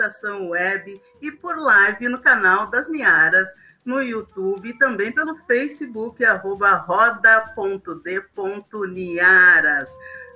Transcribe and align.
Estação 0.00 0.48
Web 0.48 1.00
e 1.20 1.32
por 1.32 1.58
live 1.58 2.08
no 2.08 2.20
canal 2.20 2.66
das 2.68 2.88
Niaras 2.88 3.48
no 3.84 4.02
YouTube 4.02 4.68
e 4.68 4.78
também 4.78 5.12
pelo 5.12 5.36
Facebook, 5.46 6.24
arroba 6.24 6.72
roda.d.niaras. 6.72 7.58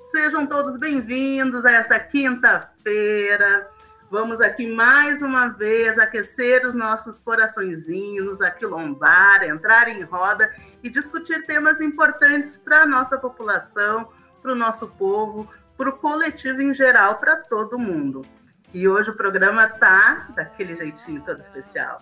Sejam 0.06 0.46
todos 0.46 0.76
bem-vindos 0.76 1.64
a 1.64 1.72
esta 1.72 1.98
quinta-feira. 1.98 3.73
Vamos 4.14 4.40
aqui 4.40 4.72
mais 4.72 5.22
uma 5.22 5.48
vez 5.48 5.98
aquecer 5.98 6.64
os 6.64 6.72
nossos 6.72 7.18
coraçõezinhos, 7.18 8.40
aquilombar, 8.40 9.42
entrar 9.42 9.88
em 9.88 10.04
roda 10.04 10.54
e 10.84 10.88
discutir 10.88 11.44
temas 11.46 11.80
importantes 11.80 12.56
para 12.56 12.82
a 12.82 12.86
nossa 12.86 13.18
população, 13.18 14.08
para 14.40 14.52
o 14.52 14.54
nosso 14.54 14.86
povo, 14.92 15.50
para 15.76 15.88
o 15.88 15.98
coletivo 15.98 16.62
em 16.62 16.72
geral, 16.72 17.18
para 17.18 17.42
todo 17.42 17.76
mundo. 17.76 18.24
E 18.72 18.86
hoje 18.86 19.10
o 19.10 19.16
programa 19.16 19.66
tá 19.66 20.28
daquele 20.36 20.76
jeitinho 20.76 21.20
todo 21.22 21.40
especial. 21.40 22.00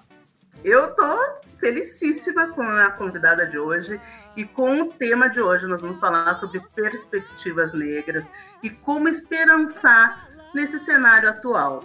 Eu 0.62 0.94
tô 0.94 1.19
felicíssima 1.59 2.49
com 2.49 2.62
a 2.62 2.91
convidada 2.91 3.47
de 3.47 3.59
hoje 3.59 3.99
e 4.37 4.44
com 4.44 4.83
o 4.83 4.93
tema 4.93 5.31
de 5.31 5.41
hoje. 5.41 5.67
Nós 5.67 5.81
vamos 5.81 5.99
falar 5.99 6.34
sobre 6.34 6.61
perspectivas 6.75 7.73
negras 7.73 8.31
e 8.62 8.69
como 8.69 9.09
esperançar 9.09 10.31
nesse 10.54 10.78
cenário 10.78 11.28
atual. 11.28 11.84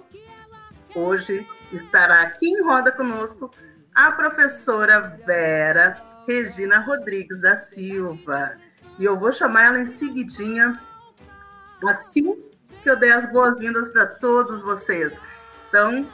Hoje 0.95 1.47
estará 1.71 2.21
aqui 2.21 2.47
em 2.47 2.63
roda 2.63 2.91
conosco 2.91 3.51
a 3.93 4.11
professora 4.11 5.17
Vera 5.25 5.97
Regina 6.27 6.79
Rodrigues 6.79 7.39
da 7.41 7.55
Silva. 7.55 8.57
E 8.99 9.05
eu 9.05 9.17
vou 9.17 9.31
chamar 9.31 9.65
ela 9.65 9.79
em 9.79 9.85
seguidinha, 9.85 10.79
assim 11.87 12.43
que 12.81 12.89
eu 12.89 12.95
dei 12.95 13.11
as 13.11 13.31
boas-vindas 13.31 13.89
para 13.89 14.05
todos 14.05 14.61
vocês. 14.61 15.19
Então, 15.69 16.09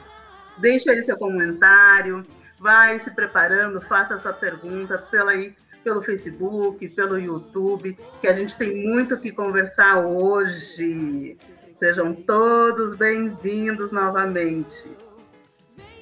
deixa 0.58 0.90
aí 0.90 1.02
seu 1.02 1.16
comentário, 1.16 2.24
vai 2.58 2.98
se 2.98 3.10
preparando, 3.10 3.80
faça 3.80 4.14
a 4.14 4.18
sua 4.18 4.32
pergunta 4.32 4.98
pela 4.98 5.32
aí, 5.32 5.54
pelo 5.82 6.02
Facebook, 6.02 6.88
pelo 6.90 7.18
YouTube, 7.18 7.98
que 8.20 8.26
a 8.26 8.32
gente 8.32 8.56
tem 8.56 8.74
muito 8.88 9.18
que 9.20 9.30
conversar 9.32 10.00
hoje. 10.00 11.38
Sejam 11.74 12.14
todos 12.14 12.94
bem-vindos 12.94 13.92
novamente. 13.92 14.96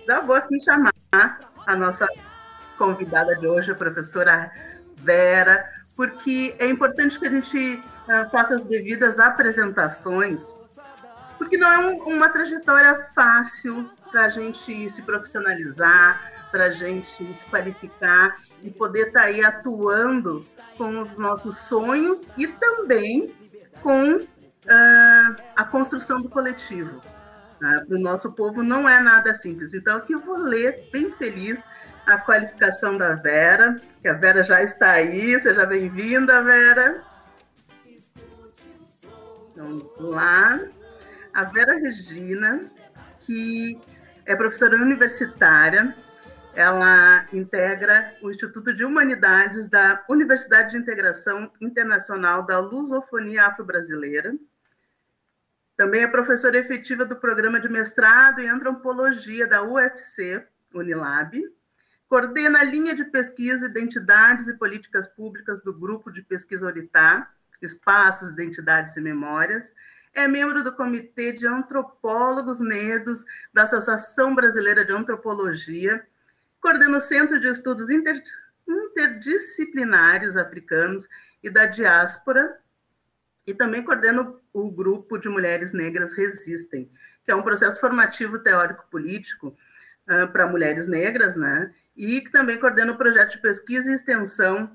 Já 0.06 0.20
vou 0.20 0.36
aqui 0.36 0.60
chamar 0.60 0.92
a 1.66 1.76
nossa 1.76 2.06
convidada 2.78 3.34
de 3.36 3.46
hoje, 3.46 3.72
a 3.72 3.74
professora 3.74 4.52
Vera, 4.96 5.64
porque 5.96 6.54
é 6.58 6.68
importante 6.68 7.18
que 7.18 7.26
a 7.26 7.30
gente 7.30 7.74
uh, 7.76 8.30
faça 8.30 8.54
as 8.54 8.64
devidas 8.64 9.18
apresentações 9.18 10.54
porque 11.42 11.56
não 11.56 11.72
é 11.72 11.78
um, 11.78 12.04
uma 12.04 12.28
trajetória 12.28 13.08
fácil 13.16 13.90
para 14.12 14.26
a 14.26 14.30
gente 14.30 14.88
se 14.88 15.02
profissionalizar, 15.02 16.48
para 16.52 16.66
a 16.66 16.70
gente 16.70 17.34
se 17.34 17.44
qualificar 17.46 18.38
e 18.62 18.70
poder 18.70 19.08
estar 19.08 19.22
tá 19.22 19.26
aí 19.26 19.44
atuando 19.44 20.46
com 20.78 21.00
os 21.00 21.18
nossos 21.18 21.56
sonhos 21.56 22.28
e 22.38 22.46
também 22.46 23.34
com 23.82 24.20
uh, 24.66 25.42
a 25.56 25.64
construção 25.64 26.20
do 26.20 26.28
coletivo. 26.28 26.98
Uh, 26.98 27.64
ah, 27.64 27.84
para 27.86 27.96
o 27.96 28.00
nosso 28.00 28.34
povo 28.34 28.62
não 28.62 28.88
é 28.88 29.00
nada 29.00 29.34
simples. 29.34 29.74
Então, 29.74 29.96
aqui 29.96 30.12
eu 30.12 30.20
vou 30.20 30.36
ler 30.36 30.88
bem 30.92 31.12
feliz 31.12 31.64
a 32.06 32.18
qualificação 32.18 32.98
da 32.98 33.14
Vera, 33.14 33.80
que 34.00 34.08
a 34.08 34.14
Vera 34.14 34.42
já 34.42 34.62
está 34.62 34.92
aí. 34.92 35.38
Seja 35.38 35.64
bem-vinda, 35.64 36.42
Vera. 36.42 37.04
Vamos 39.54 39.90
lá 39.98 40.60
a 41.32 41.44
Vera 41.44 41.78
Regina, 41.78 42.70
que 43.20 43.80
é 44.26 44.36
professora 44.36 44.76
universitária, 44.76 45.96
ela 46.54 47.26
integra 47.32 48.14
o 48.22 48.30
Instituto 48.30 48.74
de 48.74 48.84
Humanidades 48.84 49.68
da 49.68 50.04
Universidade 50.08 50.72
de 50.72 50.76
Integração 50.76 51.50
Internacional 51.60 52.44
da 52.44 52.58
Lusofonia 52.60 53.46
Afro-Brasileira. 53.46 54.34
Também 55.76 56.02
é 56.02 56.06
professora 56.06 56.58
efetiva 56.58 57.04
do 57.04 57.16
programa 57.16 57.58
de 57.58 57.68
mestrado 57.68 58.40
em 58.40 58.48
antropologia 58.48 59.46
da 59.46 59.62
UFC, 59.62 60.46
Unilab. 60.74 61.42
Coordena 62.08 62.60
a 62.60 62.64
linha 62.64 62.94
de 62.94 63.04
pesquisa 63.04 63.66
Identidades 63.66 64.48
e 64.48 64.58
Políticas 64.58 65.08
Públicas 65.08 65.62
do 65.62 65.72
Grupo 65.72 66.10
de 66.10 66.22
Pesquisa 66.22 66.66
Oritá, 66.66 67.30
Espaços, 67.60 68.30
Identidades 68.30 68.96
e 68.96 69.00
Memórias, 69.00 69.72
é 70.14 70.28
membro 70.28 70.62
do 70.62 70.76
Comitê 70.76 71.32
de 71.32 71.46
Antropólogos 71.46 72.60
Negros 72.60 73.24
da 73.52 73.62
Associação 73.62 74.34
Brasileira 74.34 74.84
de 74.84 74.92
Antropologia, 74.92 76.06
coordena 76.60 76.98
o 76.98 77.00
Centro 77.00 77.40
de 77.40 77.48
Estudos 77.48 77.88
Inter... 77.88 78.22
Interdisciplinares 78.68 80.36
Africanos 80.36 81.08
e 81.42 81.50
da 81.50 81.66
Diáspora, 81.66 82.60
e 83.46 83.52
também 83.54 83.82
coordena 83.82 84.22
o 84.22 84.41
Grupo 84.54 85.18
de 85.18 85.28
Mulheres 85.28 85.72
Negras 85.72 86.14
Resistem, 86.14 86.90
que 87.24 87.30
é 87.30 87.34
um 87.34 87.42
processo 87.42 87.80
formativo 87.80 88.38
teórico-político 88.38 89.56
uh, 90.08 90.28
para 90.30 90.46
mulheres 90.46 90.86
negras, 90.86 91.36
né? 91.36 91.74
E 91.96 92.20
que 92.20 92.30
também 92.30 92.58
coordena 92.58 92.92
o 92.92 92.98
projeto 92.98 93.32
de 93.32 93.42
pesquisa 93.42 93.90
e 93.90 93.94
extensão 93.94 94.70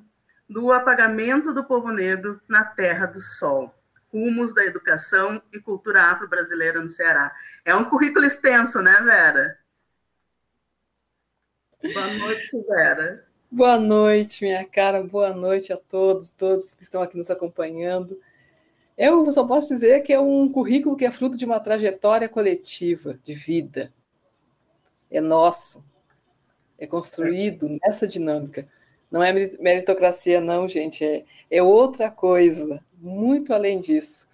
do 0.50 0.72
apagamento 0.72 1.54
do 1.54 1.66
povo 1.66 1.92
negro 1.92 2.40
na 2.48 2.64
Terra 2.64 3.06
do 3.06 3.22
Sol, 3.22 3.74
rumos 4.12 4.54
da 4.54 4.66
educação 4.66 5.42
e 5.52 5.60
cultura 5.60 6.04
afro-brasileira 6.06 6.82
no 6.82 6.90
Ceará. 6.90 7.34
É 7.66 7.76
um 7.76 7.86
currículo 7.86 8.26
extenso, 8.26 8.82
né, 8.82 9.02
Vera? 9.02 9.58
Boa 11.84 12.08
noite, 12.14 12.66
Vera. 12.68 13.28
Boa 13.50 13.80
noite, 13.80 14.44
minha 14.44 14.66
cara. 14.68 15.04
Boa 15.04 15.34
noite 15.34 15.72
a 15.72 15.78
todos, 15.78 16.30
todos 16.30 16.76
que 16.76 16.84
estão 16.84 17.02
aqui 17.02 17.18
nos 17.18 17.30
acompanhando. 17.30 18.20
Eu 18.98 19.30
só 19.32 19.46
posso 19.46 19.68
dizer 19.68 20.02
que 20.02 20.12
é 20.12 20.20
um 20.20 20.52
currículo 20.52 20.98
que 20.98 21.06
é 21.06 21.12
fruto 21.12 21.38
de 21.38 21.46
uma 21.46 21.60
trajetória 21.60 22.28
coletiva 22.28 23.20
de 23.24 23.36
vida. 23.36 23.94
É 25.12 25.22
nosso. 25.22 25.86
É 26.80 26.88
construído 26.88 27.70
nessa 27.84 28.08
dinâmica. 28.08 28.68
Não 29.12 29.24
é 29.24 29.32
meritocracia, 29.60 30.42
não, 30.42 30.68
gente. 30.68 31.06
É, 31.06 31.24
é 31.52 31.62
outra 31.62 32.10
coisa, 32.10 32.84
muito 33.00 33.54
além 33.54 33.80
disso. 33.80 34.28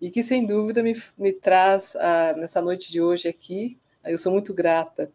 E 0.00 0.10
que, 0.10 0.22
sem 0.22 0.44
dúvida, 0.44 0.82
me, 0.82 1.00
me 1.16 1.32
traz, 1.32 1.96
a, 1.96 2.34
nessa 2.34 2.60
noite 2.60 2.90
de 2.90 3.00
hoje 3.00 3.28
aqui, 3.28 3.78
eu 4.04 4.18
sou 4.18 4.32
muito 4.32 4.52
grata 4.52 5.10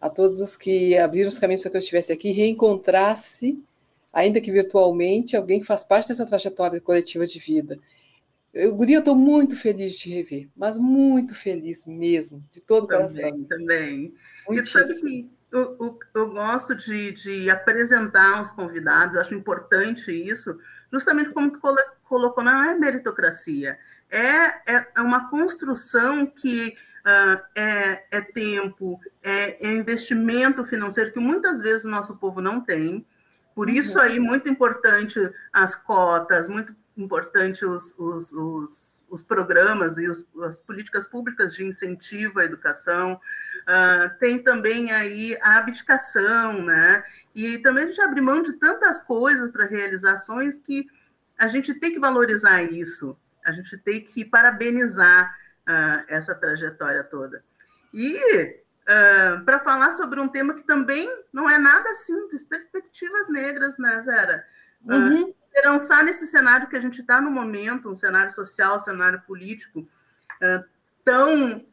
a 0.00 0.08
todos 0.08 0.40
os 0.40 0.56
que 0.56 0.96
abriram 0.96 1.28
os 1.28 1.38
caminhos 1.38 1.62
para 1.62 1.70
que 1.70 1.76
eu 1.76 1.80
estivesse 1.80 2.12
aqui, 2.12 2.30
reencontrasse, 2.32 3.62
ainda 4.12 4.40
que 4.40 4.50
virtualmente, 4.50 5.36
alguém 5.36 5.60
que 5.60 5.66
faz 5.66 5.84
parte 5.84 6.08
dessa 6.08 6.26
trajetória 6.26 6.80
coletiva 6.80 7.26
de 7.26 7.38
vida. 7.38 7.78
Eu, 8.52 8.74
Guri, 8.74 8.94
eu 8.94 8.98
estou 9.00 9.14
muito 9.14 9.56
feliz 9.56 9.92
de 9.92 9.98
te 9.98 10.10
rever, 10.10 10.48
mas 10.56 10.78
muito 10.78 11.34
feliz 11.34 11.86
mesmo, 11.86 12.44
de 12.50 12.60
todo 12.60 12.84
o 12.84 12.88
coração. 12.88 13.30
Também, 13.46 14.14
também. 14.48 14.60
E 14.62 14.66
sabe 14.66 14.94
que 15.00 15.30
eu, 15.52 15.76
eu, 15.80 15.98
eu 16.14 16.30
gosto 16.30 16.74
de, 16.74 17.12
de, 17.12 17.50
apresentar 17.50 18.40
os 18.40 18.50
convidados, 18.50 19.16
acho 19.16 19.34
importante 19.34 20.10
isso, 20.10 20.58
justamente 20.92 21.30
como 21.30 21.50
tu 21.50 21.60
colocou, 22.04 22.44
não 22.44 22.64
é 22.64 22.74
meritocracia, 22.74 23.78
é, 24.10 24.74
é, 24.74 24.86
é 24.96 25.00
uma 25.00 25.30
construção 25.30 26.26
que 26.26 26.76
uh, 27.00 27.42
é, 27.54 28.04
é, 28.10 28.20
tempo, 28.20 29.00
é, 29.22 29.66
é, 29.66 29.72
investimento 29.72 30.64
financeiro 30.64 31.12
que 31.12 31.20
muitas 31.20 31.60
vezes 31.60 31.84
o 31.84 31.90
nosso 31.90 32.18
povo 32.18 32.40
não 32.40 32.60
tem. 32.60 33.06
Por 33.54 33.68
uhum. 33.68 33.74
isso 33.74 33.98
aí, 33.98 34.18
muito 34.20 34.48
importante 34.48 35.18
as 35.52 35.74
cotas, 35.74 36.48
muito 36.48 36.74
importante 36.96 37.64
os, 37.64 37.94
os, 37.98 38.32
os, 38.32 39.04
os 39.08 39.22
programas 39.22 39.98
e 39.98 40.08
os, 40.08 40.28
as 40.42 40.60
políticas 40.60 41.06
públicas 41.06 41.54
de 41.54 41.64
incentivo 41.64 42.40
à 42.40 42.44
educação. 42.44 43.20
Uh, 43.62 44.18
tem 44.18 44.42
também 44.42 44.90
aí 44.90 45.36
a 45.40 45.58
abdicação, 45.58 46.62
né? 46.62 47.04
E 47.34 47.58
também 47.58 47.84
a 47.84 47.86
gente 47.86 48.00
abre 48.00 48.20
mão 48.20 48.42
de 48.42 48.54
tantas 48.54 49.00
coisas 49.00 49.50
para 49.50 49.66
realizações 49.66 50.58
que 50.58 50.86
a 51.38 51.48
gente 51.48 51.72
tem 51.74 51.92
que 51.92 51.98
valorizar 51.98 52.62
isso, 52.62 53.16
a 53.44 53.50
gente 53.50 53.78
tem 53.78 54.04
que 54.04 54.24
parabenizar 54.24 55.34
uh, 55.66 56.04
essa 56.06 56.34
trajetória 56.34 57.02
toda. 57.02 57.42
E 57.94 58.16
uh, 58.82 59.44
para 59.44 59.60
falar 59.60 59.92
sobre 59.92 60.20
um 60.20 60.28
tema 60.28 60.54
que 60.54 60.62
também 60.62 61.08
não 61.32 61.48
é 61.48 61.58
nada 61.58 61.94
simples, 61.94 62.42
perspectivas 62.42 63.28
negras, 63.28 63.78
né, 63.78 64.02
Vera? 64.04 64.46
Uh, 64.84 64.92
uhum. 64.92 65.34
Esperançar 65.60 66.02
nesse 66.02 66.26
cenário 66.26 66.68
que 66.68 66.76
a 66.76 66.80
gente 66.80 67.02
está 67.02 67.20
no 67.20 67.30
momento, 67.30 67.90
um 67.90 67.94
cenário 67.94 68.32
social, 68.32 68.76
um 68.76 68.80
cenário 68.80 69.20
político 69.26 69.86
tão 71.04 71.66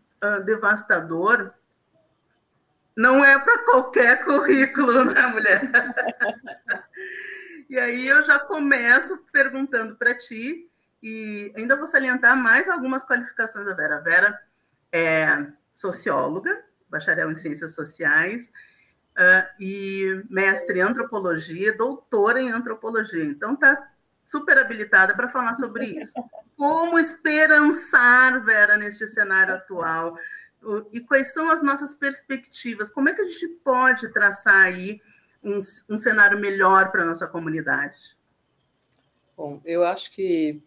devastador, 0.46 1.54
não 2.98 3.24
é 3.24 3.40
para 3.40 3.64
qualquer 3.64 4.24
currículo, 4.26 5.06
né, 5.06 5.28
mulher? 5.28 5.62
e 7.70 7.80
aí 7.80 8.06
eu 8.10 8.22
já 8.24 8.38
começo 8.40 9.18
perguntando 9.32 9.96
para 9.96 10.18
ti 10.18 10.70
e 11.02 11.54
ainda 11.56 11.78
vou 11.78 11.88
salientar 11.88 12.36
mais 12.36 12.68
algumas 12.68 13.06
qualificações 13.06 13.66
da 13.66 13.74
Vera. 13.74 13.96
A 13.96 14.02
Vera 14.02 14.42
é 14.92 15.48
socióloga, 15.72 16.62
bacharel 16.90 17.32
em 17.32 17.36
ciências 17.36 17.74
sociais, 17.74 18.52
uh, 19.18 19.48
e 19.60 20.24
mestre 20.30 20.80
em 20.80 20.84
antropologia, 20.84 21.76
doutora 21.76 22.42
em 22.42 22.52
antropologia. 22.52 23.24
Então, 23.24 23.54
está 23.54 23.92
super 24.26 24.58
habilitada 24.58 25.16
para 25.16 25.30
falar 25.30 25.56
sobre 25.56 25.86
isso. 25.86 26.14
Como 26.56 27.00
esperançar, 27.00 28.44
Vera, 28.46 28.78
neste 28.78 29.08
cenário 29.08 29.56
atual? 29.56 30.18
E 30.92 31.00
quais 31.02 31.34
são 31.34 31.50
as 31.50 31.62
nossas 31.62 31.94
perspectivas? 31.94 32.90
Como 32.90 33.10
é 33.10 33.14
que 33.14 33.22
a 33.22 33.26
gente 33.26 33.48
pode 33.64 34.10
traçar 34.10 34.66
aí 34.66 35.02
um, 35.44 35.60
um 35.90 35.98
cenário 35.98 36.40
melhor 36.40 36.92
para 36.92 37.04
a 37.04 37.06
nossa 37.06 37.28
comunidade? 37.28 38.18
Bom, 39.36 39.62
eu 39.64 39.86
acho 39.86 40.12
que 40.12 40.62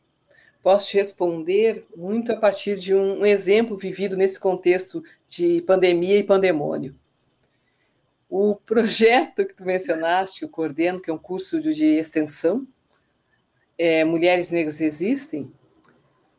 posso 0.63 0.89
te 0.89 0.97
responder 0.97 1.85
muito 1.97 2.33
a 2.33 2.37
partir 2.37 2.79
de 2.79 2.95
um, 2.95 3.27
exemplo 3.27 3.77
vivido 3.77 4.17
nesse 4.17 4.39
contexto 4.39 5.03
de 5.27 5.61
pandemia 5.63 6.19
e 6.19 6.25
pandemônio. 6.25 6.95
O 8.31 8.55
projeto 8.55 9.45
que 9.45 9.53
tu 9.53 9.65
mencionaste, 9.65 10.39
que 10.39 10.45
eu 10.45 10.49
coordeno, 10.49 11.03
que 11.03 11.11
é 11.11 11.13
um 11.13 11.19
curso 11.19 11.61
de 11.61 11.85
extensão, 11.85 12.65
é, 13.77 14.05
Mulheres 14.05 14.53
Negras 14.53 14.81
Existem, 14.81 15.53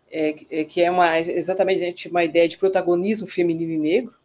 é, 0.09 0.35
é, 0.49 0.63
que 0.63 0.81
é 0.81 0.89
uma, 0.89 1.19
exatamente 1.19 2.07
uma 2.07 2.23
ideia 2.23 2.47
de 2.47 2.57
protagonismo 2.57 3.27
feminino 3.27 3.73
e 3.73 3.77
negro, 3.77 4.17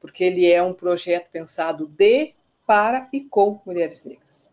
porque 0.00 0.22
ele 0.22 0.46
é 0.46 0.62
um 0.62 0.74
projeto 0.74 1.30
pensado 1.30 1.86
de, 1.86 2.34
para 2.66 3.08
e 3.10 3.22
com 3.22 3.58
mulheres 3.64 4.04
negras. 4.04 4.50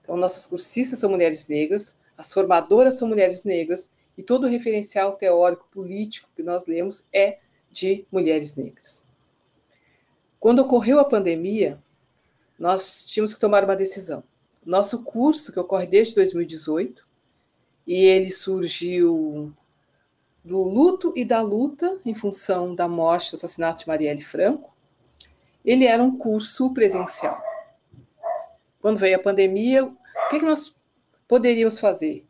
Então, 0.00 0.16
nossas 0.16 0.46
cursistas 0.46 1.00
são 1.00 1.10
mulheres 1.10 1.48
negras, 1.48 1.96
as 2.16 2.32
formadoras 2.32 2.96
são 2.96 3.08
mulheres 3.08 3.42
negras 3.42 3.90
e 4.16 4.22
todo 4.22 4.44
o 4.44 4.50
referencial 4.50 5.16
teórico 5.16 5.66
político 5.72 6.30
que 6.36 6.44
nós 6.44 6.66
lemos 6.66 7.08
é 7.12 7.38
de 7.72 8.06
mulheres 8.12 8.54
negras. 8.54 9.03
Quando 10.44 10.58
ocorreu 10.58 11.00
a 11.00 11.06
pandemia, 11.06 11.82
nós 12.58 13.02
tínhamos 13.02 13.32
que 13.32 13.40
tomar 13.40 13.64
uma 13.64 13.74
decisão. 13.74 14.22
Nosso 14.62 15.02
curso, 15.02 15.50
que 15.50 15.58
ocorre 15.58 15.86
desde 15.86 16.14
2018, 16.16 17.08
e 17.86 17.94
ele 18.04 18.30
surgiu 18.30 19.54
do 20.44 20.60
luto 20.60 21.14
e 21.16 21.24
da 21.24 21.40
luta 21.40 21.98
em 22.04 22.14
função 22.14 22.74
da 22.74 22.86
morte 22.86 23.30
do 23.30 23.36
assassinato 23.36 23.84
de 23.84 23.88
Marielle 23.88 24.20
Franco, 24.20 24.70
ele 25.64 25.86
era 25.86 26.02
um 26.02 26.14
curso 26.14 26.74
presencial. 26.74 27.42
Quando 28.82 28.98
veio 28.98 29.16
a 29.16 29.22
pandemia, 29.22 29.86
o 29.86 29.96
que, 30.28 30.40
que 30.40 30.44
nós 30.44 30.76
poderíamos 31.26 31.78
fazer? 31.78 32.26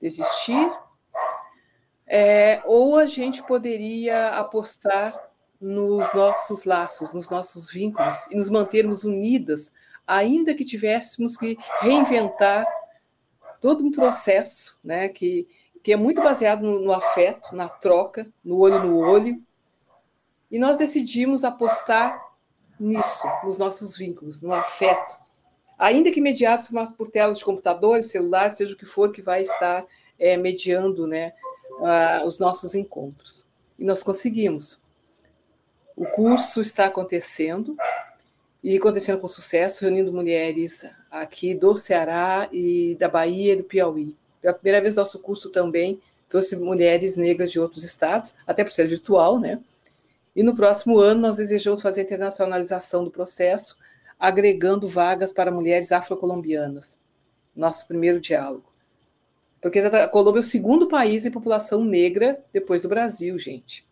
Desistir? 0.00 0.72
É, 2.06 2.62
ou 2.64 2.96
a 2.96 3.04
gente 3.04 3.42
poderia 3.42 4.28
apostar 4.38 5.27
nos 5.60 6.12
nossos 6.14 6.64
laços, 6.64 7.12
nos 7.12 7.30
nossos 7.30 7.70
vínculos 7.70 8.24
e 8.30 8.36
nos 8.36 8.48
mantermos 8.48 9.04
unidas, 9.04 9.72
ainda 10.06 10.54
que 10.54 10.64
tivéssemos 10.64 11.36
que 11.36 11.58
reinventar 11.80 12.66
todo 13.60 13.84
um 13.84 13.90
processo 13.90 14.78
né, 14.82 15.08
que, 15.08 15.48
que 15.82 15.92
é 15.92 15.96
muito 15.96 16.22
baseado 16.22 16.62
no, 16.62 16.80
no 16.80 16.92
afeto, 16.92 17.54
na 17.54 17.68
troca, 17.68 18.30
no 18.44 18.58
olho 18.58 18.82
no 18.82 18.98
olho. 18.98 19.42
E 20.50 20.58
nós 20.58 20.78
decidimos 20.78 21.44
apostar 21.44 22.18
nisso, 22.78 23.26
nos 23.44 23.58
nossos 23.58 23.96
vínculos, 23.96 24.40
no 24.40 24.52
afeto, 24.52 25.16
ainda 25.76 26.10
que 26.10 26.20
mediados 26.20 26.68
por 26.96 27.08
telas 27.08 27.38
de 27.38 27.44
computadores, 27.44 28.10
celulares, 28.10 28.56
seja 28.56 28.72
o 28.72 28.76
que 28.76 28.86
for 28.86 29.10
que 29.10 29.20
vai 29.20 29.42
estar 29.42 29.84
é, 30.18 30.36
mediando 30.36 31.06
né, 31.06 31.32
uh, 31.80 32.26
os 32.26 32.38
nossos 32.38 32.74
encontros. 32.74 33.46
E 33.78 33.84
nós 33.84 34.02
conseguimos. 34.02 34.80
O 35.98 36.06
curso 36.06 36.60
está 36.60 36.86
acontecendo, 36.86 37.76
e 38.62 38.76
acontecendo 38.76 39.18
com 39.18 39.26
sucesso, 39.26 39.82
reunindo 39.82 40.12
mulheres 40.12 40.88
aqui 41.10 41.56
do 41.56 41.74
Ceará 41.74 42.48
e 42.52 42.96
da 43.00 43.08
Bahia 43.08 43.54
e 43.54 43.56
do 43.56 43.64
Piauí. 43.64 44.16
Pela 44.40 44.54
primeira 44.54 44.80
vez, 44.80 44.94
nosso 44.94 45.18
curso 45.18 45.50
também 45.50 46.00
trouxe 46.28 46.54
mulheres 46.54 47.16
negras 47.16 47.50
de 47.50 47.58
outros 47.58 47.82
estados, 47.82 48.36
até 48.46 48.62
por 48.62 48.70
ser 48.70 48.86
virtual, 48.86 49.40
né? 49.40 49.58
E 50.36 50.44
no 50.44 50.54
próximo 50.54 51.00
ano, 51.00 51.20
nós 51.20 51.34
desejamos 51.34 51.82
fazer 51.82 52.02
a 52.02 52.04
internacionalização 52.04 53.02
do 53.02 53.10
processo, 53.10 53.76
agregando 54.20 54.86
vagas 54.86 55.32
para 55.32 55.50
mulheres 55.50 55.90
afrocolombianas. 55.90 56.96
Nosso 57.56 57.88
primeiro 57.88 58.20
diálogo. 58.20 58.72
Porque 59.60 59.80
a 59.80 60.06
Colômbia 60.06 60.38
é 60.38 60.42
o 60.42 60.44
segundo 60.44 60.86
país 60.86 61.26
em 61.26 61.30
população 61.32 61.84
negra 61.84 62.40
depois 62.52 62.82
do 62.82 62.88
Brasil, 62.88 63.36
gente. 63.36 63.87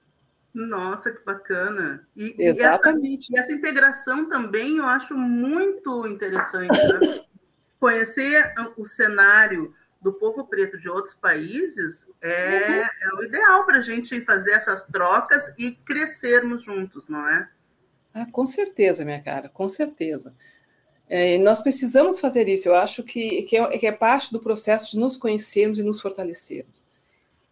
Nossa, 0.57 1.13
que 1.13 1.23
bacana. 1.23 2.09
E, 2.17 2.35
Exatamente. 2.39 3.31
E 3.31 3.39
essa, 3.39 3.53
e 3.53 3.53
essa, 3.53 3.53
integração 3.53 4.27
também 4.27 4.79
eu 4.79 4.87
acho 4.87 5.15
muito 5.15 6.07
interessante. 6.07 6.73
Né? 6.73 7.25
Conhecer 7.79 8.55
o 8.79 8.87
cenário 8.87 9.75
do 10.01 10.15
povo 10.15 10.47
preto 10.47 10.79
de 10.79 10.89
outros 10.89 11.13
países 11.13 12.09
é, 12.23 12.71
uhum. 12.71 12.87
é 13.03 13.15
o 13.19 13.25
ideal 13.25 13.67
para 13.67 13.79
a 13.79 13.83
gente 13.83 14.19
fazer 14.25 14.53
essas 14.53 14.85
trocas 14.85 15.53
e 15.59 15.73
crescermos 15.73 16.63
juntos, 16.63 17.07
não 17.07 17.29
é? 17.29 17.51
Ah, 18.15 18.27
com 18.33 18.47
certeza, 18.47 19.05
minha 19.05 19.23
cara, 19.23 19.51
com 19.51 19.69
certeza. 19.69 20.35
É, 21.07 21.37
nós 21.37 21.61
precisamos 21.61 22.19
fazer 22.19 22.49
isso. 22.49 22.67
Eu 22.67 22.77
acho 22.77 23.03
que, 23.03 23.43
que 23.43 23.59
é, 23.59 23.79
que, 23.79 23.87
é, 23.87 23.93
parte 23.93 24.33
do 24.33 24.41
processo 24.41 24.93
de 24.93 24.99
nos 24.99 25.19
conhecermos 25.19 25.79
e 25.79 25.83
nos 25.83 26.01
fortalecermos. 26.01 26.89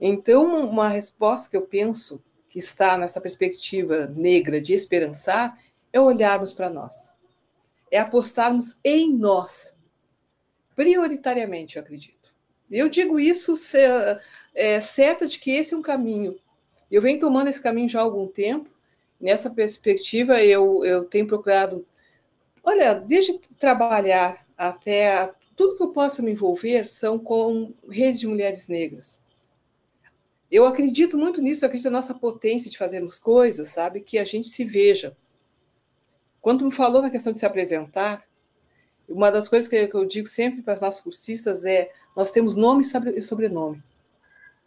Então, 0.01 0.67
uma 0.67 0.89
resposta 0.89 1.51
que 1.51 1.57
eu 1.57 1.67
penso 1.67 2.23
que 2.55 2.61
está 2.61 2.97
nessa 2.97 3.21
perspectiva 3.21 4.07
negra 4.15 4.61
de 4.61 4.75
esperançar 4.75 5.59
é 5.93 6.01
olharmos 6.01 6.53
para 6.53 6.71
nós, 6.71 7.13
é 7.91 7.99
apostarmos 7.99 8.79
em 8.85 9.13
nós, 9.13 9.75
prioritariamente, 10.77 11.75
eu 11.75 11.83
acredito. 11.83 12.33
Eu 12.71 12.89
digo 12.89 13.19
isso 13.19 13.55
é, 14.55 14.81
certa 14.81 15.27
de 15.27 15.41
que 15.41 15.51
esse 15.51 15.75
é 15.75 15.77
um 15.77 15.83
caminho. 15.83 16.39
Eu 16.89 17.03
venho 17.03 17.19
tomando 17.19 17.49
esse 17.49 17.61
caminho 17.61 17.89
já 17.89 17.99
há 17.99 18.03
algum 18.05 18.29
tempo. 18.29 18.71
Nessa 19.21 19.51
perspectiva, 19.51 20.41
eu, 20.41 20.85
eu 20.85 21.05
tenho 21.07 21.27
procurado 21.27 21.85
Olha, 22.63 22.95
desde 22.95 23.37
trabalhar 23.59 24.47
até 24.57 25.29
tudo 25.57 25.77
que 25.77 25.83
eu 25.83 25.91
possa 25.91 26.23
me 26.23 26.31
envolver 26.31 26.85
são 26.85 27.19
com 27.19 27.75
redes 27.91 28.21
de 28.21 28.29
mulheres 28.29 28.69
negras. 28.69 29.21
Eu 30.55 30.67
acredito 30.67 31.19
muito 31.19 31.43
nisso, 31.43 31.65
eu 31.65 31.67
acredito 31.67 31.87
na 31.87 31.99
nossa 31.99 32.15
potência 32.15 32.71
de 32.71 32.79
fazermos 32.79 33.19
coisas, 33.19 33.67
sabe? 33.67 34.01
Que 34.01 34.19
a 34.19 34.25
gente 34.25 34.47
se 34.49 34.65
veja. 34.65 35.17
Quando 36.41 36.65
me 36.65 36.71
falou 36.71 37.03
na 37.03 37.11
questão 37.11 37.33
de 37.33 37.41
se 37.41 37.45
apresentar, 37.45 38.23
uma 39.09 39.33
das 39.33 39.49
coisas 39.49 39.67
que 39.67 39.91
eu 39.93 40.05
digo 40.05 40.29
sempre 40.29 40.63
para 40.63 40.75
as 40.75 40.81
nossas 40.81 41.01
cursistas 41.01 41.65
é: 41.65 41.91
nós 42.17 42.31
temos 42.31 42.55
nome 42.55 42.85
e 43.17 43.23
sobrenome. 43.23 43.83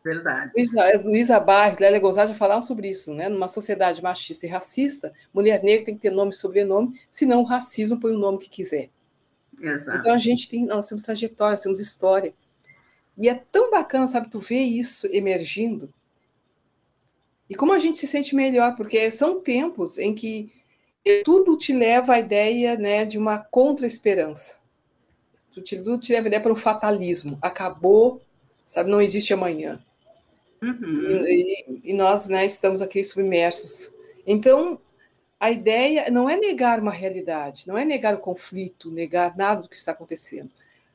Verdade. 0.03 0.51
Luísa, 0.53 0.83
Luísa 1.05 1.39
Barres, 1.39 1.79
Lélia 1.79 2.01
Gonzaga 2.01 2.27
já 2.29 2.35
falaram 2.35 2.61
sobre 2.61 2.89
isso, 2.89 3.13
né? 3.13 3.29
Numa 3.29 3.47
sociedade 3.47 4.03
machista 4.03 4.45
e 4.45 4.49
racista, 4.49 5.13
mulher 5.33 5.63
negra 5.63 5.85
tem 5.85 5.95
que 5.95 6.01
ter 6.01 6.11
nome 6.11 6.31
e 6.31 6.35
sobrenome, 6.35 6.99
senão 7.09 7.39
o 7.43 7.45
racismo 7.45 7.97
põe 7.97 8.11
o 8.11 8.19
nome 8.19 8.39
que 8.39 8.49
quiser. 8.49 8.89
Exato. 9.57 9.99
Então 9.99 10.13
a 10.13 10.17
gente 10.17 10.49
tem, 10.49 10.65
nós 10.65 10.89
temos 10.89 11.03
trajetória, 11.03 11.53
nós 11.53 11.61
temos 11.61 11.79
história. 11.79 12.33
E 13.17 13.27
é 13.27 13.35
tão 13.35 13.71
bacana, 13.71 14.07
sabe, 14.07 14.29
tu 14.29 14.39
ver 14.39 14.61
isso 14.61 15.07
emergindo. 15.07 15.91
E 17.49 17.55
como 17.55 17.73
a 17.73 17.79
gente 17.79 17.97
se 17.97 18.05
sente 18.05 18.35
melhor, 18.35 18.75
porque 18.75 19.09
são 19.09 19.39
tempos 19.39 19.97
em 19.97 20.13
que 20.13 20.51
tudo 21.23 21.57
te 21.57 21.73
leva 21.73 22.13
à 22.13 22.19
ideia 22.19 22.77
né, 22.77 23.05
de 23.05 23.17
uma 23.17 23.39
contra-esperança. 23.39 24.59
Tudo 25.53 25.97
te 25.97 26.11
leva 26.11 26.27
à 26.27 26.27
ideia 26.27 26.41
para 26.41 26.51
o 26.51 26.55
fatalismo. 26.55 27.39
Acabou, 27.41 28.21
sabe, 28.65 28.91
não 28.91 29.01
existe 29.01 29.33
amanhã. 29.33 29.81
Uhum. 30.61 31.25
E, 31.25 31.81
e, 31.85 31.93
nós 31.93 32.27
né, 32.27 32.45
estamos 32.45 32.81
aqui 32.81 33.03
submersos. 33.03 33.93
Então, 34.25 34.79
a 35.39 35.51
ideia 35.51 36.09
não 36.11 36.29
é 36.29 36.35
negar 36.35 36.79
uma 36.79 36.91
realidade, 36.91 37.67
não 37.67 37.77
é 37.77 37.85
negar 37.85 38.15
o 38.15 38.19
conflito, 38.19 38.91
negar 38.91 39.37
nada 39.37 39.61
do 39.61 39.69
que 39.69 39.77
está 39.77 39.91
acontecendo, 39.91 40.49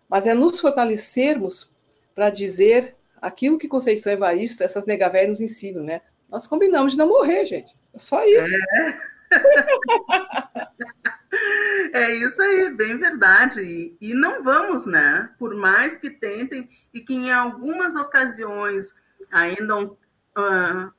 mas 0.09 0.27
é 0.27 0.35
nos 0.35 0.61
fortalecermos 0.61 1.71
para 2.15 2.31
dizer 2.31 2.95
aquilo 3.21 3.59
que 3.59 3.69
Conceição 3.69 4.13
Evaristo, 4.13 4.63
essas 4.63 4.87
negavéias 4.87 5.29
nos 5.29 5.41
ensinam, 5.41 5.83
né? 5.83 6.01
Nós 6.31 6.47
combinamos 6.47 6.93
de 6.93 6.99
não 6.99 7.09
morrer, 7.09 7.47
gente. 7.47 7.75
É 7.95 7.99
só 7.99 8.25
isso. 8.25 8.55
É, 8.55 8.99
é 11.93 12.15
isso 12.17 12.41
aí, 12.43 12.75
bem 12.75 12.99
verdade. 12.99 13.61
E, 13.61 13.97
e 14.01 14.15
não 14.15 14.43
vamos, 14.43 14.87
né? 14.87 15.31
Por 15.39 15.55
mais 15.55 15.95
que 15.95 16.11
tentem 16.11 16.69
e 16.93 17.01
que 17.01 17.15
em 17.15 17.31
algumas 17.31 17.95
ocasiões 17.95 18.95
ainda 19.31 19.85
uh, 19.85 20.93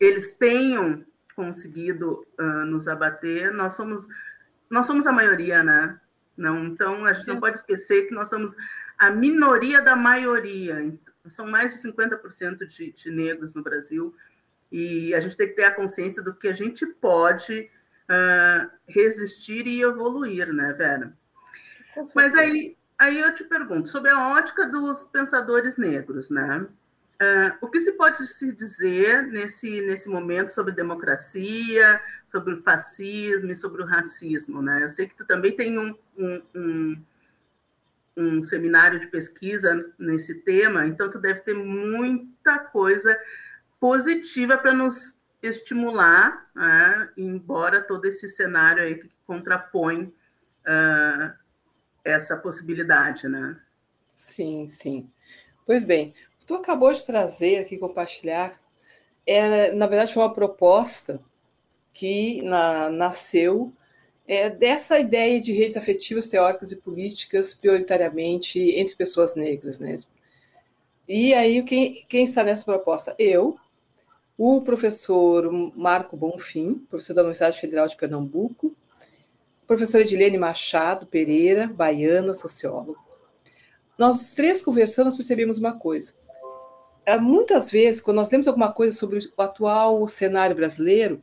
eles 0.00 0.30
tenham 0.32 1.04
conseguido 1.34 2.26
uh, 2.38 2.66
nos 2.66 2.86
abater, 2.86 3.52
nós 3.52 3.74
somos 3.74 4.06
nós 4.70 4.86
somos 4.86 5.06
a 5.06 5.12
maioria, 5.12 5.62
né? 5.62 6.00
Não, 6.36 6.64
então 6.64 7.04
a 7.04 7.12
gente 7.12 7.28
não 7.28 7.38
pode 7.38 7.56
esquecer 7.56 8.08
que 8.08 8.14
nós 8.14 8.28
somos 8.28 8.56
a 8.98 9.10
minoria 9.10 9.82
da 9.82 9.96
maioria. 9.96 10.92
São 11.28 11.46
mais 11.46 11.72
de 11.72 11.88
50% 11.88 12.66
de, 12.66 12.92
de 12.92 13.10
negros 13.10 13.54
no 13.54 13.62
Brasil 13.62 14.14
e 14.70 15.14
a 15.14 15.20
gente 15.20 15.36
tem 15.36 15.48
que 15.48 15.54
ter 15.54 15.64
a 15.64 15.74
consciência 15.74 16.22
do 16.22 16.34
que 16.34 16.48
a 16.48 16.52
gente 16.52 16.84
pode 16.86 17.70
uh, 18.10 18.70
resistir 18.86 19.66
e 19.66 19.82
evoluir, 19.82 20.52
né, 20.52 20.72
Vera? 20.72 21.16
Mas 22.14 22.34
aí, 22.34 22.76
aí 22.98 23.20
eu 23.20 23.34
te 23.34 23.44
pergunto 23.44 23.88
sobre 23.88 24.10
a 24.10 24.34
ótica 24.36 24.66
dos 24.66 25.04
pensadores 25.06 25.76
negros, 25.76 26.28
né? 26.28 26.66
Uh, 27.22 27.56
o 27.64 27.70
que 27.70 27.78
se 27.78 27.92
pode 27.92 28.26
se 28.26 28.52
dizer 28.52 29.28
nesse, 29.28 29.80
nesse 29.82 30.08
momento 30.08 30.50
sobre 30.50 30.72
democracia, 30.72 32.00
sobre 32.26 32.54
o 32.54 32.62
fascismo 32.62 33.52
e 33.52 33.56
sobre 33.56 33.82
o 33.82 33.86
racismo? 33.86 34.60
Né? 34.60 34.82
Eu 34.82 34.90
sei 34.90 35.06
que 35.06 35.16
tu 35.16 35.24
também 35.24 35.54
tem 35.54 35.78
um, 35.78 35.96
um, 36.18 36.42
um, 36.52 37.02
um 38.16 38.42
seminário 38.42 39.00
de 39.00 39.08
pesquisa 39.08 39.92
nesse 39.98 40.34
tema, 40.42 40.86
então 40.86 41.10
tu 41.10 41.18
deve 41.18 41.40
ter 41.40 41.54
muita 41.54 42.60
coisa 42.60 43.18
positiva 43.80 44.56
para 44.56 44.72
nos 44.72 45.18
estimular, 45.42 46.48
né? 46.54 47.10
embora 47.16 47.82
todo 47.82 48.04
esse 48.06 48.28
cenário 48.28 48.82
aí 48.82 48.94
que 48.96 49.10
contrapõe 49.26 50.04
uh, 50.04 51.34
essa 52.04 52.36
possibilidade, 52.36 53.28
né? 53.28 53.60
Sim, 54.14 54.68
sim. 54.68 55.10
Pois 55.66 55.82
bem, 55.84 56.14
tu 56.46 56.54
acabou 56.54 56.92
de 56.92 57.04
trazer 57.04 57.58
aqui, 57.58 57.78
compartilhar, 57.78 58.52
é, 59.26 59.72
na 59.72 59.86
verdade, 59.86 60.14
foi 60.14 60.22
uma 60.22 60.32
proposta 60.32 61.20
que 61.92 62.42
na, 62.42 62.90
nasceu 62.90 63.72
é, 64.26 64.48
dessa 64.48 64.98
ideia 64.98 65.40
de 65.40 65.52
redes 65.52 65.76
afetivas, 65.76 66.28
teóricas 66.28 66.72
e 66.72 66.76
políticas, 66.76 67.54
prioritariamente 67.54 68.58
entre 68.78 68.96
pessoas 68.96 69.34
negras. 69.34 69.78
Né? 69.78 69.94
E 71.08 71.34
aí, 71.34 71.62
quem, 71.62 72.04
quem 72.08 72.24
está 72.24 72.42
nessa 72.42 72.64
proposta? 72.64 73.14
Eu, 73.18 73.58
o 74.36 74.62
professor 74.62 75.50
Marco 75.76 76.16
Bonfim, 76.16 76.74
professor 76.88 77.14
da 77.14 77.22
Universidade 77.22 77.60
Federal 77.60 77.86
de 77.86 77.96
Pernambuco, 77.96 78.74
professora 79.66 80.02
Edilene 80.02 80.38
Machado 80.38 81.06
Pereira, 81.06 81.66
baiana, 81.66 82.34
socióloga. 82.34 82.98
Nós 83.96 84.32
três 84.32 84.60
conversando, 84.60 85.14
percebemos 85.14 85.58
uma 85.58 85.72
coisa. 85.72 86.14
É, 87.06 87.18
muitas 87.18 87.70
vezes, 87.70 88.00
quando 88.00 88.16
nós 88.16 88.28
temos 88.28 88.48
alguma 88.48 88.72
coisa 88.72 88.96
sobre 88.96 89.18
o 89.36 89.42
atual 89.42 90.08
cenário 90.08 90.56
brasileiro, 90.56 91.22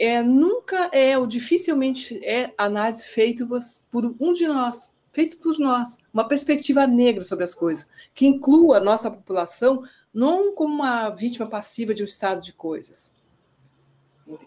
é, 0.00 0.22
nunca 0.22 0.88
é, 0.94 1.18
ou 1.18 1.26
dificilmente 1.26 2.18
é 2.24 2.54
análise 2.56 3.06
feita 3.06 3.46
por 3.90 4.16
um 4.18 4.32
de 4.32 4.48
nós, 4.48 4.94
feito 5.12 5.36
por 5.36 5.58
nós, 5.58 5.98
uma 6.10 6.26
perspectiva 6.26 6.86
negra 6.86 7.22
sobre 7.22 7.44
as 7.44 7.54
coisas, 7.54 7.86
que 8.14 8.26
inclua 8.26 8.78
a 8.78 8.80
nossa 8.80 9.10
população 9.10 9.84
não 10.12 10.54
como 10.54 10.74
uma 10.74 11.10
vítima 11.10 11.46
passiva 11.46 11.92
de 11.92 12.02
um 12.02 12.06
estado 12.06 12.40
de 12.40 12.54
coisas, 12.54 13.12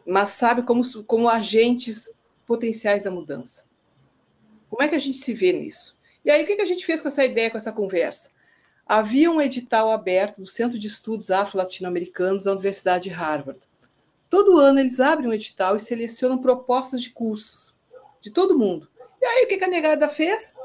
mas 0.08 0.30
sabe 0.30 0.64
como, 0.64 0.82
como 1.04 1.30
agentes 1.30 2.12
potenciais 2.48 3.04
da 3.04 3.12
mudança. 3.12 3.66
Como 4.72 4.82
é 4.82 4.88
que 4.88 4.96
a 4.96 5.00
gente 5.00 5.18
se 5.18 5.36
vê 5.36 5.54
nisso? 5.54 6.00
E 6.26 6.32
aí, 6.32 6.44
o 6.44 6.48
que 6.48 6.60
a 6.60 6.66
gente 6.66 6.84
fez 6.84 7.00
com 7.00 7.10
essa 7.10 7.24
ideia, 7.24 7.52
com 7.52 7.58
essa 7.58 7.72
conversa? 7.72 8.32
Havia 8.88 9.30
um 9.30 9.40
edital 9.40 9.92
aberto 9.92 10.42
do 10.42 10.48
Centro 10.48 10.80
de 10.80 10.88
Estudos 10.88 11.30
Afro-Latino-Americanos 11.30 12.46
da 12.46 12.52
Universidade 12.54 13.04
de 13.06 13.10
Harvard. 13.12 13.60
Todo 14.34 14.58
ano 14.58 14.80
eles 14.80 15.00
abrem 15.00 15.30
um 15.30 15.34
edital 15.34 15.76
e 15.76 15.80
selecionam 15.80 16.40
propostas 16.40 17.04
de 17.04 17.12
cursos 17.12 17.76
de 18.20 18.32
todo 18.32 18.58
mundo. 18.58 18.90
E 19.22 19.24
aí, 19.24 19.46
o 19.46 19.48
que 19.48 19.64
a 19.64 19.68
negada 19.68 20.10
fez? 20.10 20.56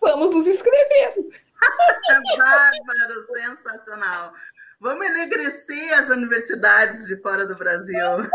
Vamos 0.00 0.32
nos 0.32 0.48
inscrever. 0.48 1.14
Bárbaro, 2.36 3.24
sensacional. 3.32 4.32
Vamos 4.80 5.06
enegrecer 5.06 5.96
as 5.96 6.08
universidades 6.08 7.06
de 7.06 7.16
fora 7.22 7.46
do 7.46 7.54
Brasil. 7.54 7.96
Claro, 7.96 8.28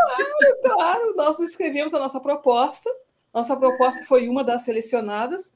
claro. 0.62 1.14
Nós 1.16 1.38
escrevemos 1.40 1.92
a 1.92 1.98
nossa 1.98 2.18
proposta. 2.18 2.90
Nossa 3.34 3.58
proposta 3.58 4.06
foi 4.06 4.26
uma 4.26 4.42
das 4.42 4.62
selecionadas. 4.62 5.52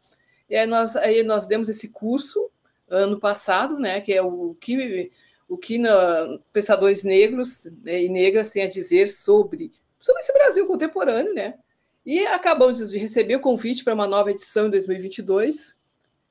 E 0.46 0.54
aí 0.54 0.66
nós, 0.66 0.94
aí 0.96 1.22
nós 1.22 1.46
demos 1.46 1.70
esse 1.70 1.88
curso 1.88 2.50
ano 2.86 3.18
passado, 3.18 3.78
né, 3.78 3.98
que 4.02 4.12
é 4.12 4.20
o 4.20 4.54
que 4.60 5.10
o 5.50 5.58
que 5.58 5.78
na, 5.78 6.38
pensadores 6.52 7.02
negros 7.02 7.64
né, 7.82 8.04
e 8.04 8.08
negras 8.08 8.50
têm 8.50 8.62
a 8.62 8.68
dizer 8.68 9.08
sobre 9.08 9.72
sobre 9.98 10.22
esse 10.22 10.32
Brasil 10.32 10.66
contemporâneo, 10.66 11.34
né? 11.34 11.58
E 12.06 12.24
acabamos 12.28 12.88
de 12.88 12.96
receber 12.96 13.36
o 13.36 13.40
convite 13.40 13.84
para 13.84 13.92
uma 13.92 14.06
nova 14.06 14.30
edição 14.30 14.66
em 14.68 14.70
2022. 14.70 15.76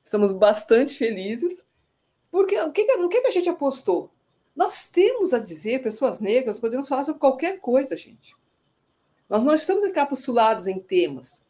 Estamos 0.02 0.32
bastante 0.32 0.96
felizes. 0.96 1.64
Porque 2.30 2.58
o 2.60 2.72
que, 2.72 2.82
o 2.82 3.08
que 3.08 3.18
a 3.18 3.30
gente 3.30 3.48
apostou? 3.48 4.10
Nós 4.56 4.86
temos 4.86 5.32
a 5.32 5.38
dizer, 5.38 5.82
pessoas 5.82 6.18
negras, 6.18 6.58
podemos 6.58 6.88
falar 6.88 7.04
sobre 7.04 7.20
qualquer 7.20 7.60
coisa, 7.60 7.94
gente. 7.94 8.34
Nós 9.28 9.44
não 9.44 9.54
estamos 9.54 9.84
encapsulados 9.84 10.66
em 10.66 10.80
temas. 10.80 11.40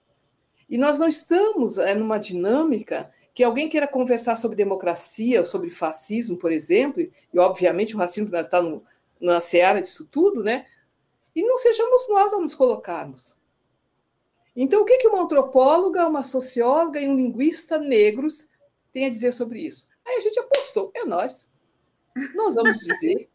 E 0.69 0.77
nós 0.77 0.99
não 0.99 1.09
estamos 1.09 1.79
é, 1.79 1.95
numa 1.95 2.19
dinâmica 2.19 3.11
que 3.41 3.45
alguém 3.45 3.71
queira 3.71 3.89
conversar 3.89 4.37
sobre 4.37 4.55
democracia, 4.55 5.43
sobre 5.45 5.71
fascismo, 5.71 6.37
por 6.37 6.53
exemplo, 6.53 7.01
e 7.01 7.39
obviamente 7.39 7.95
o 7.95 7.99
racismo 7.99 8.37
está 8.37 8.61
na 9.19 9.41
seara 9.41 9.81
disso 9.81 10.07
tudo, 10.11 10.45
né? 10.45 10.67
E 11.35 11.43
não 11.43 11.57
sejamos 11.57 12.07
nós 12.11 12.35
a 12.35 12.39
nos 12.39 12.55
colocarmos. 12.55 13.39
Então, 14.55 14.83
o 14.83 14.85
que, 14.85 14.99
que 14.99 15.09
uma 15.09 15.23
antropóloga, 15.23 16.07
uma 16.07 16.23
socióloga 16.23 17.01
e 17.01 17.09
um 17.09 17.17
linguista 17.17 17.79
negros 17.79 18.49
têm 18.93 19.07
a 19.07 19.11
dizer 19.11 19.33
sobre 19.33 19.61
isso? 19.61 19.89
Aí 20.07 20.17
a 20.17 20.21
gente 20.21 20.39
apostou, 20.39 20.93
é 20.95 21.07
nós. 21.07 21.49
Nós 22.35 22.57
vamos 22.57 22.77
dizer. 22.85 23.27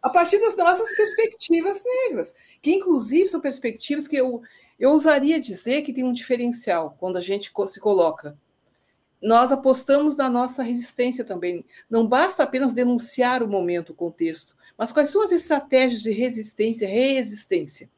a 0.00 0.08
partir 0.08 0.38
das 0.38 0.56
nossas 0.56 0.94
perspectivas 0.94 1.82
negras, 1.84 2.36
que 2.62 2.74
inclusive 2.74 3.26
são 3.26 3.40
perspectivas 3.40 4.06
que 4.06 4.14
eu, 4.14 4.40
eu 4.78 4.90
ousaria 4.90 5.40
dizer 5.40 5.82
que 5.82 5.92
tem 5.92 6.04
um 6.04 6.12
diferencial 6.12 6.96
quando 7.00 7.16
a 7.16 7.20
gente 7.20 7.52
se 7.66 7.80
coloca. 7.80 8.38
Nós 9.22 9.52
apostamos 9.52 10.16
na 10.16 10.28
nossa 10.28 10.62
resistência 10.62 11.24
também. 11.24 11.64
Não 11.88 12.06
basta 12.06 12.42
apenas 12.42 12.72
denunciar 12.72 13.42
o 13.42 13.48
momento, 13.48 13.90
o 13.90 13.94
contexto, 13.94 14.56
mas 14.76 14.90
quais 14.90 15.10
são 15.10 15.22
as 15.22 15.30
estratégias 15.30 16.02
de 16.02 16.10
resistência, 16.10 16.88
resistência? 16.88 17.88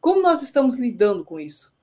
Como 0.00 0.20
nós 0.20 0.42
estamos 0.42 0.76
lidando 0.76 1.24
com 1.24 1.40
isso? 1.40 1.74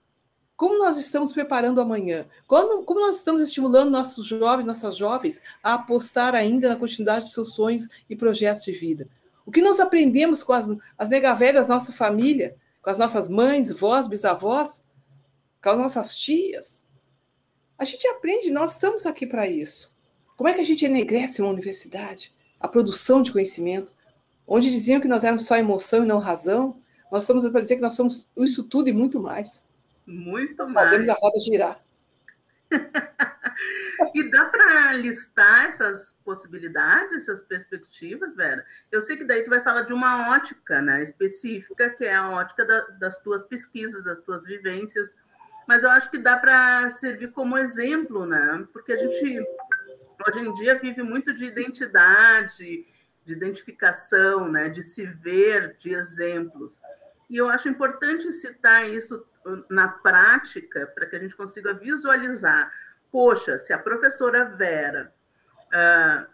Como 0.55 0.77
nós 0.77 0.97
estamos 0.97 1.33
preparando 1.33 1.81
amanhã? 1.81 2.27
Como, 2.47 2.83
como 2.83 2.99
nós 2.99 3.17
estamos 3.17 3.41
estimulando 3.41 3.89
nossos 3.89 4.27
jovens, 4.27 4.65
nossas 4.65 4.95
jovens, 4.95 5.41
a 5.63 5.73
apostar 5.73 6.35
ainda 6.35 6.69
na 6.69 6.75
continuidade 6.75 7.25
de 7.25 7.31
seus 7.31 7.55
sonhos 7.55 7.87
e 8.07 8.15
projetos 8.15 8.63
de 8.63 8.71
vida? 8.71 9.09
O 9.45 9.51
que 9.51 9.61
nós 9.61 9.79
aprendemos 9.79 10.43
com 10.43 10.53
as, 10.53 10.69
as 10.97 11.09
negavelhas 11.09 11.67
da 11.67 11.73
nossa 11.73 11.91
família, 11.91 12.55
com 12.81 12.89
as 12.89 12.97
nossas 12.97 13.27
mães, 13.27 13.71
vós, 13.71 14.07
bisavós, 14.07 14.85
com 15.61 15.71
as 15.71 15.77
nossas 15.77 16.17
tias? 16.17 16.82
A 17.83 17.85
gente 17.85 18.07
aprende, 18.07 18.49
nós 18.49 18.71
estamos 18.71 19.05
aqui 19.05 19.27
para 19.27 19.45
isso. 19.45 19.93
Como 20.37 20.47
é 20.47 20.53
que 20.53 20.61
a 20.61 20.63
gente 20.63 20.85
enegrece 20.85 21.41
uma 21.41 21.51
universidade? 21.51 22.33
A 22.57 22.65
produção 22.65 23.21
de 23.21 23.29
conhecimento, 23.29 23.93
onde 24.47 24.71
diziam 24.71 25.01
que 25.01 25.07
nós 25.07 25.25
éramos 25.25 25.45
só 25.45 25.57
emoção 25.57 26.05
e 26.05 26.07
não 26.07 26.17
razão, 26.17 26.81
nós 27.11 27.23
estamos 27.23 27.45
para 27.49 27.59
dizer 27.59 27.75
que 27.75 27.81
nós 27.81 27.93
somos 27.93 28.29
isso 28.37 28.63
tudo 28.63 28.87
e 28.87 28.93
muito 28.93 29.19
mais. 29.19 29.67
Muito 30.07 30.55
nós 30.59 30.71
mais. 30.71 30.87
Fazemos 30.87 31.09
a 31.09 31.13
roda 31.15 31.37
girar. 31.41 31.83
e 34.15 34.31
dá 34.31 34.45
para 34.45 34.93
listar 34.93 35.65
essas 35.65 36.17
possibilidades, 36.23 37.17
essas 37.17 37.41
perspectivas, 37.41 38.33
Vera? 38.33 38.65
Eu 38.93 39.01
sei 39.01 39.17
que 39.17 39.25
daí 39.25 39.43
tu 39.43 39.49
vai 39.49 39.61
falar 39.61 39.81
de 39.81 39.91
uma 39.91 40.31
ótica 40.31 40.81
né, 40.81 41.03
específica, 41.03 41.89
que 41.89 42.05
é 42.05 42.15
a 42.15 42.29
ótica 42.29 42.63
da, 42.63 42.79
das 42.91 43.17
tuas 43.19 43.43
pesquisas, 43.43 44.05
das 44.05 44.19
tuas 44.19 44.45
vivências, 44.45 45.13
mas 45.67 45.83
eu 45.83 45.89
acho 45.89 46.11
que 46.11 46.17
dá 46.17 46.37
para 46.37 46.89
servir 46.89 47.31
como 47.31 47.57
exemplo, 47.57 48.25
né? 48.25 48.67
Porque 48.71 48.93
a 48.93 48.97
gente 48.97 49.45
hoje 50.27 50.39
em 50.39 50.53
dia 50.53 50.79
vive 50.79 51.03
muito 51.03 51.33
de 51.33 51.45
identidade, 51.45 52.85
de 53.25 53.33
identificação, 53.33 54.49
né? 54.49 54.69
de 54.69 54.81
se 54.81 55.05
ver, 55.05 55.75
de 55.77 55.93
exemplos. 55.93 56.81
E 57.29 57.37
eu 57.37 57.49
acho 57.49 57.69
importante 57.69 58.31
citar 58.31 58.87
isso 58.89 59.25
uh, 59.45 59.63
na 59.69 59.87
prática, 59.87 60.87
para 60.93 61.05
que 61.05 61.15
a 61.15 61.19
gente 61.19 61.35
consiga 61.35 61.73
visualizar. 61.73 62.71
Poxa, 63.11 63.59
se 63.59 63.71
a 63.73 63.77
professora 63.77 64.45
Vera 64.45 65.13
uh, 65.67 66.33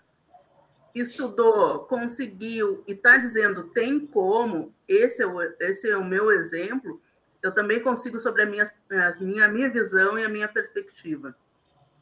estudou, 0.93 1.85
conseguiu 1.85 2.83
e 2.87 2.93
está 2.93 3.17
dizendo 3.17 3.69
tem 3.69 4.05
como, 4.07 4.73
esse 4.87 5.21
é, 5.21 5.27
o, 5.27 5.41
esse 5.59 5.89
é 5.89 5.97
o 5.97 6.03
meu 6.03 6.31
exemplo, 6.31 7.01
eu 7.41 7.53
também 7.53 7.81
consigo 7.81 8.19
sobre 8.19 8.43
a 8.43 8.45
minha, 8.45 8.63
a 8.63 9.47
minha, 9.47 9.69
visão 9.69 10.17
e 10.17 10.23
a 10.23 10.29
minha 10.29 10.47
perspectiva. 10.47 11.35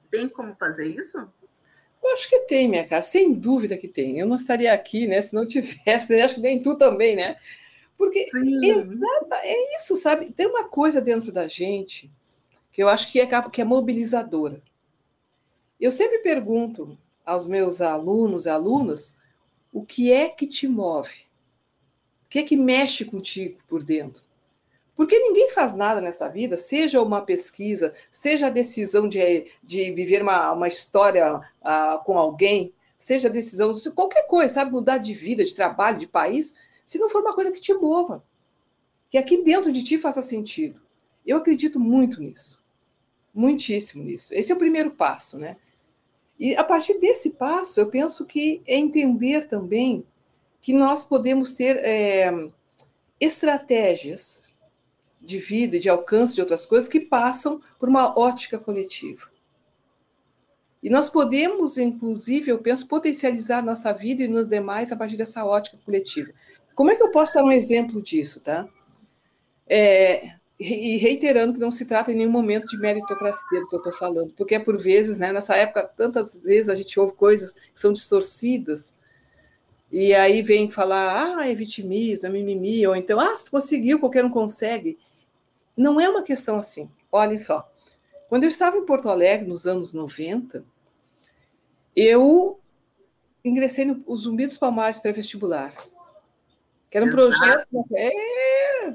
Tem 0.10 0.27
como 0.27 0.56
fazer 0.56 0.88
isso? 0.88 1.17
Eu 2.03 2.13
acho 2.13 2.29
que 2.29 2.39
tem, 2.41 2.67
minha 2.67 2.88
cara, 2.88 3.01
sem 3.01 3.34
dúvida 3.34 3.77
que 3.77 3.88
tem. 3.88 4.20
Eu 4.20 4.27
não 4.27 4.36
estaria 4.36 4.74
aqui, 4.74 5.08
né, 5.08 5.22
se 5.22 5.34
não 5.34 5.46
tivesse, 5.46 6.15
né? 6.15 6.24
acho 6.24 6.36
que 6.36 6.41
nem 6.41 6.62
tu 6.62 6.75
também, 6.75 7.15
né? 7.15 7.36
Porque 7.98 8.25
exata, 8.63 9.36
é 9.41 9.75
isso, 9.77 9.96
sabe? 9.96 10.32
Tem 10.32 10.48
uma 10.48 10.70
coisa 10.70 11.01
dentro 11.01 11.31
da 11.31 11.48
gente 11.48 12.12
que 12.72 12.83
eu 12.83 12.88
acho 12.88 13.12
que 13.12 13.20
é, 13.20 13.27
que 13.50 13.59
é 13.59 13.66
mobilizadora. 13.66 14.62
Eu 15.79 15.92
sempre 15.92 16.20
pergunto 16.20 16.98
aos 17.25 17.48
meus 17.48 17.81
alunos 17.81 18.46
e 18.46 18.50
alunas 18.50 19.16
o 19.74 19.83
que 19.83 20.12
é 20.12 20.29
que 20.29 20.46
te 20.46 20.68
move? 20.68 21.25
O 22.25 22.29
que 22.29 22.40
é 22.40 22.44
que 22.44 22.55
mexe 22.55 23.03
contigo 23.03 23.59
por 23.68 23.83
dentro? 23.83 24.26
Porque 24.98 25.20
ninguém 25.20 25.51
faz 25.51 25.74
nada 25.74 26.01
nessa 26.01 26.27
vida, 26.27 26.57
seja 26.57 27.00
uma 27.03 27.22
pesquisa, 27.22 27.94
seja 28.10 28.48
a 28.48 28.50
decisão 28.50 29.07
de, 29.07 29.46
de 29.64 29.92
viver 29.92 30.24
uma, 30.24 30.53
uma 30.53 30.68
história 30.68 31.38
uh, 31.38 32.03
com 32.03 32.18
alguém, 32.18 32.74
seja 32.98 33.27
a 33.27 33.31
decisão 33.31 33.72
de 33.72 33.92
qualquer 33.92 34.25
coisa, 34.25 34.55
sabe, 34.55 34.72
mudar 34.72 34.98
de 34.98 35.14
vida, 35.14 35.46
de 35.46 35.53
trabalho, 35.53 36.00
de 36.00 36.07
país, 36.07 36.55
se 36.83 36.98
não 36.98 37.10
for 37.10 37.22
uma 37.22 37.36
coisa 37.36 37.51
que 37.51 37.62
te 37.62 37.75
mova, 37.75 38.25
que 39.07 39.20
aqui 39.20 39.44
dentro 39.44 39.72
de 39.72 39.83
ti 39.83 40.00
faça 40.00 40.24
sentido. 40.24 40.81
Eu 41.24 41.38
acredito 41.38 41.79
muito 41.79 42.20
nisso, 42.20 42.60
muitíssimo 43.31 44.03
nisso. 44.03 44.33
Esse 44.33 44.51
é 44.51 44.55
o 44.55 44.60
primeiro 44.60 44.90
passo, 44.90 45.38
né? 45.38 45.57
E 46.40 46.55
a 46.55 46.64
partir 46.64 46.98
desse 46.98 47.31
passo, 47.31 47.79
eu 47.79 47.88
penso 47.88 48.25
que 48.25 48.64
é 48.66 48.75
entender 48.75 49.46
também 49.48 50.03
que 50.60 50.74
nós 50.74 51.03
podemos 51.03 51.53
ter 51.53 51.77
é, 51.77 52.31
estratégias 53.20 54.47
de 55.27 55.37
vida 55.37 55.75
e 55.75 55.79
de 55.79 55.90
alcance 55.90 56.33
de 56.33 56.42
outras 56.42 56.66
coisas 56.66 56.87
que 56.87 57.01
passam 57.01 57.61
por 57.77 57.90
uma 57.90 58.18
ótica 58.18 58.57
coletiva. 58.57 59.29
E 60.81 60.90
nós 60.90 61.09
podemos, 61.09 61.77
inclusive, 61.77 62.50
eu 62.50 62.59
penso, 62.59 62.87
potencializar 62.87 63.61
nossa 63.61 63.92
vida 63.92 64.24
e 64.24 64.27
nos 64.27 64.48
demais 64.48 64.92
a 64.92 64.96
partir 64.96 65.18
dessa 65.18 65.44
ótica 65.44 65.77
coletiva. 65.83 66.31
Como 66.74 66.90
é 66.90 66.96
que 66.96 67.03
eu 67.03 67.11
posso 67.11 67.33
dar 67.33 67.44
um 67.44 67.51
exemplo 67.51 68.01
disso, 68.01 68.40
tá? 68.40 68.68
É, 69.68 70.29
e 70.57 70.96
reiterando 70.98 71.53
que 71.53 71.59
não 71.59 71.72
se 71.72 71.85
trata 71.85 72.11
em 72.11 72.16
nenhum 72.16 72.31
momento 72.31 72.68
de 72.68 72.77
meritocracia 72.77 73.59
do 73.59 73.68
que 73.68 73.75
eu 73.75 73.79
estou 73.79 73.94
falando, 73.94 74.31
porque 74.37 74.55
é 74.55 74.59
por 74.59 74.77
vezes, 74.77 75.18
né, 75.18 75.33
nessa 75.33 75.57
época, 75.57 75.83
tantas 75.83 76.35
vezes 76.35 76.70
a 76.70 76.75
gente 76.75 76.98
ouve 76.98 77.13
coisas 77.13 77.53
que 77.53 77.79
são 77.79 77.92
distorcidas, 77.92 78.96
e 79.92 80.13
aí 80.13 80.42
vem 80.42 80.70
falar, 80.70 81.37
ah, 81.37 81.50
é 81.50 81.55
vitimismo, 81.55 82.27
é 82.27 82.29
mimimi, 82.29 82.85
ou 82.85 82.96
então, 82.96 83.20
ah, 83.20 83.35
se 83.37 83.50
conseguiu, 83.50 84.00
qualquer 84.00 84.25
um 84.25 84.29
consegue. 84.29 84.98
Não 85.77 86.01
é 86.01 86.09
uma 86.09 86.24
questão 86.24 86.57
assim. 86.57 86.90
Olhem 87.11 87.37
só. 87.37 87.72
Quando 88.27 88.44
eu 88.44 88.50
estava 88.50 88.77
em 88.77 88.85
Porto 88.85 89.07
Alegre, 89.07 89.48
nos 89.48 89.66
anos 89.66 89.94
90, 89.94 90.66
eu 91.96 92.59
ingressei 93.46 93.85
no 93.85 94.18
Zumbi 94.18 94.46
dos 94.46 94.57
Palmares 94.57 95.00
pré-vestibular 95.00 95.72
que 96.90 96.98
era 96.98 97.05
um 97.05 97.09
projeto. 97.09 97.68
É, 97.96 98.94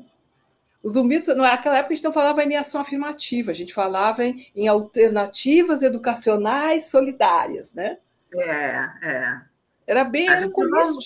os 0.82 0.94
zumbidos, 0.94 1.28
naquela 1.28 1.78
época 1.78 1.92
a 1.92 1.96
gente 1.96 2.04
não 2.04 2.12
falava 2.12 2.42
em 2.42 2.56
ação 2.56 2.80
afirmativa, 2.80 3.50
a 3.50 3.54
gente 3.54 3.72
falava 3.72 4.24
em, 4.24 4.46
em 4.54 4.66
alternativas 4.66 5.82
educacionais 5.82 6.86
solidárias, 6.86 7.72
né? 7.72 7.98
É, 8.34 8.88
é. 9.02 9.40
Era 9.86 10.04
bem 10.04 10.28
era 10.28 10.48
começo. 10.48 10.92
Evolui, 10.92 11.04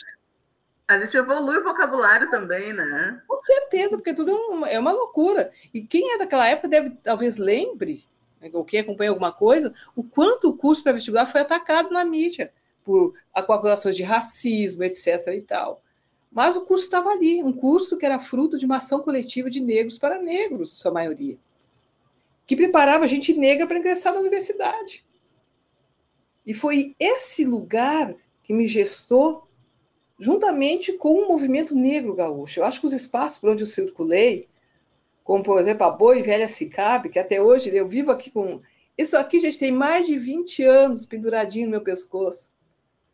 a 0.88 0.98
gente 0.98 1.16
evolui 1.16 1.58
o 1.58 1.64
vocabulário 1.64 2.30
também, 2.30 2.72
né? 2.72 3.20
Com 3.26 3.38
certeza, 3.38 3.96
porque 3.96 4.14
tudo 4.14 4.30
é 4.30 4.34
uma, 4.34 4.68
é 4.70 4.78
uma 4.78 4.92
loucura. 4.92 5.50
E 5.74 5.82
quem 5.82 6.14
é 6.14 6.18
daquela 6.18 6.46
época 6.46 6.68
deve, 6.68 6.90
talvez 7.02 7.36
lembre, 7.38 8.04
né, 8.40 8.50
ou 8.52 8.64
quem 8.64 8.80
acompanha 8.80 9.10
alguma 9.10 9.32
coisa, 9.32 9.74
o 9.96 10.04
quanto 10.04 10.48
o 10.48 10.56
curso 10.56 10.82
pré-vestibular 10.82 11.26
foi 11.26 11.40
atacado 11.40 11.90
na 11.90 12.04
mídia 12.04 12.52
por 12.84 13.14
acusações 13.34 13.96
de 13.96 14.04
racismo, 14.04 14.84
etc. 14.84 15.26
e 15.34 15.40
tal. 15.40 15.82
Mas 16.30 16.54
o 16.54 16.64
curso 16.64 16.84
estava 16.84 17.10
ali, 17.10 17.42
um 17.42 17.52
curso 17.52 17.96
que 17.96 18.06
era 18.06 18.20
fruto 18.20 18.56
de 18.56 18.66
uma 18.66 18.76
ação 18.76 19.00
coletiva 19.00 19.50
de 19.50 19.60
negros 19.60 19.98
para 19.98 20.20
negros, 20.20 20.78
sua 20.78 20.92
maioria, 20.92 21.36
que 22.46 22.54
preparava 22.54 23.08
gente 23.08 23.34
negra 23.34 23.66
para 23.66 23.78
ingressar 23.78 24.14
na 24.14 24.20
universidade. 24.20 25.04
E 26.46 26.54
foi 26.54 26.94
esse 27.00 27.44
lugar 27.44 28.14
que 28.44 28.52
me 28.52 28.68
gestou 28.68 29.45
juntamente 30.18 30.92
com 30.94 31.12
o 31.12 31.28
movimento 31.28 31.74
negro 31.74 32.14
gaúcho. 32.14 32.60
Eu 32.60 32.64
acho 32.64 32.80
que 32.80 32.86
os 32.86 32.92
espaços 32.92 33.38
por 33.38 33.50
onde 33.50 33.62
eu 33.62 33.66
circulei, 33.66 34.48
como 35.22 35.42
por 35.42 35.58
exemplo 35.58 35.86
a 35.86 35.90
Boa 35.90 36.16
e 36.16 36.22
Velha 36.22 36.48
Cicabe, 36.48 37.08
que 37.08 37.18
até 37.18 37.40
hoje 37.40 37.74
eu 37.74 37.88
vivo 37.88 38.10
aqui 38.10 38.30
com. 38.30 38.60
Isso 38.96 39.16
aqui, 39.16 39.40
gente, 39.40 39.58
tem 39.58 39.72
mais 39.72 40.06
de 40.06 40.18
20 40.18 40.62
anos 40.62 41.04
penduradinho 41.04 41.66
no 41.66 41.72
meu 41.72 41.82
pescoço. 41.82 42.54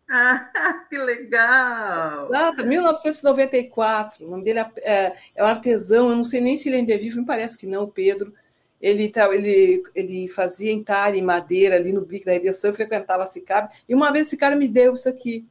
Ah, 0.15 0.85
que 0.91 0.99
legal! 0.99 2.29
Exato, 2.29 2.67
1994. 2.67 4.27
O 4.27 4.31
nome 4.31 4.45
dele 4.45 4.59
é, 4.59 4.71
é, 4.83 5.13
é, 5.37 5.43
um 5.43 5.47
artesão, 5.47 6.11
eu 6.11 6.17
não 6.17 6.25
sei 6.25 6.43
nem 6.43 6.55
se 6.55 6.69
ele 6.69 6.77
ainda 6.77 6.93
é 6.93 6.99
vivo, 6.99 7.21
me 7.21 7.25
parece 7.25 7.57
que 7.57 7.67
não, 7.67 7.89
Pedro. 7.89 8.35
Ele, 8.79 9.11
ele, 9.15 9.83
ele 9.95 10.29
fazia 10.29 10.71
entalhe 10.71 11.19
em 11.19 11.23
madeira 11.23 11.77
ali 11.77 11.95
no 11.95 12.03
bico 12.03 12.27
da 12.27 12.33
redenção, 12.33 12.71
eu 12.71 12.75
frequentava 12.75 13.23
a 13.23 13.27
Cicabe, 13.27 13.73
e 13.89 13.95
uma 13.95 14.13
vez 14.13 14.27
esse 14.27 14.37
cara 14.37 14.55
me 14.55 14.69
deu 14.69 14.93
isso 14.93 15.09
aqui. 15.09 15.47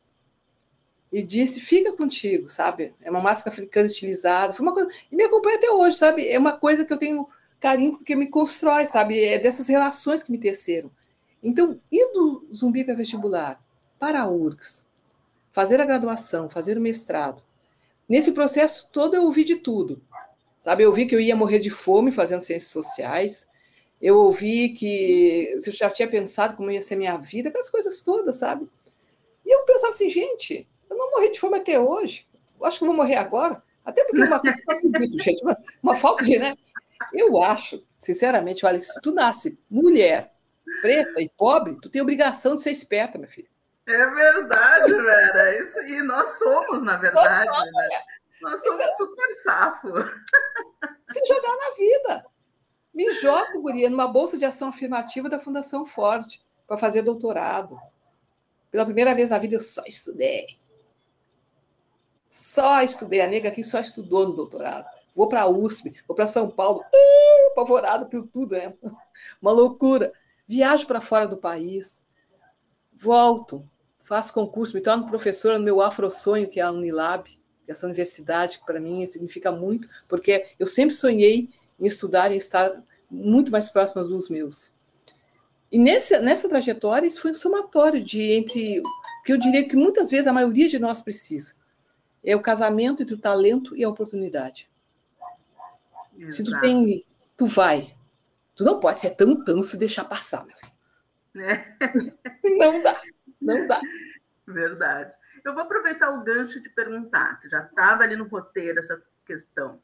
E 1.12 1.21
disse, 1.21 1.60
fica 1.60 1.91
contigo, 1.93 2.47
sabe? 2.47 2.93
É 3.02 3.12
uma 3.12 3.19
máscara 3.19 3.54
africana 3.54 3.88
estilizada. 3.88 4.54
Foi 4.54 4.65
uma 4.65 4.74
coisa. 4.74 4.89
E 5.12 5.15
me 5.15 5.24
acompanha 5.24 5.58
até 5.58 5.69
hoje, 5.69 5.97
sabe? 5.97 6.28
É 6.28 6.39
uma 6.39 6.54
coisa 6.54 6.86
que 6.86 6.93
eu 6.93 6.97
tenho 6.97 7.28
carinho 7.60 7.97
porque 7.97 8.15
me 8.15 8.28
constrói, 8.28 8.86
sabe? 8.86 9.24
É 9.24 9.38
dessas 9.38 9.67
relações 9.67 10.24
que 10.24 10.32
me 10.32 10.38
teceram. 10.38 10.89
Então, 11.43 11.80
ir 11.91 12.12
do 12.13 12.47
zumbi 12.54 12.84
para 12.84 12.95
vestibular, 12.95 13.62
para 14.00 14.21
a 14.21 14.28
URGS, 14.30 14.86
fazer 15.52 15.82
a 15.82 15.86
graduação, 15.86 16.50
fazer 16.50 16.78
o 16.78 16.82
mestrado, 16.82 17.41
nesse 18.08 18.32
processo 18.32 18.88
todo 18.91 19.15
eu 19.15 19.24
ouvi 19.24 19.43
de 19.43 19.56
tudo. 19.56 20.02
Sabe, 20.58 20.84
eu 20.84 20.89
ouvi 20.89 21.08
que 21.08 21.15
eu 21.15 21.19
ia 21.19 21.36
morrer 21.36 21.58
de 21.58 21.71
fome 21.71 22.12
fazendo 22.12 22.41
ciências 22.41 22.71
sociais, 22.71 23.50
eu 24.00 24.17
ouvi 24.17 24.69
que 24.69 25.52
eu 25.65 25.71
já 25.71 25.89
tinha 25.89 26.08
pensado 26.08 26.56
como 26.56 26.69
ia 26.69 26.82
ser 26.82 26.95
minha 26.95 27.17
vida, 27.17 27.50
aquelas 27.50 27.69
coisas 27.69 28.02
todas, 28.02 28.36
sabe? 28.36 28.69
E 29.43 29.56
eu 29.56 29.65
pensava 29.65 29.89
assim, 29.89 30.08
gente, 30.10 30.67
eu 30.91 30.97
não 30.97 31.12
morri 31.12 31.32
de 31.32 31.39
fome 31.39 31.58
até 31.58 31.80
hoje, 31.80 32.27
eu 32.60 32.65
acho 32.65 32.77
que 32.77 32.84
eu 32.84 32.88
vou 32.88 32.95
morrer 32.95 33.15
agora. 33.15 33.63
Até 33.84 34.04
porque 34.04 34.23
uma 34.23 34.39
coisa 34.39 34.56
que 34.56 34.69
eu 34.69 34.89
acredito, 34.91 35.17
gente, 35.23 35.41
uma, 35.43 35.58
uma 35.82 35.95
falta 35.95 36.23
de, 36.23 36.38
né? 36.38 36.54
Eu 37.13 37.41
acho, 37.41 37.84
sinceramente, 37.97 38.65
olha, 38.65 38.82
se 38.84 39.01
tu 39.01 39.12
nasce 39.12 39.58
mulher, 39.69 40.32
preta 40.82 41.19
e 41.21 41.30
pobre, 41.30 41.77
tu 41.82 41.89
tem 41.89 42.01
obrigação 42.01 42.56
de 42.56 42.62
ser 42.62 42.71
esperta, 42.71 43.17
minha 43.17 43.30
filha. 43.30 43.49
É 43.88 44.06
verdade, 44.12 44.93
Vera. 44.93 45.60
Isso, 45.60 45.80
e 45.80 46.01
nós 46.04 46.38
somos, 46.38 46.84
na 46.84 46.97
verdade. 46.97 47.45
Nós 47.45 47.56
somos, 47.56 47.71
né? 47.71 48.01
nós 48.41 48.63
somos 48.63 48.84
então, 48.84 48.95
super 48.95 49.36
safo. 49.43 49.88
Se 51.06 51.19
jogar 51.25 51.58
na 51.58 51.75
vida. 51.75 52.25
Me 52.93 53.12
jogo, 53.13 53.62
Guria, 53.62 53.89
numa 53.89 54.08
bolsa 54.08 54.38
de 54.38 54.45
ação 54.45 54.69
afirmativa 54.69 55.30
da 55.30 55.39
Fundação 55.39 55.86
Forte 55.86 56.43
para 56.67 56.77
fazer 56.77 57.01
doutorado. 57.01 57.80
Pela 58.69 58.86
primeira 58.86 59.15
vez 59.15 59.30
na 59.30 59.39
vida 59.39 59.56
eu 59.56 59.60
só 59.60 59.84
estudei. 59.88 60.45
Só 62.32 62.82
estudei. 62.82 63.20
A 63.20 63.28
nega 63.28 63.50
aqui 63.50 63.62
só 63.62 63.82
estudou 63.82 64.26
no 64.26 64.34
doutorado. 64.34 64.88
Vou 65.13 65.28
para 65.28 65.41
a 65.41 65.50
USP, 65.50 65.94
vou 66.08 66.15
para 66.15 66.26
São 66.26 66.50
Paulo, 66.50 66.80
uh, 66.80 67.52
apavorado, 67.52 68.10
tudo, 68.10 68.28
tudo, 68.32 68.56
né? 68.56 68.74
Uma 69.41 69.52
loucura. 69.52 70.13
Viajo 70.48 70.88
para 70.88 71.02
fora 71.02 71.28
do 71.28 71.36
país, 71.36 72.02
volto, 72.94 73.70
faço 74.00 74.34
concurso, 74.34 74.74
me 74.74 74.82
torno 74.82 75.06
professora 75.06 75.60
no 75.60 75.65
meu 75.65 75.82
afro-sonho, 75.82 76.48
que 76.48 76.62
é 76.62 76.63
a 76.63 76.72
Unilab, 76.72 77.30
é 77.67 77.72
essa 77.72 77.86
universidade 77.86 78.60
que 78.60 78.65
para 78.65 78.80
mim 78.80 79.06
significa 79.06 79.52
muito, 79.52 79.89
porque 80.08 80.48
eu 80.58 80.65
sempre 80.65 80.96
sonhei 80.96 81.50
em 81.80 81.86
estudar 81.86 82.32
e 82.32 82.38
estar 82.38 82.82
muito 83.10 83.52
mais 83.52 83.70
próximas 83.70 84.08
dos 84.08 84.30
meus. 84.30 84.74
E 85.70 85.78
nesse, 85.78 86.17
nessa 86.20 86.48
trajetória, 86.48 87.08
isso 87.08 87.22
foi 87.22 87.32
um 87.32 87.36
somatório 87.36 88.02
de 88.02 88.32
entre 88.32 88.82
que 89.26 89.34
eu 89.34 89.38
diria 89.38 89.67
que 89.67 89.76
muitas 89.76 90.10
vezes 90.10 90.28
a 90.28 90.34
maioria 90.34 90.67
de 90.67 90.80
nós 90.80 91.02
precisa. 91.02 91.54
É 92.24 92.36
o 92.36 92.42
casamento 92.42 93.02
entre 93.02 93.16
o 93.16 93.20
talento 93.20 93.76
e 93.76 93.84
a 93.84 93.90
oportunidade. 93.90 94.70
Exato. 96.18 96.32
Se 96.34 96.44
tu 96.44 96.60
tem, 96.62 97.06
tu 97.36 97.48
vai. 97.48 97.96
Tu 98.56 98.64
não 98.64 98.80
pode 98.80 99.00
ser 99.00 99.12
tão 99.12 99.44
tanso 99.44 99.76
e 99.76 99.80
deixar 99.80 100.06
passar, 100.06 100.46
meu 100.46 100.56
filho. 100.56 100.72
É. 101.46 101.78
Não 102.58 102.82
dá, 102.82 103.02
não 103.40 103.68
dá. 103.68 103.80
Verdade. 104.46 105.16
Eu 105.44 105.54
vou 105.54 105.64
aproveitar 105.64 106.12
o 106.12 106.24
gancho 106.24 106.60
de 106.60 106.70
perguntar, 106.70 107.40
que 107.40 107.50
já 107.50 107.64
estava 107.64 108.04
ali 108.04 108.16
no 108.16 108.28
roteiro 108.28 108.80
essa 108.80 109.02
questão. 109.26 109.82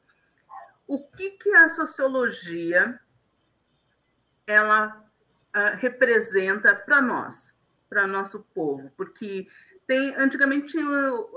O 0.86 1.04
que, 1.04 1.32
que 1.32 1.50
a 1.52 1.69
sociologia 1.69 3.00
ela 4.45 5.04
uh, 5.56 5.78
representa 5.78 6.76
para 6.76 7.02
nós, 7.02 7.58
para 7.89 8.06
nosso 8.06 8.43
povo? 8.54 8.91
Porque 8.95 9.47
tem 9.88 10.13
antigamente 10.17 10.73
tinha 10.73 10.86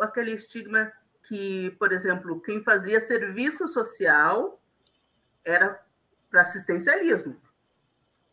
aquele 0.01 0.33
estigma 0.33 0.93
que, 1.23 1.71
por 1.79 1.93
exemplo, 1.93 2.41
quem 2.41 2.63
fazia 2.63 3.01
serviço 3.01 3.69
social 3.69 4.61
era 5.45 5.81
para 6.29 6.43
assistencialismo. 6.43 7.41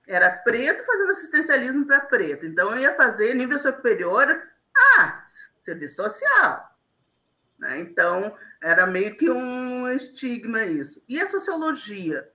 Era 0.08 0.32
preto 0.32 0.84
fazendo 0.86 1.12
assistencialismo 1.12 1.86
para 1.86 2.02
preto. 2.02 2.46
Então, 2.46 2.72
eu 2.72 2.80
ia 2.80 2.96
fazer 2.96 3.36
nível 3.36 3.60
superior, 3.60 4.42
ah, 4.98 5.28
serviço 5.62 5.98
social. 5.98 6.76
Né? 7.60 7.80
Então, 7.80 8.36
era 8.62 8.88
meio 8.88 9.16
que 9.18 9.30
um 9.30 9.88
estigma 9.90 10.64
isso. 10.64 11.04
E 11.08 11.22
a 11.22 11.28
sociologia? 11.28 12.32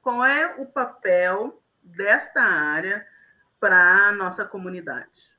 Qual 0.00 0.24
é 0.24 0.56
o 0.60 0.66
papel 0.66 1.62
desta 1.82 2.40
área 2.40 3.06
para 3.60 4.08
a 4.08 4.12
nossa 4.12 4.44
comunidade? 4.46 5.36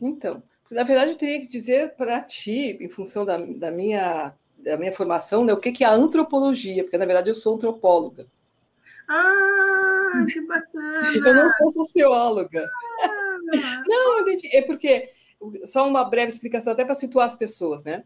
Então, 0.00 0.42
na 0.70 0.84
verdade, 0.84 1.10
eu 1.10 1.16
teria 1.16 1.40
que 1.40 1.48
dizer 1.48 1.94
para 1.96 2.20
ti, 2.20 2.78
em 2.80 2.88
função 2.88 3.24
da, 3.24 3.36
da, 3.36 3.70
minha, 3.70 4.32
da 4.58 4.76
minha 4.76 4.92
formação, 4.92 5.44
né, 5.44 5.52
o 5.52 5.58
que, 5.58 5.72
que 5.72 5.82
é 5.82 5.86
a 5.86 5.92
antropologia, 5.92 6.84
porque 6.84 6.98
na 6.98 7.06
verdade 7.06 7.28
eu 7.28 7.34
sou 7.34 7.54
antropóloga. 7.54 8.26
Ah, 9.08 10.24
que 10.32 10.40
bacana! 10.46 11.12
Eu 11.14 11.34
não 11.34 11.48
sou 11.48 11.68
socióloga. 11.68 12.68
Ah. 13.02 13.82
Não, 13.86 14.24
é 14.52 14.62
porque, 14.62 15.08
só 15.64 15.88
uma 15.88 16.04
breve 16.04 16.28
explicação, 16.28 16.72
até 16.72 16.84
para 16.84 16.94
situar 16.94 17.26
as 17.26 17.34
pessoas, 17.34 17.82
né? 17.82 18.04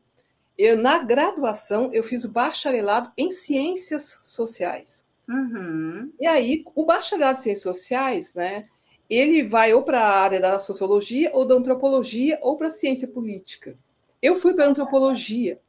Eu, 0.56 0.78
na 0.78 1.02
graduação, 1.02 1.90
eu 1.92 2.02
fiz 2.02 2.24
o 2.24 2.30
bacharelado 2.30 3.12
em 3.18 3.30
ciências 3.30 4.20
sociais. 4.22 5.04
Uhum. 5.28 6.10
E 6.18 6.26
aí, 6.26 6.64
o 6.74 6.86
bacharelado 6.86 7.38
em 7.38 7.42
ciências 7.42 7.62
sociais, 7.62 8.32
né? 8.32 8.66
Ele 9.08 9.42
vai 9.42 9.72
ou 9.74 9.82
para 9.82 10.00
a 10.00 10.20
área 10.20 10.40
da 10.40 10.58
sociologia, 10.58 11.30
ou 11.34 11.44
da 11.44 11.54
antropologia, 11.54 12.38
ou 12.42 12.56
para 12.56 12.68
a 12.68 12.70
ciência 12.70 13.08
política. 13.08 13.76
Eu 14.22 14.36
fui 14.36 14.54
para 14.54 14.64
a 14.64 14.68
antropologia. 14.68 15.60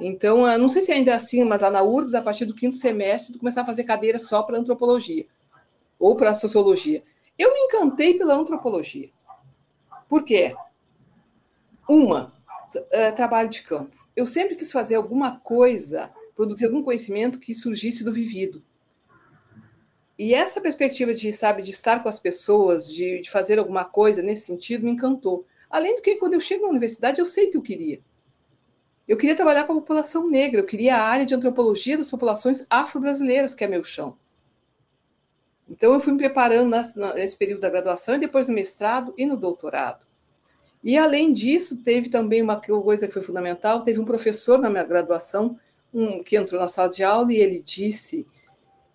Então, 0.00 0.46
não 0.58 0.68
sei 0.68 0.82
se 0.82 0.92
ainda 0.92 1.12
é 1.12 1.14
assim, 1.14 1.42
mas 1.44 1.62
lá 1.62 1.70
na 1.70 1.82
URGS, 1.82 2.14
a 2.14 2.22
partir 2.22 2.44
do 2.44 2.54
quinto 2.54 2.76
semestre, 2.76 3.32
tu 3.32 3.38
começar 3.38 3.62
a 3.62 3.66
fazer 3.66 3.84
cadeira 3.84 4.18
só 4.18 4.42
para 4.42 4.58
antropologia 4.58 5.26
ou 5.98 6.16
para 6.16 6.34
sociologia. 6.34 7.02
Eu 7.38 7.52
me 7.52 7.60
encantei 7.60 8.14
pela 8.14 8.34
antropologia. 8.34 9.10
Por 10.08 10.22
quê? 10.22 10.54
Uma, 11.88 12.32
é, 12.90 13.12
trabalho 13.12 13.48
de 13.48 13.62
campo. 13.62 13.96
Eu 14.14 14.26
sempre 14.26 14.54
quis 14.54 14.72
fazer 14.72 14.94
alguma 14.94 15.38
coisa, 15.40 16.12
produzir 16.34 16.66
algum 16.66 16.82
conhecimento 16.82 17.38
que 17.38 17.54
surgisse 17.54 18.04
do 18.04 18.12
vivido. 18.12 18.62
E 20.18 20.32
essa 20.32 20.60
perspectiva 20.60 21.12
de, 21.12 21.30
sabe, 21.30 21.62
de 21.62 21.70
estar 21.70 22.02
com 22.02 22.08
as 22.08 22.18
pessoas, 22.18 22.90
de, 22.90 23.20
de 23.20 23.30
fazer 23.30 23.58
alguma 23.58 23.84
coisa 23.84 24.22
nesse 24.22 24.46
sentido, 24.46 24.84
me 24.84 24.92
encantou. 24.92 25.44
Além 25.68 25.96
do 25.96 26.02
que, 26.02 26.16
quando 26.16 26.34
eu 26.34 26.40
chego 26.40 26.64
na 26.64 26.70
universidade, 26.70 27.20
eu 27.20 27.26
sei 27.26 27.50
que 27.50 27.56
eu 27.56 27.62
queria. 27.62 28.00
Eu 29.06 29.16
queria 29.16 29.36
trabalhar 29.36 29.64
com 29.64 29.74
a 29.74 29.76
população 29.76 30.28
negra, 30.28 30.60
eu 30.60 30.66
queria 30.66 30.96
a 30.96 31.02
área 31.02 31.26
de 31.26 31.34
antropologia 31.34 31.98
das 31.98 32.10
populações 32.10 32.66
afro-brasileiras, 32.70 33.54
que 33.54 33.62
é 33.62 33.68
meu 33.68 33.84
chão. 33.84 34.16
Então, 35.68 35.92
eu 35.92 36.00
fui 36.00 36.12
me 36.12 36.18
preparando 36.18 36.74
nesse 37.14 37.36
período 37.36 37.60
da 37.60 37.70
graduação 37.70 38.14
e 38.14 38.20
depois 38.20 38.48
no 38.48 38.54
mestrado 38.54 39.12
e 39.18 39.26
no 39.26 39.36
doutorado. 39.36 40.06
E, 40.82 40.96
além 40.96 41.32
disso, 41.32 41.82
teve 41.82 42.08
também 42.08 42.40
uma 42.40 42.60
coisa 42.60 43.06
que 43.06 43.12
foi 43.12 43.22
fundamental: 43.22 43.82
teve 43.82 44.00
um 44.00 44.04
professor 44.04 44.58
na 44.58 44.70
minha 44.70 44.84
graduação 44.84 45.58
um, 45.92 46.22
que 46.22 46.36
entrou 46.36 46.60
na 46.60 46.68
sala 46.68 46.88
de 46.88 47.02
aula 47.02 47.32
e 47.32 47.36
ele 47.36 47.60
disse: 47.60 48.26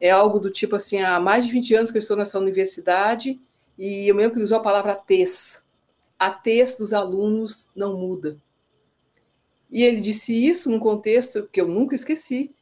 é 0.01 0.09
algo 0.09 0.39
do 0.39 0.49
tipo 0.49 0.75
assim, 0.75 0.99
há 0.99 1.19
mais 1.19 1.45
de 1.45 1.51
20 1.51 1.75
anos 1.75 1.91
que 1.91 1.97
eu 1.97 2.01
estou 2.01 2.17
nessa 2.17 2.39
universidade 2.39 3.39
e 3.77 4.09
eu 4.09 4.15
mesmo 4.15 4.31
que 4.31 4.39
ele 4.39 4.45
usou 4.45 4.57
a 4.57 4.63
palavra 4.63 4.95
TES. 4.95 5.63
A 6.17 6.31
TES 6.31 6.75
dos 6.77 6.91
alunos 6.91 7.69
não 7.75 7.95
muda. 7.97 8.35
E 9.69 9.83
ele 9.83 10.01
disse 10.01 10.33
isso 10.33 10.71
num 10.71 10.79
contexto 10.79 11.47
que 11.51 11.61
eu 11.61 11.67
nunca 11.67 11.95
esqueci. 11.95 12.53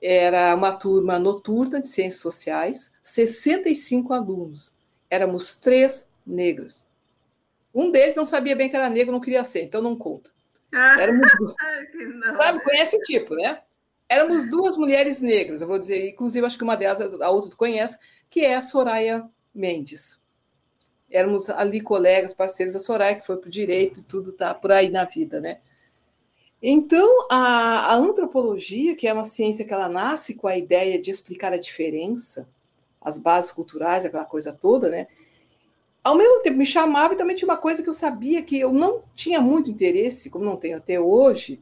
Era 0.00 0.54
uma 0.54 0.72
turma 0.72 1.18
noturna 1.18 1.80
de 1.80 1.88
ciências 1.88 2.22
sociais, 2.22 2.92
65 3.02 4.12
alunos. 4.12 4.72
Éramos 5.10 5.56
três 5.56 6.08
negros. 6.24 6.88
Um 7.74 7.90
deles 7.90 8.14
não 8.14 8.24
sabia 8.24 8.54
bem 8.54 8.68
que 8.70 8.76
era 8.76 8.88
negro, 8.88 9.12
não 9.12 9.20
queria 9.20 9.42
ser, 9.44 9.62
então 9.62 9.82
não 9.82 9.96
conta. 9.96 10.30
Éramos 10.72 11.26
duas. 11.38 11.54
Sabe, 12.40 12.62
conhece 12.62 12.96
o 12.96 13.00
tipo, 13.00 13.34
né? 13.34 13.60
Éramos 14.14 14.48
duas 14.48 14.76
mulheres 14.76 15.20
negras, 15.20 15.60
eu 15.60 15.66
vou 15.66 15.76
dizer, 15.76 16.10
inclusive 16.10 16.46
acho 16.46 16.56
que 16.56 16.62
uma 16.62 16.76
delas, 16.76 17.00
a 17.20 17.30
outra 17.30 17.50
tu 17.50 17.56
conhece, 17.56 17.98
que 18.30 18.42
é 18.42 18.54
a 18.54 18.62
Soraya 18.62 19.28
Mendes. 19.52 20.22
Éramos 21.10 21.50
ali 21.50 21.80
colegas, 21.80 22.32
parceiros 22.32 22.74
da 22.74 22.80
Soraya, 22.80 23.16
que 23.16 23.26
foi 23.26 23.36
para 23.36 23.48
o 23.48 23.50
direito 23.50 23.98
e 23.98 24.02
tudo 24.04 24.30
tá 24.30 24.54
por 24.54 24.70
aí 24.70 24.88
na 24.88 25.04
vida, 25.04 25.40
né? 25.40 25.58
Então, 26.62 27.26
a, 27.28 27.92
a, 27.92 27.94
antropologia, 27.96 28.94
que 28.94 29.08
é 29.08 29.12
uma 29.12 29.24
ciência 29.24 29.64
que 29.64 29.74
ela 29.74 29.88
nasce 29.88 30.34
com 30.36 30.46
a 30.46 30.56
ideia 30.56 30.96
de 30.96 31.10
explicar 31.10 31.52
a 31.52 31.58
diferença, 31.58 32.48
as 33.00 33.18
bases 33.18 33.50
culturais, 33.50 34.06
aquela 34.06 34.24
coisa 34.24 34.52
toda, 34.52 34.90
né? 34.90 35.08
Ao 36.04 36.14
mesmo 36.14 36.40
tempo 36.40 36.56
me 36.56 36.64
chamava 36.64 37.14
e 37.14 37.16
também 37.16 37.34
tinha 37.34 37.48
uma 37.48 37.56
coisa 37.56 37.82
que 37.82 37.88
eu 37.88 37.94
sabia 37.94 38.42
que 38.44 38.60
eu 38.60 38.72
não 38.72 39.02
tinha 39.12 39.40
muito 39.40 39.72
interesse, 39.72 40.30
como 40.30 40.44
não 40.44 40.56
tenho 40.56 40.76
até 40.76 41.00
hoje, 41.00 41.60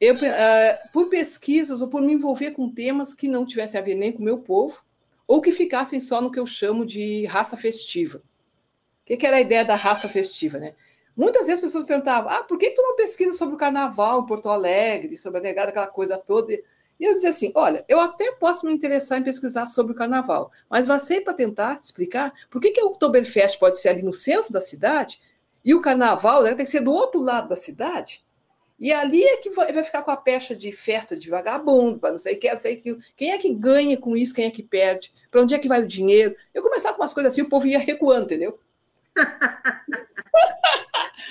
eu, 0.00 0.14
uh, 0.14 0.92
por 0.92 1.08
pesquisas 1.08 1.80
ou 1.80 1.88
por 1.88 2.02
me 2.02 2.12
envolver 2.12 2.52
com 2.52 2.70
temas 2.70 3.14
que 3.14 3.28
não 3.28 3.46
tivessem 3.46 3.80
a 3.80 3.82
ver 3.82 3.94
nem 3.94 4.12
com 4.12 4.20
o 4.20 4.24
meu 4.24 4.38
povo, 4.38 4.82
ou 5.26 5.40
que 5.40 5.52
ficassem 5.52 6.00
só 6.00 6.20
no 6.20 6.30
que 6.30 6.38
eu 6.38 6.46
chamo 6.46 6.84
de 6.84 7.24
raça 7.26 7.56
festiva. 7.56 8.18
O 8.18 9.06
que, 9.06 9.16
que 9.16 9.26
era 9.26 9.36
a 9.36 9.40
ideia 9.40 9.64
da 9.64 9.76
raça 9.76 10.08
festiva, 10.08 10.58
né? 10.58 10.74
Muitas 11.16 11.42
vezes 11.42 11.54
as 11.54 11.60
pessoas 11.60 11.84
perguntavam: 11.84 12.30
ah, 12.30 12.42
por 12.42 12.58
que 12.58 12.70
tu 12.70 12.82
não 12.82 12.96
pesquisa 12.96 13.32
sobre 13.32 13.54
o 13.54 13.58
carnaval 13.58 14.20
em 14.20 14.26
Porto 14.26 14.48
Alegre, 14.48 15.16
sobre 15.16 15.38
a 15.38 15.42
negada, 15.42 15.70
aquela 15.70 15.86
coisa 15.86 16.18
toda? 16.18 16.52
E 16.52 16.62
eu 17.04 17.14
dizia 17.14 17.30
assim: 17.30 17.52
olha, 17.54 17.84
eu 17.88 18.00
até 18.00 18.32
posso 18.32 18.66
me 18.66 18.72
interessar 18.72 19.18
em 19.18 19.24
pesquisar 19.24 19.66
sobre 19.66 19.92
o 19.92 19.96
carnaval, 19.96 20.50
mas 20.68 20.86
você 20.86 21.20
para 21.20 21.34
tentar 21.34 21.80
explicar 21.82 22.32
por 22.50 22.60
que, 22.60 22.70
que 22.70 22.82
o 22.82 22.86
Oktoberfest 22.86 23.58
pode 23.58 23.78
ser 23.78 23.90
ali 23.90 24.02
no 24.02 24.12
centro 24.12 24.52
da 24.52 24.60
cidade 24.60 25.20
e 25.64 25.74
o 25.74 25.80
carnaval 25.80 26.42
né, 26.42 26.54
tem 26.54 26.64
que 26.64 26.70
ser 26.70 26.80
do 26.80 26.92
outro 26.92 27.20
lado 27.20 27.48
da 27.48 27.56
cidade. 27.56 28.24
E 28.78 28.92
ali 28.92 29.22
é 29.22 29.36
que 29.36 29.50
vai, 29.50 29.72
ficar 29.84 30.02
com 30.02 30.10
a 30.10 30.16
pecha 30.16 30.54
de 30.54 30.72
festa 30.72 31.16
de 31.16 31.30
vagabundo, 31.30 31.98
para 31.98 32.10
não 32.10 32.18
sei 32.18 32.34
o 32.34 32.38
que, 32.38 32.50
não 32.50 32.58
sei 32.58 32.74
aquilo. 32.74 32.98
Quem 33.16 33.32
é 33.32 33.38
que 33.38 33.54
ganha 33.54 33.96
com 33.96 34.16
isso, 34.16 34.34
quem 34.34 34.46
é 34.46 34.50
que 34.50 34.62
perde? 34.62 35.12
Para 35.30 35.42
onde 35.42 35.54
é 35.54 35.58
que 35.58 35.68
vai 35.68 35.80
o 35.80 35.86
dinheiro? 35.86 36.34
Eu 36.52 36.62
começava 36.62 36.94
com 36.94 37.02
umas 37.02 37.14
coisas 37.14 37.32
assim, 37.32 37.42
o 37.42 37.48
povo 37.48 37.66
ia 37.66 37.78
recuando, 37.78 38.24
entendeu? 38.24 38.58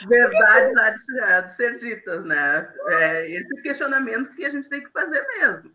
Verdades 0.08 1.08
há 1.22 1.42
de 1.42 1.54
ser 1.54 1.80
ditas, 1.80 2.26
né? 2.26 2.74
É 2.88 3.30
esse 3.30 3.62
questionamento 3.62 4.34
que 4.36 4.46
a 4.46 4.50
gente 4.50 4.70
tem 4.70 4.84
que 4.84 4.92
fazer 4.92 5.22
mesmo. 5.40 5.72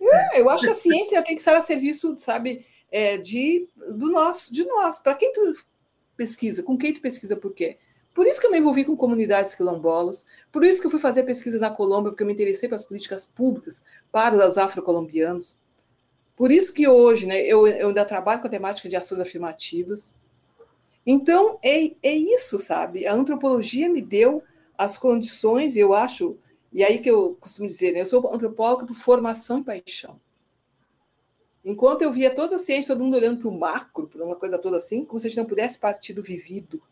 É, 0.00 0.40
eu 0.40 0.50
acho 0.50 0.64
que 0.64 0.70
a 0.70 0.74
ciência 0.74 1.22
tem 1.22 1.34
que 1.34 1.40
estar 1.40 1.56
a 1.56 1.60
serviço, 1.60 2.16
sabe, 2.18 2.66
é, 2.90 3.18
de, 3.18 3.68
do 3.76 4.10
nosso, 4.10 4.52
de 4.52 4.64
nós. 4.64 4.98
Para 4.98 5.14
quem 5.14 5.32
tu 5.32 5.54
pesquisa? 6.16 6.62
Com 6.62 6.76
quem 6.76 6.92
tu 6.92 7.00
pesquisa 7.00 7.36
por 7.36 7.54
quê? 7.54 7.78
Por 8.14 8.26
isso 8.26 8.40
que 8.40 8.46
eu 8.46 8.50
me 8.50 8.58
envolvi 8.58 8.84
com 8.84 8.96
comunidades 8.96 9.54
quilombolas, 9.54 10.26
por 10.50 10.64
isso 10.64 10.80
que 10.80 10.86
eu 10.86 10.90
fui 10.90 11.00
fazer 11.00 11.22
pesquisa 11.22 11.58
na 11.58 11.70
Colômbia, 11.70 12.10
porque 12.10 12.22
eu 12.22 12.26
me 12.26 12.32
interessei 12.32 12.68
pelas 12.68 12.84
políticas 12.84 13.24
públicas 13.24 13.82
para 14.10 14.36
os 14.36 14.58
afrocolombianos. 14.58 15.56
Por 16.36 16.50
isso 16.50 16.74
que 16.74 16.86
hoje 16.86 17.26
né, 17.26 17.40
eu, 17.40 17.66
eu 17.66 17.88
ainda 17.88 18.04
trabalho 18.04 18.40
com 18.40 18.46
a 18.46 18.50
temática 18.50 18.88
de 18.88 18.96
ações 18.96 19.20
afirmativas. 19.20 20.14
Então, 21.06 21.58
é, 21.64 21.92
é 22.02 22.12
isso, 22.12 22.58
sabe? 22.58 23.06
A 23.06 23.14
antropologia 23.14 23.88
me 23.88 24.02
deu 24.02 24.42
as 24.76 24.96
condições, 24.96 25.76
eu 25.76 25.94
acho, 25.94 26.36
e 26.72 26.84
aí 26.84 26.98
que 26.98 27.10
eu 27.10 27.36
costumo 27.40 27.66
dizer, 27.66 27.92
né, 27.92 28.00
eu 28.00 28.06
sou 28.06 28.34
antropóloga 28.34 28.86
por 28.86 28.94
formação 28.94 29.60
e 29.60 29.64
paixão. 29.64 30.20
Enquanto 31.64 32.02
eu 32.02 32.12
via 32.12 32.34
toda 32.34 32.56
a 32.56 32.58
ciência, 32.58 32.94
todo 32.94 33.04
mundo 33.04 33.16
olhando 33.16 33.40
para 33.40 33.48
o 33.48 33.58
macro, 33.58 34.08
para 34.08 34.24
uma 34.24 34.36
coisa 34.36 34.58
toda 34.58 34.76
assim, 34.76 35.04
como 35.04 35.18
se 35.20 35.26
a 35.26 35.30
gente 35.30 35.38
não 35.38 35.46
pudesse 35.46 35.78
partir 35.78 36.12
do 36.12 36.22
vivido, 36.22 36.82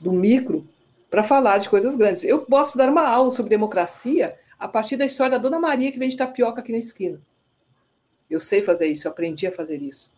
do 0.00 0.12
micro, 0.12 0.66
para 1.10 1.24
falar 1.24 1.58
de 1.58 1.68
coisas 1.68 1.96
grandes. 1.96 2.24
Eu 2.24 2.44
posso 2.44 2.76
dar 2.76 2.88
uma 2.88 3.06
aula 3.06 3.32
sobre 3.32 3.50
democracia 3.50 4.38
a 4.58 4.68
partir 4.68 4.96
da 4.96 5.06
história 5.06 5.32
da 5.32 5.38
Dona 5.38 5.58
Maria 5.58 5.90
que 5.90 5.98
vende 5.98 6.16
tapioca 6.16 6.60
aqui 6.60 6.72
na 6.72 6.78
esquina. 6.78 7.20
Eu 8.28 8.40
sei 8.40 8.60
fazer 8.60 8.86
isso, 8.88 9.06
eu 9.06 9.12
aprendi 9.12 9.46
a 9.46 9.52
fazer 9.52 9.80
isso. 9.80 10.12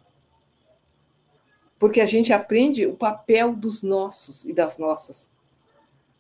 Porque 1.79 2.01
a 2.01 2.07
gente 2.07 2.33
aprende 2.33 2.87
o 2.87 2.97
papel 2.97 3.55
dos 3.55 3.83
nossos 3.83 4.45
e 4.45 4.53
das 4.53 4.79
nossas. 4.79 5.31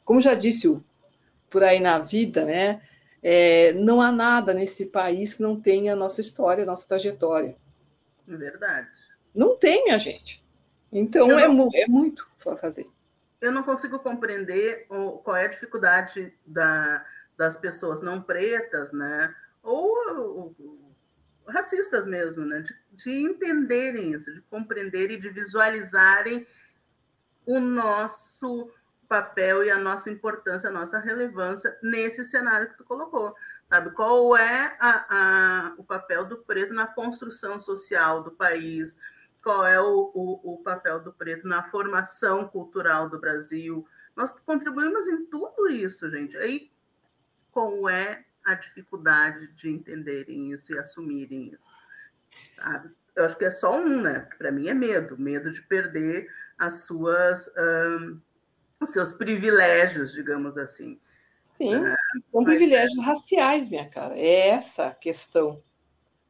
Como 0.04 0.20
já 0.20 0.34
disse 0.34 0.68
o 0.68 0.82
por 1.50 1.64
aí 1.64 1.80
na 1.80 1.98
vida, 1.98 2.44
né? 2.44 2.80
É, 3.22 3.72
não 3.72 4.00
há 4.00 4.12
nada 4.12 4.54
nesse 4.54 4.86
país 4.86 5.34
que 5.34 5.42
não 5.42 5.60
tenha 5.60 5.92
a 5.92 5.96
nossa 5.96 6.20
história, 6.20 6.62
a 6.62 6.66
nossa 6.66 6.86
trajetória. 6.86 7.56
Verdade. 8.26 8.88
Não 9.34 9.56
tem, 9.56 9.84
minha 9.84 9.98
gente. 9.98 10.42
Então 10.92 11.38
é, 11.38 11.44
é 11.44 11.88
muito 11.88 12.28
para 12.42 12.56
fazer 12.56 12.88
eu 13.40 13.50
não 13.52 13.62
consigo 13.62 13.98
compreender 13.98 14.86
qual 15.24 15.36
é 15.36 15.46
a 15.46 15.50
dificuldade 15.50 16.32
da, 16.46 17.04
das 17.36 17.56
pessoas 17.56 18.00
não 18.00 18.20
pretas, 18.20 18.92
né? 18.92 19.34
Ou, 19.62 19.96
ou 20.18 20.94
racistas 21.46 22.06
mesmo, 22.06 22.44
né? 22.44 22.60
De, 22.60 22.74
de, 22.92 23.10
entenderem 23.22 24.12
isso, 24.12 24.32
de 24.32 24.40
compreenderem 24.42 25.16
e 25.16 25.20
de 25.20 25.30
visualizarem 25.30 26.46
o 27.46 27.58
nosso 27.58 28.70
papel 29.08 29.64
e 29.64 29.70
a 29.70 29.78
nossa 29.78 30.10
importância, 30.10 30.68
a 30.68 30.72
nossa 30.72 30.98
relevância 30.98 31.76
nesse 31.82 32.24
cenário 32.24 32.70
que 32.70 32.76
tu 32.76 32.84
colocou. 32.84 33.34
Sabe? 33.68 33.90
Qual 33.92 34.36
é 34.36 34.76
a, 34.78 35.06
a, 35.08 35.74
o 35.78 35.84
papel 35.84 36.26
do 36.26 36.38
preto 36.38 36.74
na 36.74 36.86
construção 36.86 37.58
social 37.58 38.22
do 38.22 38.32
país? 38.32 38.98
Qual 39.42 39.66
é 39.66 39.80
o, 39.80 40.10
o, 40.14 40.54
o, 40.54 40.58
papel 40.62 41.00
do 41.00 41.12
preto 41.12 41.48
na 41.48 41.62
formação 41.62 42.46
cultural 42.48 43.08
do 43.08 43.20
Brasil. 43.20 43.86
Nós 44.14 44.34
contribuímos 44.34 45.06
em 45.08 45.24
tudo 45.26 45.68
isso, 45.68 46.10
gente. 46.10 46.36
Aí, 46.36 46.70
qual 47.50 47.88
é 47.88 48.24
a 48.44 48.54
dificuldade 48.54 49.48
de 49.54 49.70
entenderem 49.70 50.52
isso 50.52 50.72
e 50.72 50.78
assumirem 50.78 51.52
isso? 51.54 51.70
Sabe? 52.56 52.90
Eu 53.16 53.24
acho 53.24 53.36
que 53.36 53.44
é 53.44 53.50
só 53.50 53.78
um, 53.78 54.02
né? 54.02 54.28
Para 54.38 54.52
mim 54.52 54.68
é 54.68 54.74
medo, 54.74 55.18
medo 55.18 55.50
de 55.50 55.62
perder 55.62 56.30
as 56.58 56.84
suas, 56.84 57.48
um, 57.56 58.20
os 58.80 58.90
seus 58.90 59.12
privilégios, 59.12 60.12
digamos 60.12 60.58
assim. 60.58 61.00
Sim, 61.42 61.74
é, 61.74 61.96
são 62.30 62.44
privilégios 62.44 62.98
é... 62.98 63.02
raciais, 63.02 63.68
minha 63.68 63.88
cara. 63.88 64.14
É 64.16 64.48
essa 64.48 64.88
a 64.88 64.94
questão. 64.94 65.62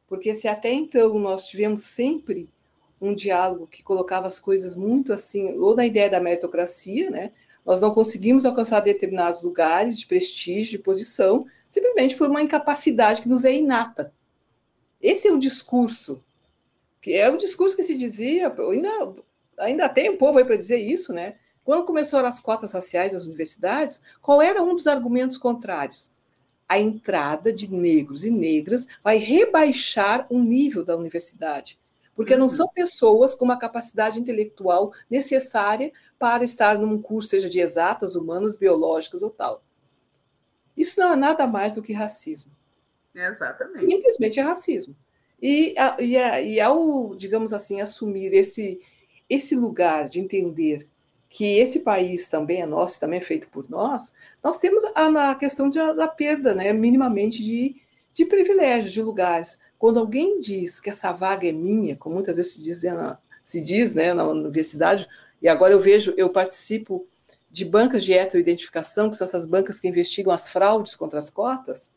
Porque 0.07 0.33
se 0.33 0.47
até 0.47 0.71
então 0.71 1.19
nós 1.19 1.47
tivemos 1.47 1.83
sempre 1.83 2.51
um 3.01 3.15
diálogo 3.15 3.65
que 3.65 3.81
colocava 3.81 4.27
as 4.27 4.39
coisas 4.39 4.75
muito 4.75 5.11
assim, 5.11 5.57
ou 5.57 5.75
na 5.75 5.85
ideia 5.85 6.09
da 6.09 6.21
meritocracia, 6.21 7.09
né? 7.09 7.31
Nós 7.65 7.81
não 7.81 7.93
conseguimos 7.93 8.45
alcançar 8.45 8.79
determinados 8.79 9.41
lugares 9.41 9.99
de 9.99 10.05
prestígio, 10.05 10.77
de 10.77 10.83
posição, 10.83 11.45
simplesmente 11.69 12.15
por 12.15 12.29
uma 12.29 12.41
incapacidade 12.41 13.21
que 13.21 13.29
nos 13.29 13.43
é 13.43 13.53
inata. 13.53 14.13
Esse 15.01 15.27
é 15.27 15.31
o 15.31 15.39
discurso, 15.39 16.23
que 17.01 17.13
é 17.13 17.29
o 17.29 17.37
discurso 17.37 17.75
que 17.75 17.83
se 17.83 17.95
dizia, 17.95 18.53
ainda, 18.69 19.13
ainda 19.59 19.89
tem 19.89 20.11
um 20.11 20.17
povo 20.17 20.37
aí 20.37 20.45
para 20.45 20.55
dizer 20.55 20.77
isso, 20.77 21.11
né? 21.11 21.35
Quando 21.63 21.85
começaram 21.85 22.27
as 22.27 22.39
cotas 22.39 22.73
raciais 22.73 23.11
das 23.11 23.25
universidades, 23.25 24.01
qual 24.21 24.41
era 24.41 24.63
um 24.63 24.75
dos 24.75 24.87
argumentos 24.87 25.37
contrários? 25.37 26.11
A 26.67 26.79
entrada 26.79 27.51
de 27.51 27.71
negros 27.71 28.23
e 28.23 28.31
negras 28.31 28.87
vai 29.03 29.17
rebaixar 29.17 30.25
o 30.29 30.39
nível 30.39 30.83
da 30.85 30.95
universidade 30.95 31.77
porque 32.15 32.35
não 32.35 32.49
são 32.49 32.67
pessoas 32.67 33.33
com 33.33 33.45
uma 33.45 33.57
capacidade 33.57 34.19
intelectual 34.19 34.91
necessária 35.09 35.91
para 36.19 36.43
estar 36.43 36.77
num 36.77 37.01
curso, 37.01 37.29
seja 37.29 37.49
de 37.49 37.59
exatas, 37.59 38.15
humanas, 38.15 38.57
biológicas 38.57 39.23
ou 39.23 39.29
tal. 39.29 39.63
Isso 40.75 40.99
não 40.99 41.13
é 41.13 41.15
nada 41.15 41.47
mais 41.47 41.73
do 41.73 41.81
que 41.81 41.93
racismo. 41.93 42.51
Exatamente. 43.13 43.79
Simplesmente 43.79 44.39
é 44.39 44.43
racismo. 44.43 44.95
E, 45.41 45.73
e, 45.99 46.15
e 46.53 46.61
ao, 46.61 47.15
digamos 47.15 47.51
assim, 47.51 47.81
assumir 47.81 48.33
esse, 48.33 48.79
esse 49.29 49.55
lugar 49.55 50.05
de 50.05 50.19
entender 50.19 50.87
que 51.27 51.57
esse 51.57 51.79
país 51.79 52.27
também 52.27 52.61
é 52.61 52.65
nosso, 52.65 52.99
também 52.99 53.19
é 53.19 53.21
feito 53.21 53.47
por 53.49 53.69
nós, 53.69 54.13
nós 54.43 54.57
temos 54.57 54.83
a, 54.93 55.31
a 55.31 55.35
questão 55.35 55.69
de, 55.69 55.77
da 55.77 56.07
perda, 56.07 56.53
né, 56.53 56.73
minimamente, 56.73 57.41
de, 57.41 57.75
de 58.13 58.25
privilégios, 58.25 58.91
de 58.91 59.01
lugares. 59.01 59.57
Quando 59.81 59.99
alguém 59.99 60.39
diz 60.39 60.79
que 60.79 60.89
essa 60.91 61.11
vaga 61.11 61.49
é 61.49 61.51
minha, 61.51 61.95
como 61.95 62.13
muitas 62.13 62.37
vezes 62.37 62.53
se 62.53 62.63
diz, 62.63 62.83
na, 62.83 63.17
se 63.41 63.59
diz 63.59 63.95
né, 63.95 64.13
na 64.13 64.27
universidade, 64.27 65.09
e 65.41 65.49
agora 65.49 65.73
eu 65.73 65.79
vejo, 65.79 66.13
eu 66.15 66.29
participo 66.29 67.07
de 67.49 67.65
bancas 67.65 68.03
de 68.03 68.13
heteroidentificação, 68.13 69.09
que 69.09 69.17
são 69.17 69.25
essas 69.25 69.47
bancas 69.47 69.79
que 69.79 69.87
investigam 69.87 70.31
as 70.31 70.49
fraudes 70.49 70.95
contra 70.95 71.17
as 71.17 71.31
cotas. 71.31 71.91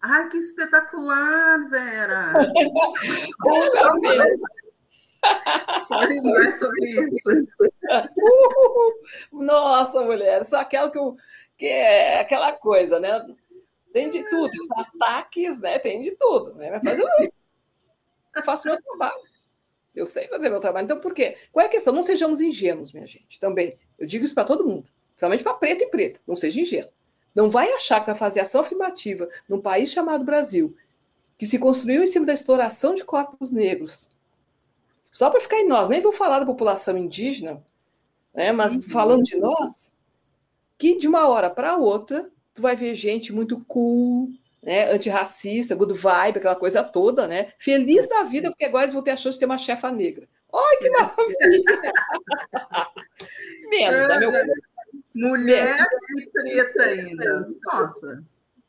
Ai, 0.00 0.26
que 0.30 0.38
espetacular, 0.38 1.68
Vera! 1.68 2.32
Fale 5.86 6.22
mais 6.22 6.58
sobre 6.58 7.04
isso. 7.04 7.28
Nossa, 9.30 10.02
mulher, 10.02 10.42
só 10.44 10.60
aquela 10.60 10.90
que, 10.90 10.98
eu, 10.98 11.14
que 11.58 11.66
é 11.66 12.20
aquela 12.20 12.54
coisa, 12.54 12.98
né? 12.98 13.22
Tem 13.98 14.08
de 14.08 14.28
tudo, 14.28 14.48
os 14.48 14.70
ataques, 14.70 15.60
né? 15.60 15.76
Tem 15.80 16.00
de 16.02 16.12
tudo, 16.12 16.54
né? 16.54 16.80
Mas 16.84 17.00
eu, 17.00 17.08
eu 18.36 18.42
faço 18.44 18.68
meu 18.68 18.80
trabalho. 18.80 19.22
Eu 19.92 20.06
sei 20.06 20.28
fazer 20.28 20.48
meu 20.48 20.60
trabalho. 20.60 20.84
Então, 20.84 21.00
por 21.00 21.12
quê? 21.12 21.36
Qual 21.50 21.64
é 21.64 21.66
a 21.66 21.68
questão? 21.68 21.92
Não 21.92 22.02
sejamos 22.04 22.40
ingênuos, 22.40 22.92
minha 22.92 23.08
gente, 23.08 23.40
também. 23.40 23.76
Eu 23.98 24.06
digo 24.06 24.24
isso 24.24 24.36
para 24.36 24.44
todo 24.44 24.64
mundo, 24.64 24.88
principalmente 25.08 25.42
para 25.42 25.54
preta 25.54 25.82
e 25.82 25.88
preta. 25.88 26.20
Não 26.24 26.36
seja 26.36 26.60
ingênuo. 26.60 26.92
Não 27.34 27.50
vai 27.50 27.72
achar 27.72 27.98
que 27.98 28.06
vai 28.06 28.14
fazer 28.14 28.38
ação 28.38 28.60
afirmativa 28.60 29.28
num 29.48 29.60
país 29.60 29.90
chamado 29.90 30.24
Brasil, 30.24 30.76
que 31.36 31.44
se 31.44 31.58
construiu 31.58 32.04
em 32.04 32.06
cima 32.06 32.24
da 32.24 32.32
exploração 32.32 32.94
de 32.94 33.04
corpos 33.04 33.50
negros. 33.50 34.12
Só 35.12 35.28
para 35.28 35.40
ficar 35.40 35.56
em 35.56 35.66
nós, 35.66 35.88
nem 35.88 36.00
vou 36.00 36.12
falar 36.12 36.38
da 36.38 36.46
população 36.46 36.96
indígena, 36.96 37.60
né, 38.32 38.52
mas 38.52 38.76
uhum. 38.76 38.82
falando 38.82 39.24
de 39.24 39.36
nós, 39.40 39.92
que 40.78 40.96
de 40.96 41.08
uma 41.08 41.26
hora 41.26 41.50
para 41.50 41.76
outra 41.76 42.30
tu 42.58 42.62
vai 42.62 42.74
ver 42.74 42.92
gente 42.96 43.32
muito 43.32 43.64
cool, 43.66 44.32
né, 44.60 44.90
antirracista, 44.90 45.76
good 45.76 45.94
vibe, 45.94 46.38
aquela 46.38 46.56
coisa 46.56 46.82
toda, 46.82 47.28
né? 47.28 47.52
Feliz 47.56 48.08
da 48.08 48.24
vida, 48.24 48.50
porque 48.50 48.64
agora 48.64 48.82
eles 48.82 48.94
vão 48.94 49.02
ter 49.02 49.12
a 49.12 49.16
chance 49.16 49.36
de 49.36 49.40
ter 49.40 49.46
uma 49.46 49.56
chefa 49.56 49.92
negra. 49.92 50.28
Ai, 50.52 50.76
que 50.78 50.90
maravilha! 50.90 51.62
Menos, 53.70 54.08
né, 54.08 54.18
meu 54.18 54.32
Mulher 55.14 55.76
Menos. 55.76 56.24
e 56.24 56.30
preta 56.30 56.82
ainda. 56.82 57.48
Nossa, 57.64 58.24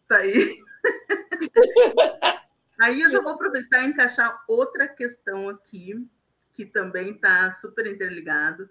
tá 0.07 0.17
aí. 0.17 0.59
aí 2.79 3.01
eu 3.01 3.09
já 3.09 3.21
vou 3.21 3.33
aproveitar 3.33 3.83
e 3.83 3.87
encaixar 3.87 4.43
outra 4.47 4.87
questão 4.87 5.49
aqui, 5.49 6.07
que 6.53 6.63
também 6.63 7.13
está 7.13 7.51
super 7.51 7.87
interligado, 7.87 8.69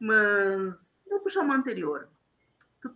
mas 0.00 1.00
vou 1.08 1.20
puxar 1.20 1.42
uma 1.42 1.54
anterior 1.54 2.08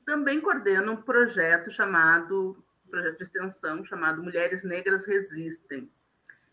também 0.04 0.40
coordena 0.40 0.90
um 0.90 1.02
projeto 1.02 1.70
chamado 1.70 2.64
projeto 2.92 3.16
de 3.16 3.22
extensão 3.22 3.82
chamado 3.84 4.22
Mulheres 4.22 4.62
Negras 4.62 5.06
Resistem, 5.06 5.90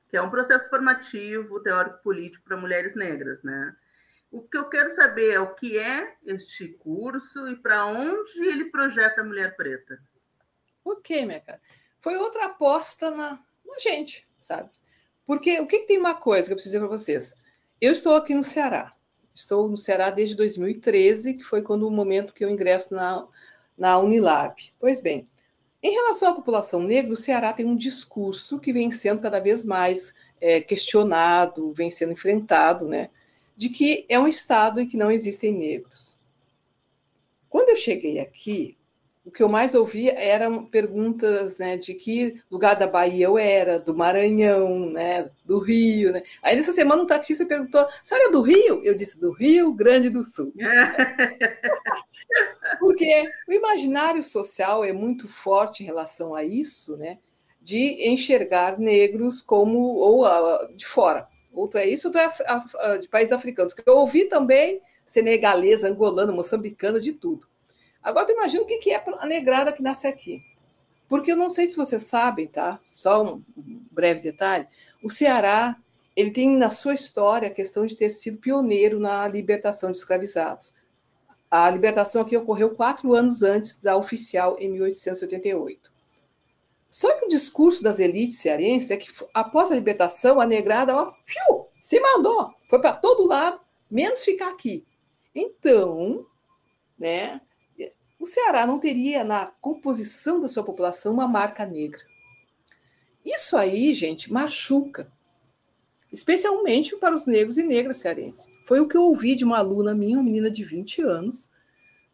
que 0.08 0.16
é 0.16 0.22
um 0.22 0.30
processo 0.30 0.70
formativo 0.70 1.60
teórico-político 1.60 2.46
para 2.46 2.56
mulheres 2.56 2.96
negras, 2.96 3.44
né? 3.44 3.76
O 4.32 4.42
que 4.42 4.58
eu 4.58 4.70
quero 4.70 4.90
saber 4.90 5.34
é 5.34 5.40
o 5.40 5.54
que 5.54 5.78
é 5.78 6.16
este 6.24 6.70
curso 6.70 7.48
e 7.48 7.56
para 7.58 7.86
onde 7.86 8.40
ele 8.40 8.66
projeta 8.66 9.22
a 9.22 9.24
mulher 9.24 9.56
preta. 9.58 10.00
Ok, 10.86 11.26
minha 11.26 11.42
cara. 11.42 11.62
Foi 12.00 12.16
outra 12.16 12.46
aposta 12.46 13.12
na, 13.12 13.32
na 13.66 13.80
gente, 13.80 14.26
sabe? 14.40 14.70
Porque 15.26 15.60
o 15.60 15.68
que, 15.68 15.80
que 15.80 15.88
tem 15.88 15.98
uma 15.98 16.16
coisa 16.16 16.48
que 16.48 16.54
eu 16.54 16.56
preciso 16.56 16.76
dizer 16.76 16.88
para 16.88 16.98
vocês? 16.98 17.38
Eu 17.82 17.92
estou 17.92 18.16
aqui 18.16 18.34
no 18.34 18.44
Ceará. 18.44 18.94
Estou 19.40 19.68
no 19.68 19.78
Ceará 19.78 20.10
desde 20.10 20.36
2013, 20.36 21.36
que 21.36 21.44
foi 21.44 21.62
quando 21.62 21.88
o 21.88 21.92
momento 21.92 22.34
que 22.34 22.44
eu 22.44 22.50
ingresso 22.50 22.94
na, 22.94 23.26
na 23.78 23.98
Unilab. 23.98 24.56
Pois 24.80 25.00
bem, 25.02 25.28
em 25.82 25.92
relação 25.92 26.32
à 26.32 26.36
população 26.36 26.82
negra, 26.82 27.14
o 27.14 27.18
Ceará 27.18 27.54
tem 27.54 27.66
um 27.66 27.76
discurso 27.76 28.60
que 28.60 28.74
vem 28.74 28.92
sendo 28.92 29.22
cada 29.22 29.40
vez 29.40 29.64
mais 29.64 30.14
é, 30.42 30.60
questionado, 30.62 31.74
vem 31.74 31.90
sendo 31.90 32.14
enfrentado, 32.14 32.88
né? 32.88 33.10
de 33.60 33.68
que 33.68 34.06
é 34.08 34.18
um 34.18 34.26
estado 34.26 34.80
em 34.80 34.88
que 34.88 34.96
não 34.96 35.12
existem 35.12 35.54
negros. 35.54 36.18
Quando 37.50 37.72
eu 37.72 37.76
cheguei 37.76 38.18
aqui, 38.18 38.78
o 39.30 39.32
que 39.32 39.44
eu 39.44 39.48
mais 39.48 39.76
ouvia 39.76 40.14
eram 40.14 40.66
perguntas 40.66 41.60
né, 41.60 41.78
de 41.78 41.94
que 41.94 42.42
lugar 42.50 42.76
da 42.76 42.88
Bahia 42.88 43.28
eu 43.28 43.38
era, 43.38 43.78
do 43.78 43.96
Maranhão, 43.96 44.90
né, 44.90 45.30
do 45.46 45.60
Rio. 45.60 46.12
Né? 46.12 46.24
Aí 46.42 46.56
nessa 46.56 46.72
semana 46.72 47.04
um 47.04 47.06
taxista 47.06 47.46
perguntou: 47.46 47.86
você 48.04 48.16
era 48.16 48.32
do 48.32 48.42
Rio? 48.42 48.82
Eu 48.84 48.96
disse: 48.96 49.22
do 49.22 49.32
Rio 49.32 49.72
Grande 49.72 50.10
do 50.10 50.24
Sul. 50.24 50.52
Porque 52.80 53.32
o 53.48 53.54
imaginário 53.54 54.24
social 54.24 54.84
é 54.84 54.92
muito 54.92 55.28
forte 55.28 55.84
em 55.84 55.86
relação 55.86 56.34
a 56.34 56.44
isso, 56.44 56.98
né, 56.98 57.20
de 57.62 58.10
enxergar 58.10 58.80
negros 58.80 59.44
como 59.44 59.78
ou 59.78 60.26
uh, 60.26 60.76
de 60.76 60.88
fora 60.88 61.28
outro 61.52 61.80
é 61.80 61.88
isso, 61.88 62.08
outro 62.08 62.22
é 62.22 62.98
de 62.98 63.10
países 63.10 63.34
africanos. 63.34 63.74
Que 63.74 63.84
eu 63.86 63.98
ouvi 63.98 64.26
também 64.26 64.82
senegalesa, 65.06 65.90
angolana, 65.90 66.32
moçambicana, 66.32 67.00
de 67.00 67.14
tudo. 67.14 67.48
Agora, 68.02 68.32
imagina 68.32 68.64
o 68.64 68.66
que 68.66 68.92
é 68.92 69.04
a 69.20 69.26
negrada 69.26 69.74
que 69.74 69.84
nasce 69.84 70.08
aqui. 70.08 70.44
Porque 71.08 71.32
eu 71.32 71.38
não 71.38 71.50
sei 71.50 71.66
se 71.66 71.76
vocês 71.76 72.04
sabem, 72.04 72.48
tá? 72.48 72.80
Só 72.86 73.24
um 73.24 73.44
breve 73.92 74.22
detalhe. 74.22 74.68
O 75.04 75.10
Ceará, 75.10 75.76
ele 76.16 76.32
tem 76.32 76.56
na 76.58 76.70
sua 76.70 76.94
história 76.94 77.48
a 77.48 77.54
questão 77.54 77.86
de 77.86 77.96
ter 77.96 78.10
sido 78.10 78.38
pioneiro 78.38 79.00
na 79.00 79.28
libertação 79.28 79.92
de 79.92 79.98
escravizados. 79.98 80.74
A 81.50 81.70
libertação 81.70 82.22
aqui 82.22 82.38
ocorreu 82.38 82.76
quatro 82.76 83.14
anos 83.14 83.42
antes 83.42 83.80
da 83.80 83.98
oficial, 83.98 84.56
em 84.60 84.70
1888. 84.70 85.92
Só 86.90 87.12
que 87.18 87.26
o 87.26 87.30
discurso 87.30 87.84
das 87.84 88.00
elites 88.00 88.40
cearenses 88.40 88.92
é 88.92 88.98
que, 88.98 89.12
após 89.34 89.72
a 89.72 89.76
libertação, 89.76 90.40
a 90.40 90.46
negrada 90.46 90.96
ó, 90.96 91.14
se 91.82 92.00
mandou, 92.00 92.54
foi 92.70 92.80
para 92.80 92.96
todo 92.96 93.28
lado, 93.28 93.60
menos 93.90 94.24
ficar 94.24 94.50
aqui. 94.50 94.86
Então, 95.34 96.26
né, 96.98 97.42
o 98.20 98.26
Ceará 98.26 98.68
não 98.68 98.80
teria 98.80 99.24
na 99.24 99.48
composição 99.62 100.42
da 100.42 100.50
sua 100.50 100.64
população 100.64 101.14
uma 101.14 101.28
marca 101.28 101.66
negra. 101.66 102.02
Isso 103.26 103.56
aí, 103.56 103.94
gente, 103.94 104.32
machuca, 104.32 105.12
especialmente 106.12 106.96
para 106.98 107.16
os 107.16 107.26
negros 107.26 107.58
e 107.58 107.64
negras 107.64 107.98
cearenses. 107.98 108.48
Foi 108.66 108.80
o 108.80 108.88
que 108.88 108.98
eu 108.98 109.04
ouvi 109.04 109.36
de 109.36 109.46
uma 109.46 109.60
aluna 109.60 109.96
minha, 109.96 110.18
uma 110.18 110.24
menina 110.24 110.52
de 110.52 110.64
20 110.64 111.02
anos, 111.02 111.50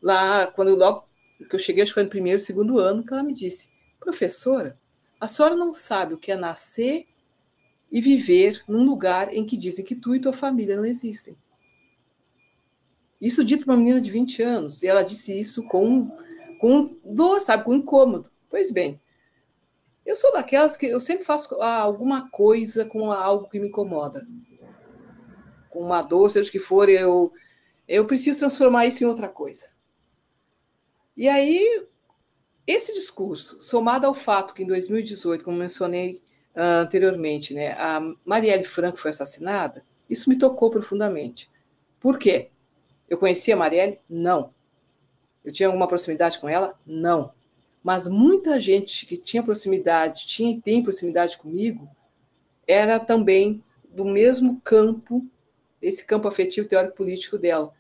lá, 0.02 0.48
quando 0.48 0.70
eu, 0.70 0.76
logo 0.76 1.08
que 1.50 1.56
eu 1.56 1.60
cheguei, 1.60 1.84
acho 1.84 1.92
que 1.92 1.96
foi 1.96 2.04
no 2.04 2.10
primeiro, 2.10 2.40
segundo 2.40 2.80
ano, 2.80 3.04
que 3.04 3.12
ela 3.12 3.24
me 3.24 3.34
disse: 3.34 3.70
Professora, 4.00 4.80
a 5.20 5.28
senhora 5.28 5.56
não 5.56 5.74
sabe 5.74 6.14
o 6.14 6.18
que 6.18 6.32
é 6.32 6.36
nascer 6.36 7.08
e 7.92 8.02
viver 8.02 8.64
num 8.68 8.86
lugar 8.86 9.34
em 9.34 9.46
que 9.46 9.58
dizem 9.58 9.84
que 9.84 9.96
tu 9.96 10.16
e 10.16 10.20
tua 10.20 10.34
família 10.34 10.76
não 10.76 10.86
existem. 10.86 11.36
Isso 13.26 13.44
dito 13.44 13.66
para 13.66 13.74
uma 13.74 13.80
menina 13.80 14.00
de 14.00 14.12
20 14.12 14.44
anos, 14.44 14.84
e 14.84 14.88
ela 14.88 15.02
disse 15.02 15.38
isso 15.38 15.64
com, 15.68 16.16
com 16.60 16.96
dor, 17.04 17.42
sabe, 17.42 17.64
com 17.64 17.74
incômodo. 17.74 18.30
Pois 18.48 18.70
bem, 18.70 19.02
eu 20.06 20.16
sou 20.16 20.32
daquelas 20.32 20.78
que 20.78 20.86
eu 20.86 21.00
sempre 21.00 21.26
faço 21.26 21.56
alguma 21.56 22.30
coisa 22.30 22.86
com 22.86 23.12
algo 23.12 23.50
que 23.50 23.60
me 23.60 23.70
incomoda. 23.70 24.24
Com 25.72 25.80
uma 25.80 26.04
dor, 26.04 26.30
seja 26.30 26.48
o 26.48 26.52
que 26.52 26.60
for, 26.60 26.88
eu, 26.88 27.34
eu 27.88 28.06
preciso 28.06 28.38
transformar 28.38 28.86
isso 28.86 29.04
em 29.04 29.08
outra 29.08 29.28
coisa. 29.28 29.72
E 31.18 31.28
aí 31.28 31.88
esse 32.68 32.94
discurso, 32.94 33.60
somado 33.60 34.06
ao 34.06 34.14
fato 34.14 34.54
que 34.54 34.62
em 34.62 34.68
2018, 34.68 35.44
como 35.44 35.58
mencionei 35.58 36.22
uh, 36.56 36.84
anteriormente, 36.84 37.56
né, 37.56 37.72
a 37.72 38.00
Marielle 38.24 38.66
Franco 38.66 39.00
foi 39.00 39.10
assassinada, 39.10 39.84
isso 40.08 40.30
me 40.30 40.38
tocou 40.38 40.70
profundamente. 40.70 41.50
Por 42.00 42.20
quê? 42.20 42.52
Eu 43.10 43.18
conhecia 43.18 43.54
a 43.54 43.58
Marielle? 43.58 44.00
Não. 44.10 44.54
Eu 45.44 45.52
tinha 45.52 45.68
alguma 45.68 45.88
proximidade 45.88 46.40
com 46.40 46.50
ela? 46.50 46.78
Não. 46.86 47.32
Mas 47.84 48.08
muita 48.08 48.60
gente 48.60 49.06
que 49.06 49.16
tinha 49.16 49.44
proximidade, 49.44 50.26
tinha 50.26 50.52
e 50.52 50.60
tem 50.60 50.82
proximidade 50.82 51.38
comigo, 51.38 51.88
era 52.68 53.00
também 53.00 53.64
do 53.84 54.04
mesmo 54.04 54.60
campo, 54.62 55.24
esse 55.82 56.04
campo 56.04 56.28
afetivo 56.28 56.68
teórico 56.68 56.96
político 56.96 57.38
dela. 57.38 57.72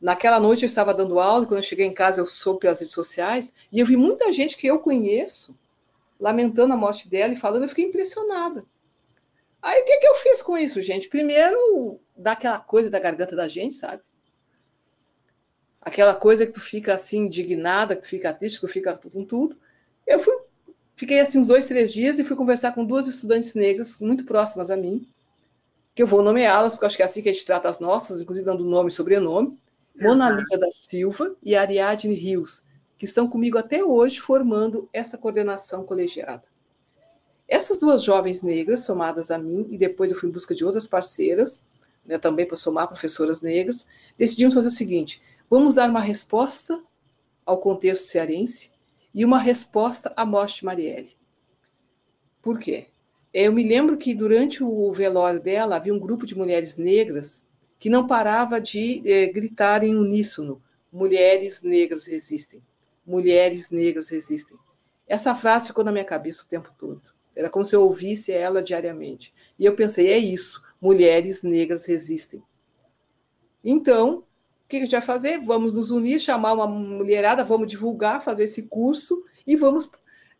Naquela 0.00 0.40
noite 0.40 0.62
eu 0.62 0.66
estava 0.66 0.92
dando 0.92 1.20
aula, 1.20 1.46
quando 1.46 1.60
eu 1.60 1.64
cheguei 1.64 1.86
em 1.86 1.94
casa 1.94 2.20
eu 2.20 2.26
soube 2.26 2.58
pelas 2.58 2.80
redes 2.80 2.92
sociais, 2.92 3.54
e 3.70 3.78
eu 3.78 3.86
vi 3.86 3.96
muita 3.96 4.32
gente 4.32 4.56
que 4.56 4.66
eu 4.66 4.80
conheço 4.80 5.56
lamentando 6.18 6.74
a 6.74 6.76
morte 6.76 7.08
dela 7.08 7.32
e 7.32 7.36
falando, 7.36 7.62
eu 7.62 7.68
fiquei 7.68 7.84
impressionada. 7.84 8.64
Aí 9.62 9.80
o 9.80 9.84
que, 9.84 9.98
que 9.98 10.06
eu 10.06 10.14
fiz 10.14 10.42
com 10.42 10.58
isso, 10.58 10.82
gente? 10.82 11.08
Primeiro, 11.08 12.00
dar 12.16 12.32
aquela 12.32 12.58
coisa 12.58 12.90
da 12.90 12.98
garganta 12.98 13.36
da 13.36 13.46
gente, 13.46 13.76
sabe? 13.76 14.02
Aquela 15.82 16.14
coisa 16.14 16.46
que 16.46 16.52
tu 16.52 16.60
fica 16.60 16.94
assim, 16.94 17.24
indignada, 17.26 17.96
que 17.96 18.02
tu 18.02 18.08
fica 18.08 18.32
triste, 18.32 18.60
que 18.60 18.66
tu 18.66 18.72
fica 18.72 18.96
com 18.96 19.24
tudo. 19.24 19.56
Eu 20.06 20.20
fui, 20.20 20.32
fiquei 20.94 21.20
assim 21.20 21.38
uns 21.38 21.46
dois, 21.46 21.66
três 21.66 21.92
dias 21.92 22.18
e 22.18 22.24
fui 22.24 22.36
conversar 22.36 22.72
com 22.72 22.84
duas 22.84 23.08
estudantes 23.08 23.54
negras 23.54 23.98
muito 23.98 24.24
próximas 24.24 24.70
a 24.70 24.76
mim, 24.76 25.06
que 25.94 26.02
eu 26.02 26.06
vou 26.06 26.22
nomeá-las, 26.22 26.72
porque 26.72 26.86
acho 26.86 26.96
que 26.96 27.02
é 27.02 27.04
assim 27.04 27.20
que 27.20 27.28
a 27.28 27.32
gente 27.32 27.44
trata 27.44 27.68
as 27.68 27.80
nossas, 27.80 28.20
inclusive 28.20 28.46
dando 28.46 28.64
nome 28.64 28.88
e 28.88 28.92
sobrenome. 28.92 29.58
Mona 30.00 30.30
Lisa 30.30 30.56
da 30.56 30.68
Silva 30.68 31.36
e 31.42 31.54
Ariadne 31.54 32.14
Rios, 32.14 32.62
que 32.96 33.04
estão 33.04 33.28
comigo 33.28 33.58
até 33.58 33.84
hoje 33.84 34.20
formando 34.20 34.88
essa 34.92 35.18
coordenação 35.18 35.84
colegiada. 35.84 36.44
Essas 37.46 37.78
duas 37.78 38.02
jovens 38.02 38.40
negras, 38.42 38.80
somadas 38.80 39.30
a 39.30 39.36
mim, 39.36 39.66
e 39.70 39.76
depois 39.76 40.10
eu 40.10 40.16
fui 40.16 40.28
em 40.28 40.32
busca 40.32 40.54
de 40.54 40.64
outras 40.64 40.86
parceiras, 40.86 41.64
né, 42.06 42.16
também 42.16 42.46
para 42.46 42.56
somar 42.56 42.88
professoras 42.88 43.40
negras, 43.40 43.86
decidimos 44.16 44.54
fazer 44.54 44.68
o 44.68 44.70
seguinte: 44.70 45.20
vamos 45.52 45.74
dar 45.74 45.90
uma 45.90 46.00
resposta 46.00 46.82
ao 47.44 47.58
contexto 47.58 48.06
cearense 48.06 48.70
e 49.14 49.22
uma 49.22 49.38
resposta 49.38 50.10
morte 50.24 50.60
de 50.60 50.64
Marielle. 50.64 51.14
Por 52.40 52.58
quê? 52.58 52.86
Eu 53.34 53.52
me 53.52 53.62
lembro 53.62 53.98
que 53.98 54.14
durante 54.14 54.64
o 54.64 54.90
velório 54.94 55.42
dela 55.42 55.76
havia 55.76 55.92
um 55.92 55.98
grupo 55.98 56.24
de 56.24 56.34
mulheres 56.34 56.78
negras 56.78 57.46
que 57.78 57.90
não 57.90 58.06
parava 58.06 58.58
de 58.58 59.02
eh, 59.04 59.26
gritar 59.26 59.84
em 59.84 59.94
uníssono: 59.94 60.62
mulheres 60.90 61.60
negras 61.60 62.06
resistem, 62.06 62.62
mulheres 63.06 63.70
negras 63.70 64.08
resistem. 64.08 64.56
Essa 65.06 65.34
frase 65.34 65.66
ficou 65.66 65.84
na 65.84 65.92
minha 65.92 66.02
cabeça 66.02 66.44
o 66.44 66.48
tempo 66.48 66.72
todo. 66.78 67.02
Era 67.36 67.50
como 67.50 67.66
se 67.66 67.76
eu 67.76 67.82
ouvisse 67.82 68.32
ela 68.32 68.62
diariamente. 68.62 69.34
E 69.58 69.66
eu 69.66 69.74
pensei: 69.74 70.10
é 70.10 70.16
isso, 70.16 70.62
mulheres 70.80 71.42
negras 71.42 71.84
resistem. 71.84 72.42
Então, 73.62 74.24
que 74.72 74.78
a 74.78 74.80
gente 74.80 74.92
vai 74.92 75.02
fazer? 75.02 75.38
Vamos 75.44 75.74
nos 75.74 75.90
unir, 75.90 76.18
chamar 76.18 76.54
uma 76.54 76.66
mulherada, 76.66 77.44
vamos 77.44 77.68
divulgar, 77.68 78.22
fazer 78.22 78.44
esse 78.44 78.62
curso 78.64 79.22
e 79.46 79.54
vamos 79.54 79.90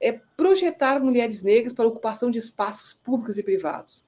é, 0.00 0.12
projetar 0.36 1.00
mulheres 1.00 1.42
negras 1.42 1.72
para 1.72 1.84
a 1.84 1.88
ocupação 1.88 2.30
de 2.30 2.38
espaços 2.38 2.94
públicos 2.94 3.36
e 3.36 3.42
privados. 3.42 4.04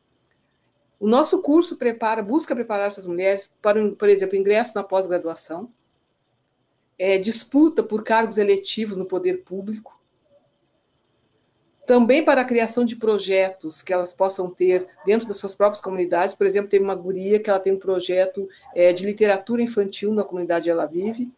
O 0.99 1.07
nosso 1.07 1.43
curso 1.43 1.77
prepara, 1.77 2.23
busca 2.23 2.55
preparar 2.55 2.87
essas 2.87 3.07
mulheres 3.07 3.53
para, 3.61 3.95
por 3.95 4.09
exemplo, 4.09 4.37
ingresso 4.37 4.73
na 4.75 4.83
pós-graduação, 4.83 5.71
é, 6.99 7.19
disputa 7.19 7.83
por 7.83 8.03
cargos 8.03 8.39
eletivos 8.39 8.97
no 8.97 9.05
poder 9.05 9.45
público, 9.45 9.94
também 11.87 12.25
para 12.25 12.41
a 12.41 12.45
criação 12.45 12.85
de 12.85 12.97
projetos 12.97 13.83
que 13.83 13.93
elas 13.93 14.13
possam 14.13 14.51
ter 14.51 14.87
dentro 15.05 15.29
das 15.29 15.37
suas 15.37 15.55
próprias 15.55 15.81
comunidades. 15.81 16.35
Por 16.35 16.47
exemplo, 16.47 16.71
tem 16.71 16.81
uma 16.81 16.95
guria 16.95 17.39
que 17.39 17.51
ela 17.51 17.61
tem 17.61 17.73
um 17.73 17.79
projeto 17.79 18.49
é, 18.75 18.93
de 18.93 19.05
literatura 19.05 19.63
infantil 19.63 20.13
na 20.13 20.25
comunidade 20.25 20.71
ela 20.71 20.87
vive. 20.87 21.31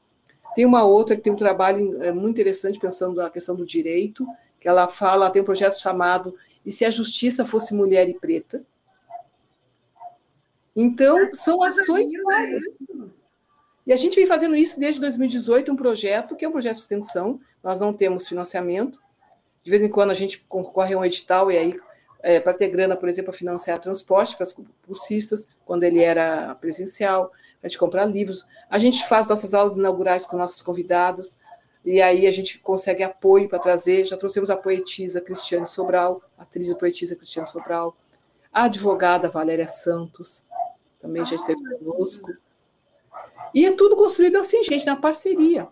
Tem 0.54 0.64
uma 0.64 0.84
outra 0.84 1.16
que 1.16 1.22
tem 1.22 1.32
um 1.32 1.36
trabalho 1.36 2.02
é, 2.02 2.12
muito 2.12 2.40
interessante 2.40 2.78
pensando 2.78 3.16
na 3.16 3.28
questão 3.28 3.54
do 3.54 3.66
direito, 3.66 4.26
que 4.58 4.68
ela 4.68 4.88
fala, 4.88 5.30
tem 5.30 5.42
um 5.42 5.44
projeto 5.44 5.78
chamado 5.78 6.34
E 6.64 6.72
se 6.72 6.84
a 6.84 6.90
justiça 6.90 7.44
fosse 7.44 7.74
mulher 7.74 8.08
e 8.08 8.14
preta? 8.14 8.64
Então, 10.74 11.30
são 11.32 11.62
ações 11.62 12.10
várias. 12.22 12.62
E 13.86 13.92
a 13.92 13.96
gente 13.96 14.16
vem 14.16 14.26
fazendo 14.26 14.56
isso 14.56 14.78
desde 14.78 15.00
2018, 15.00 15.72
um 15.72 15.76
projeto 15.76 16.36
que 16.36 16.44
é 16.44 16.48
um 16.48 16.52
projeto 16.52 16.74
de 16.74 16.80
extensão, 16.80 17.40
nós 17.62 17.80
não 17.80 17.92
temos 17.92 18.28
financiamento. 18.28 19.00
De 19.66 19.70
vez 19.70 19.82
em 19.82 19.88
quando 19.88 20.12
a 20.12 20.14
gente 20.14 20.46
concorre 20.48 20.94
a 20.94 20.98
um 20.98 21.04
edital 21.04 21.50
e 21.50 21.58
aí 21.58 21.76
é, 22.22 22.38
para 22.38 22.52
ter 22.52 22.68
grana, 22.68 22.94
por 22.94 23.08
exemplo, 23.08 23.32
para 23.32 23.38
financiar 23.38 23.80
transporte 23.80 24.36
para 24.36 24.44
os 24.44 24.54
cursistas, 24.86 25.48
quando 25.64 25.82
ele 25.82 26.00
era 26.00 26.54
presencial, 26.54 27.32
a 27.60 27.66
gente 27.66 27.76
comprar 27.76 28.04
livros. 28.04 28.46
A 28.70 28.78
gente 28.78 29.04
faz 29.08 29.26
nossas 29.26 29.54
aulas 29.54 29.74
inaugurais 29.74 30.24
com 30.24 30.36
nossos 30.36 30.62
convidados, 30.62 31.36
e 31.84 32.00
aí 32.00 32.28
a 32.28 32.30
gente 32.30 32.60
consegue 32.60 33.02
apoio 33.02 33.48
para 33.48 33.58
trazer. 33.58 34.04
Já 34.04 34.16
trouxemos 34.16 34.50
a 34.50 34.56
poetisa 34.56 35.20
Cristiane 35.20 35.66
Sobral, 35.66 36.22
a 36.38 36.44
atriz 36.44 36.68
e 36.68 36.78
poetisa 36.78 37.16
Cristiane 37.16 37.48
Sobral, 37.48 37.96
a 38.52 38.66
advogada 38.66 39.28
Valéria 39.28 39.66
Santos, 39.66 40.44
também 41.00 41.24
já 41.24 41.34
esteve 41.34 41.60
conosco. 41.80 42.32
E 43.52 43.66
é 43.66 43.72
tudo 43.72 43.96
construído 43.96 44.36
assim, 44.36 44.62
gente, 44.62 44.86
na 44.86 44.94
parceria. 44.94 45.66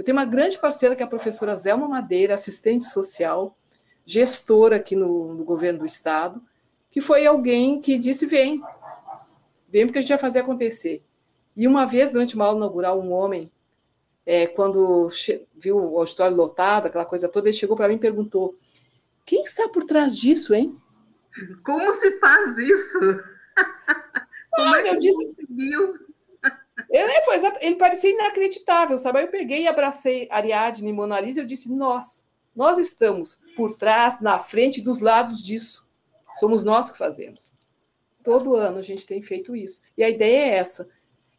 Eu 0.00 0.04
tenho 0.04 0.16
uma 0.16 0.24
grande 0.24 0.58
parceira 0.58 0.96
que 0.96 1.02
é 1.02 1.04
a 1.04 1.08
professora 1.08 1.54
Zelma 1.54 1.86
Madeira, 1.86 2.32
assistente 2.32 2.86
social, 2.86 3.54
gestora 4.06 4.76
aqui 4.76 4.96
no, 4.96 5.34
no 5.34 5.44
governo 5.44 5.80
do 5.80 5.84
estado, 5.84 6.42
que 6.90 7.02
foi 7.02 7.26
alguém 7.26 7.78
que 7.82 7.98
disse: 7.98 8.24
vem, 8.24 8.62
vem 9.68 9.84
porque 9.84 9.98
a 9.98 10.00
gente 10.00 10.08
vai 10.08 10.16
fazer 10.16 10.38
acontecer. 10.38 11.02
E 11.54 11.68
uma 11.68 11.84
vez, 11.84 12.12
durante 12.12 12.34
uma 12.34 12.46
aula 12.46 12.56
inaugural, 12.56 12.98
um 12.98 13.12
homem, 13.12 13.52
é, 14.24 14.46
quando 14.46 15.06
viu 15.54 15.76
o 15.76 15.98
auditório 15.98 16.34
lotado, 16.34 16.86
aquela 16.86 17.04
coisa 17.04 17.28
toda, 17.28 17.50
ele 17.50 17.56
chegou 17.58 17.76
para 17.76 17.86
mim 17.86 17.96
e 17.96 17.98
perguntou: 17.98 18.54
quem 19.26 19.42
está 19.42 19.68
por 19.68 19.84
trás 19.84 20.16
disso, 20.16 20.54
hein? 20.54 20.74
Como 21.62 21.92
se 21.92 22.18
faz 22.18 22.56
isso? 22.56 22.98
Como 24.50 24.74
é 24.76 24.82
que 24.82 24.88
eu 24.88 24.98
disse? 24.98 25.26
conseguiu? 25.26 26.09
Ele, 26.90 27.22
foi, 27.22 27.36
ele 27.60 27.76
parecia 27.76 28.10
inacreditável, 28.10 28.98
sabe? 28.98 29.18
Aí 29.18 29.24
eu 29.24 29.30
peguei 29.30 29.62
e 29.62 29.68
abracei 29.68 30.26
Ariadne 30.28 30.88
e 30.88 30.92
Mona 30.92 31.20
Lisa 31.20 31.40
e 31.40 31.42
eu 31.42 31.46
disse: 31.46 31.72
nós, 31.72 32.24
nós 32.54 32.78
estamos 32.78 33.40
por 33.56 33.76
trás, 33.76 34.20
na 34.20 34.38
frente, 34.38 34.80
dos 34.80 35.00
lados 35.00 35.40
disso. 35.40 35.88
Somos 36.34 36.64
nós 36.64 36.90
que 36.90 36.98
fazemos. 36.98 37.54
Todo 38.24 38.56
ano 38.56 38.78
a 38.78 38.82
gente 38.82 39.06
tem 39.06 39.22
feito 39.22 39.54
isso. 39.54 39.82
E 39.96 40.02
a 40.02 40.10
ideia 40.10 40.52
é 40.52 40.58
essa: 40.58 40.88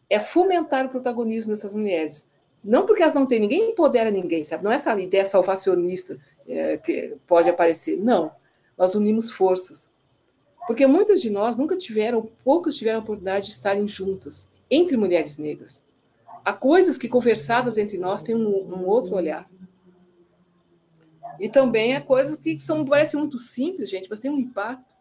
é 0.10 0.20
fomentar 0.20 0.86
o 0.86 0.90
protagonismo 0.90 1.54
dessas 1.54 1.74
mulheres. 1.74 2.30
Não 2.64 2.86
porque 2.86 3.02
elas 3.02 3.16
não 3.16 3.26
têm, 3.26 3.40
ninguém 3.40 3.72
empodera 3.72 4.10
ninguém, 4.10 4.44
sabe? 4.44 4.64
Não 4.64 4.72
é 4.72 4.76
essa 4.76 5.00
ideia 5.00 5.26
salvacionista 5.26 6.18
é, 6.48 6.78
que 6.78 7.18
pode 7.28 7.50
aparecer. 7.50 7.98
Não. 7.98 8.32
Nós 8.78 8.96
unimos 8.96 9.32
forças. 9.32 9.90
Porque 10.68 10.86
muitas 10.86 11.22
de 11.22 11.30
nós 11.30 11.58
nunca 11.58 11.76
tiveram, 11.76 12.30
poucas 12.44 12.76
tiveram 12.76 13.00
a 13.00 13.02
oportunidade 13.02 13.48
de 13.48 13.52
estarem 13.52 13.88
juntas, 13.88 14.48
entre 14.72 14.98
mulheres 14.98 15.38
negras. 15.38 15.84
Há 16.44 16.54
coisas 16.54 16.98
que, 16.98 17.08
conversadas 17.08 17.78
entre 17.78 18.00
nós, 18.00 18.24
têm 18.24 18.34
um, 18.34 18.74
um 18.74 18.88
outro 18.88 19.16
olhar. 19.16 19.48
E 21.40 21.50
também 21.50 21.96
há 21.96 22.02
coisas 22.02 22.38
que 22.38 22.58
são, 22.58 22.84
parecem 22.86 23.20
muito 23.20 23.38
simples, 23.38 23.90
gente, 23.90 24.10
mas 24.10 24.20
têm 24.20 24.32
um 24.32 24.40
impacto. 24.40 24.96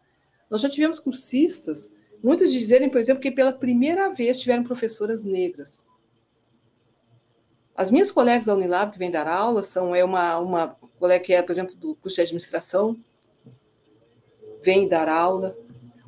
Nós 0.49 0.61
já 0.61 0.69
tivemos 0.69 0.99
cursistas 0.99 1.89
Muitos 2.23 2.51
dizerem, 2.51 2.89
por 2.89 2.99
exemplo, 2.99 3.21
que 3.21 3.31
pela 3.31 3.51
primeira 3.51 4.13
vez 4.13 4.39
tiveram 4.39 4.63
professoras 4.63 5.23
negras. 5.23 5.85
As 7.75 7.89
minhas 7.89 8.11
colegas 8.11 8.45
da 8.45 8.53
Unilab 8.53 8.91
que 8.91 8.99
vêm 8.99 9.09
dar 9.09 9.27
aula 9.27 9.63
são 9.63 9.95
é 9.95 10.03
uma, 10.03 10.37
uma 10.37 10.67
colega 10.99 11.23
que 11.23 11.33
é, 11.33 11.41
por 11.41 11.51
exemplo, 11.51 11.75
do 11.75 11.95
curso 11.95 12.17
de 12.17 12.21
administração, 12.21 12.95
vem 14.61 14.87
dar 14.87 15.09
aula. 15.09 15.57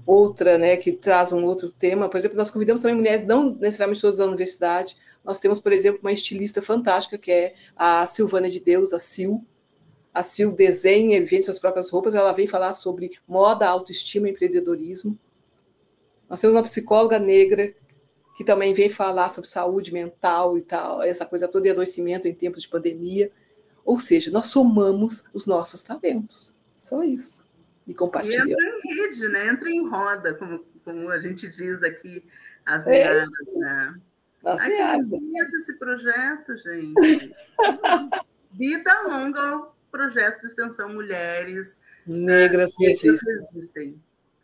Outra, 0.06 0.58
né, 0.58 0.76
que 0.76 0.92
traz 0.92 1.32
um 1.32 1.46
outro 1.46 1.72
tema. 1.72 2.10
Por 2.10 2.18
exemplo, 2.18 2.38
nós 2.38 2.52
convidamos 2.52 2.82
também 2.82 2.98
mulheres, 2.98 3.26
não 3.26 3.56
necessariamente 3.56 4.02
todas 4.02 4.18
da 4.18 4.26
universidade. 4.26 4.98
Nós 5.24 5.40
temos, 5.40 5.60
por 5.60 5.72
exemplo, 5.72 6.00
uma 6.02 6.12
estilista 6.12 6.62
fantástica, 6.62 7.18
que 7.18 7.32
é 7.32 7.56
a 7.76 8.06
Silvana 8.06 8.50
de 8.50 8.60
Deus, 8.60 8.94
a 8.94 9.00
Sil. 9.00 9.40
A 10.14 10.22
Sil 10.22 10.52
desenha 10.52 11.18
e 11.18 11.24
vende 11.24 11.46
suas 11.46 11.58
próprias 11.58 11.90
roupas. 11.90 12.14
Ela 12.14 12.34
vem 12.34 12.46
falar 12.46 12.74
sobre 12.74 13.12
moda, 13.28 13.68
autoestima 13.68 14.28
e 14.28 14.32
empreendedorismo. 14.32 15.18
Nós 16.30 16.40
temos 16.42 16.56
uma 16.56 16.64
psicóloga 16.64 17.18
negra 17.18 17.74
que 18.36 18.44
também 18.44 18.74
vem 18.74 18.90
falar 18.90 19.30
sobre 19.30 19.50
saúde 19.50 19.94
mental 19.94 20.58
e 20.58 20.62
tal, 20.62 21.04
essa 21.04 21.26
coisa 21.26 21.48
toda 21.48 21.66
de 21.66 21.70
adoecimento 21.70 22.28
em 22.28 22.34
tempos 22.34 22.64
de 22.64 22.70
pandemia. 22.70 23.32
Ou 23.86 24.00
seja, 24.00 24.32
nós 24.32 24.48
somamos 24.48 25.26
os 25.34 25.46
nossos 25.46 25.84
talentos. 25.84 26.56
Só 26.78 27.04
isso. 27.04 27.46
E 27.88 27.94
compartilhamos. 27.94 28.50
E 28.50 28.54
entra 28.54 28.70
em 28.70 28.96
rede, 28.96 29.28
né? 29.30 29.48
Entra 29.48 29.70
em 29.70 29.90
roda, 29.90 30.34
como, 30.36 30.60
como 30.84 31.10
a 31.10 31.20
gente 31.20 31.48
diz 31.50 31.84
aqui, 31.84 32.26
as 32.66 32.86
meadas, 32.86 33.30
é. 33.48 33.60
né? 33.60 33.96
As 34.46 34.62
Ai, 34.62 34.70
meadas. 34.70 35.12
Esse 35.12 35.74
projeto, 35.78 36.58
gente. 36.58 37.34
Vida 38.52 39.02
longa 39.04 39.40
ao 39.40 39.76
projeto 39.92 40.42
de 40.42 40.48
extensão 40.48 40.90
Mulheres 40.90 41.80
Negras 42.06 42.76
que 42.76 42.86
existem. 42.86 44.02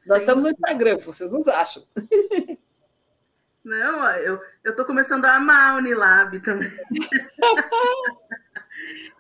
Nós 0.08 0.22
estamos 0.22 0.44
no 0.44 0.50
Instagram, 0.50 0.98
vocês 0.98 1.32
nos 1.32 1.48
acham. 1.48 1.86
Não, 3.64 4.10
eu 4.16 4.40
estou 4.66 4.86
começando 4.86 5.26
a 5.26 5.36
amar 5.36 5.74
a 5.74 5.76
Unilab 5.76 6.40
também. 6.40 6.72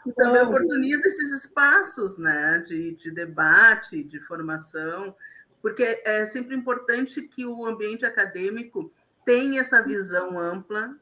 e 0.05 0.11
também 0.13 0.41
oportuniza 0.41 1.07
esses 1.07 1.31
espaços 1.31 2.17
né, 2.17 2.63
de, 2.65 2.95
de 2.95 3.11
debate, 3.11 4.03
de 4.03 4.19
formação, 4.19 5.15
porque 5.61 6.01
é 6.05 6.25
sempre 6.25 6.55
importante 6.55 7.21
que 7.21 7.45
o 7.45 7.65
ambiente 7.65 8.05
acadêmico 8.05 8.91
tenha 9.25 9.61
essa 9.61 9.81
visão 9.81 10.39
ampla 10.39 10.95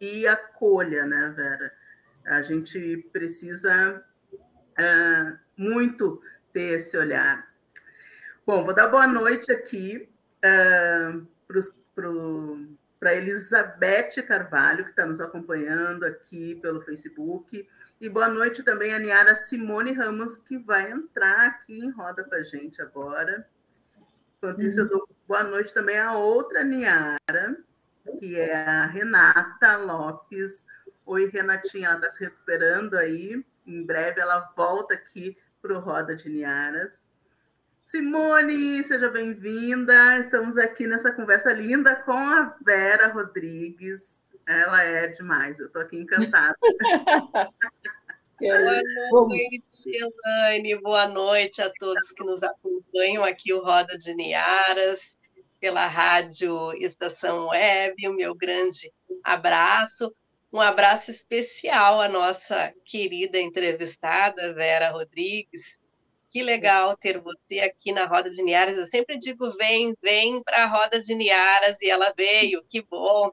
e 0.00 0.26
acolha, 0.26 1.06
né, 1.06 1.32
Vera? 1.34 1.72
A 2.26 2.42
gente 2.42 3.08
precisa 3.12 4.02
uh, 4.32 5.38
muito 5.56 6.22
ter 6.52 6.76
esse 6.76 6.96
olhar. 6.96 7.52
Bom, 8.46 8.64
vou 8.64 8.74
dar 8.74 8.88
boa 8.88 9.06
noite 9.06 9.50
aqui 9.52 10.08
uh, 10.38 11.26
para 11.46 12.08
Elizabeth 13.02 14.22
Carvalho, 14.26 14.84
que 14.84 14.90
está 14.90 15.04
nos 15.04 15.20
acompanhando 15.20 16.04
aqui 16.04 16.54
pelo 16.56 16.80
Facebook. 16.82 17.68
E 18.00 18.08
boa 18.08 18.28
noite 18.28 18.62
também 18.62 18.94
a 18.94 18.98
Niara 18.98 19.36
Simone 19.36 19.92
Ramos, 19.92 20.36
que 20.36 20.58
vai 20.58 20.90
entrar 20.90 21.46
aqui 21.46 21.78
em 21.78 21.90
roda 21.90 22.24
com 22.24 22.34
a 22.34 22.42
gente 22.42 22.80
agora. 22.80 23.46
Enquanto 24.38 24.62
isso, 24.62 24.80
eu 24.80 24.88
dou 24.88 25.08
boa 25.28 25.44
noite 25.44 25.72
também 25.72 25.98
a 25.98 26.14
outra 26.14 26.64
Niara, 26.64 27.56
que 28.18 28.38
é 28.38 28.54
a 28.54 28.86
Renata 28.86 29.76
Lopes. 29.76 30.66
Oi, 31.06 31.28
Renatinha, 31.28 31.88
ela 31.88 31.96
está 31.96 32.10
se 32.10 32.24
recuperando 32.24 32.96
aí. 32.96 33.44
Em 33.66 33.84
breve 33.84 34.20
ela 34.20 34.52
volta 34.56 34.94
aqui 34.94 35.36
para 35.60 35.74
o 35.74 35.80
Roda 35.80 36.16
de 36.16 36.28
Niaras. 36.28 37.03
Simone, 37.84 38.82
seja 38.82 39.10
bem-vinda. 39.10 40.18
Estamos 40.18 40.56
aqui 40.56 40.86
nessa 40.86 41.12
conversa 41.12 41.52
linda 41.52 41.94
com 41.94 42.12
a 42.12 42.56
Vera 42.64 43.08
Rodrigues. 43.08 44.22
Ela 44.46 44.82
é 44.82 45.08
demais, 45.08 45.58
eu 45.58 45.66
estou 45.66 45.82
aqui 45.82 45.98
encantada. 45.98 46.56
Boa 48.40 49.28
noite, 49.28 49.62
Elaine. 49.86 50.80
Boa 50.80 51.06
noite 51.06 51.60
a 51.60 51.70
todos 51.78 52.10
que 52.12 52.24
nos 52.24 52.42
acompanham 52.42 53.22
aqui, 53.22 53.52
o 53.52 53.62
Roda 53.62 53.96
de 53.98 54.14
Niaras, 54.14 55.18
pela 55.60 55.86
Rádio 55.86 56.72
Estação 56.82 57.48
Web. 57.48 58.08
O 58.08 58.14
meu 58.14 58.34
grande 58.34 58.90
abraço. 59.22 60.10
Um 60.50 60.60
abraço 60.60 61.10
especial 61.10 62.00
à 62.00 62.08
nossa 62.08 62.72
querida 62.84 63.38
entrevistada, 63.38 64.54
Vera 64.54 64.90
Rodrigues, 64.90 65.78
que 66.34 66.42
legal 66.42 66.96
ter 66.96 67.20
você 67.20 67.60
aqui 67.60 67.92
na 67.92 68.06
Roda 68.06 68.28
de 68.28 68.42
Niaras. 68.42 68.76
Eu 68.76 68.88
sempre 68.88 69.16
digo, 69.16 69.52
vem, 69.52 69.94
vem 70.02 70.42
para 70.42 70.64
a 70.64 70.66
Roda 70.66 71.00
de 71.00 71.14
Niaras, 71.14 71.80
e 71.80 71.88
ela 71.88 72.12
veio, 72.16 72.64
que 72.68 72.82
bom. 72.82 73.30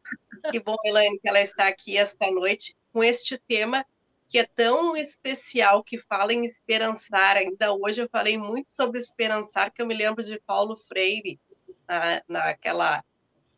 Que 0.51 0.59
bom, 0.59 0.75
Elaine, 0.85 1.19
que 1.19 1.27
ela 1.27 1.41
está 1.41 1.67
aqui 1.67 1.97
esta 1.97 2.29
noite 2.29 2.75
com 2.93 3.03
este 3.03 3.39
tema 3.39 3.83
que 4.29 4.37
é 4.37 4.45
tão 4.45 4.95
especial, 4.95 5.83
que 5.83 5.97
fala 5.97 6.31
em 6.31 6.45
esperançar. 6.45 7.37
Ainda 7.37 7.73
hoje 7.73 8.03
eu 8.03 8.07
falei 8.07 8.37
muito 8.37 8.71
sobre 8.71 8.99
esperançar, 8.99 9.73
que 9.73 9.81
eu 9.81 9.87
me 9.87 9.95
lembro 9.95 10.23
de 10.23 10.39
Paulo 10.39 10.77
Freire, 10.77 11.39
na, 11.87 12.21
naquela 12.27 13.03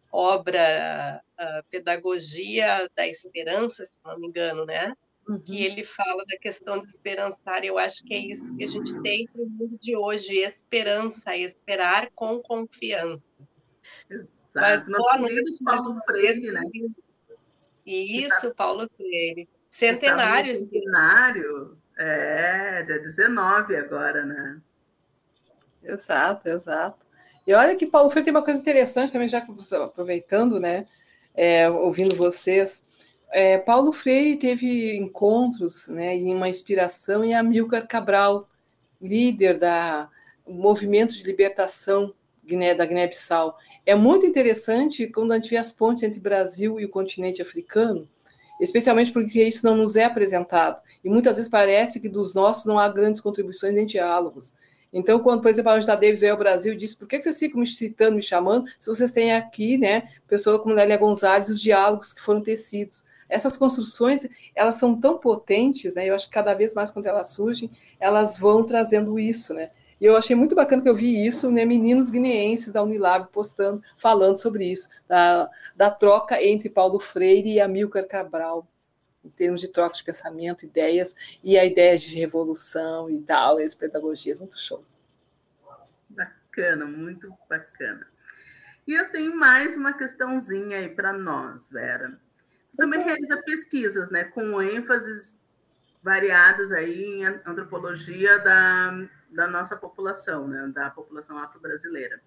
obra 0.09 1.21
Pedagogia 1.69 2.89
da 2.95 3.05
Esperança, 3.05 3.85
se 3.85 3.97
não 4.05 4.17
me 4.17 4.27
engano, 4.27 4.65
né? 4.65 4.95
Uhum. 5.27 5.39
que 5.39 5.63
ele 5.63 5.83
fala 5.83 6.23
da 6.25 6.37
questão 6.37 6.79
de 6.79 6.87
esperançar. 6.87 7.63
Eu 7.63 7.77
acho 7.77 8.03
que 8.03 8.13
é 8.13 8.19
isso 8.19 8.55
que 8.55 8.63
a 8.63 8.67
gente 8.67 8.99
tem 9.01 9.27
para 9.27 9.41
o 9.41 9.49
mundo 9.49 9.77
de 9.79 9.95
hoje: 9.95 10.35
esperança, 10.39 11.35
esperar 11.35 12.09
com 12.15 12.41
confiança. 12.41 13.23
Exato. 14.09 14.49
Mas, 14.53 14.87
Nosso 14.87 15.25
querido 15.25 15.51
Paulo 15.63 15.99
Freire, 16.05 16.51
né? 16.51 16.61
Isso, 17.85 18.29
tá... 18.29 18.53
Paulo 18.55 18.89
Freire. 18.95 19.49
Centenário. 19.69 20.53
Tá 20.53 20.59
centenário. 20.59 21.77
É, 21.97 22.83
dia 22.83 22.99
19 22.99 23.75
agora, 23.75 24.25
né? 24.25 24.61
Exato, 25.83 26.47
exato. 26.47 27.05
E 27.45 27.53
olha 27.53 27.75
que 27.75 27.85
Paulo 27.85 28.09
Freire 28.09 28.25
tem 28.25 28.33
uma 28.33 28.43
coisa 28.43 28.59
interessante 28.59 29.11
também, 29.11 29.27
já 29.27 29.43
aproveitando, 29.83 30.59
né? 30.59 30.85
É, 31.35 31.69
ouvindo 31.69 32.15
vocês, 32.15 32.83
é, 33.33 33.57
Paulo 33.57 33.91
Freire 33.91 34.37
teve 34.37 34.95
encontros 34.95 35.87
né, 35.87 36.15
e 36.15 36.33
uma 36.33 36.47
inspiração 36.47 37.23
em 37.23 37.33
Amílcar 37.33 37.87
Cabral, 37.87 38.47
líder 39.01 39.57
da 39.57 40.07
movimento 40.47 41.15
de 41.15 41.23
libertação 41.23 42.13
Guiné, 42.45 42.75
da 42.75 42.85
Guiné-Bissau. 42.85 43.57
É 43.85 43.95
muito 43.95 44.25
interessante 44.25 45.07
quando 45.07 45.31
a 45.31 45.35
gente 45.35 45.49
vê 45.49 45.57
as 45.57 45.71
pontes 45.71 46.03
entre 46.03 46.19
Brasil 46.19 46.79
e 46.79 46.85
o 46.85 46.89
continente 46.89 47.41
africano, 47.41 48.07
especialmente 48.61 49.11
porque 49.11 49.43
isso 49.43 49.65
não 49.65 49.75
nos 49.75 49.95
é 49.95 50.03
apresentado. 50.03 50.81
E 51.03 51.09
muitas 51.09 51.37
vezes 51.37 51.49
parece 51.49 51.99
que 51.99 52.07
dos 52.07 52.33
nossos 52.33 52.65
não 52.65 52.77
há 52.77 52.87
grandes 52.87 53.19
contribuições 53.19 53.73
nem 53.73 53.85
diálogos. 53.85 54.53
Então, 54.93 55.19
quando, 55.19 55.41
por 55.41 55.49
exemplo, 55.49 55.71
a 55.71 55.75
Angela 55.75 55.95
Davis 55.95 56.19
veio 56.19 56.33
ao 56.33 56.37
Brasil 56.37 56.73
e 56.73 56.77
disse 56.77 56.95
por 56.97 57.07
que 57.07 57.19
vocês 57.19 57.39
ficam 57.39 57.59
me 57.59 57.65
citando, 57.65 58.15
me 58.15 58.21
chamando, 58.21 58.69
se 58.77 58.87
vocês 58.87 59.11
têm 59.11 59.33
aqui, 59.33 59.75
né, 59.75 60.07
pessoa 60.27 60.59
como 60.59 60.75
Lélia 60.75 60.97
Gonzalez, 60.97 61.49
os 61.49 61.59
diálogos 61.59 62.13
que 62.13 62.21
foram 62.21 62.43
tecidos. 62.43 63.05
Essas 63.33 63.57
construções, 63.57 64.27
elas 64.55 64.75
são 64.75 64.99
tão 64.99 65.17
potentes, 65.17 65.95
né, 65.95 66.07
eu 66.09 66.15
acho 66.15 66.27
que 66.27 66.33
cada 66.33 66.53
vez 66.53 66.73
mais 66.73 66.91
quando 66.91 67.07
elas 67.07 67.27
surgem, 67.27 67.69
elas 67.99 68.37
vão 68.37 68.63
trazendo 68.63 69.17
isso, 69.17 69.53
né, 69.53 69.71
e 69.99 70.05
eu 70.05 70.17
achei 70.17 70.35
muito 70.35 70.53
bacana 70.53 70.81
que 70.81 70.89
eu 70.89 70.95
vi 70.95 71.25
isso, 71.25 71.49
né, 71.49 71.65
meninos 71.65 72.11
guineenses 72.11 72.73
da 72.73 72.83
Unilab 72.83 73.29
postando, 73.31 73.81
falando 73.97 74.37
sobre 74.37 74.71
isso, 74.71 74.89
da, 75.07 75.49
da 75.75 75.89
troca 75.89 76.43
entre 76.43 76.69
Paulo 76.69 76.99
Freire 76.99 77.53
e 77.53 77.61
Amílcar 77.61 78.05
Cabral, 78.07 78.67
em 79.23 79.29
termos 79.29 79.61
de 79.61 79.69
troca 79.69 79.95
de 79.95 80.03
pensamento, 80.03 80.65
ideias, 80.65 81.39
e 81.43 81.57
a 81.57 81.63
ideia 81.63 81.97
de 81.97 82.19
revolução 82.19 83.09
e 83.09 83.21
tal, 83.21 83.59
esse 83.59 83.77
pedagogias, 83.77 84.39
muito 84.39 84.59
show. 84.59 84.83
Bacana, 86.09 86.85
muito 86.85 87.33
bacana. 87.49 88.05
E 88.85 88.93
eu 88.93 89.09
tenho 89.11 89.35
mais 89.35 89.77
uma 89.77 89.93
questãozinha 89.93 90.77
aí 90.79 90.89
para 90.89 91.13
nós, 91.13 91.71
Vera. 91.71 92.19
Também 92.77 93.03
realiza 93.03 93.41
pesquisas, 93.43 94.09
né, 94.09 94.23
com 94.23 94.61
ênfases 94.61 95.37
variadas 96.01 96.71
aí 96.71 97.03
em 97.03 97.25
antropologia 97.25 98.39
da, 98.39 99.07
da 99.29 99.47
nossa 99.47 99.77
população, 99.77 100.47
né, 100.47 100.71
da 100.73 100.89
população 100.89 101.37
afro-brasileira. 101.37 102.21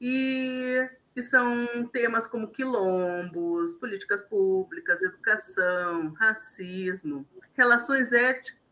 E, 0.00 0.88
e 1.14 1.22
são 1.22 1.86
temas 1.92 2.26
como 2.26 2.48
quilombos, 2.48 3.74
políticas 3.74 4.22
públicas, 4.22 5.02
educação, 5.02 6.12
racismo, 6.14 7.26
relações 7.54 8.10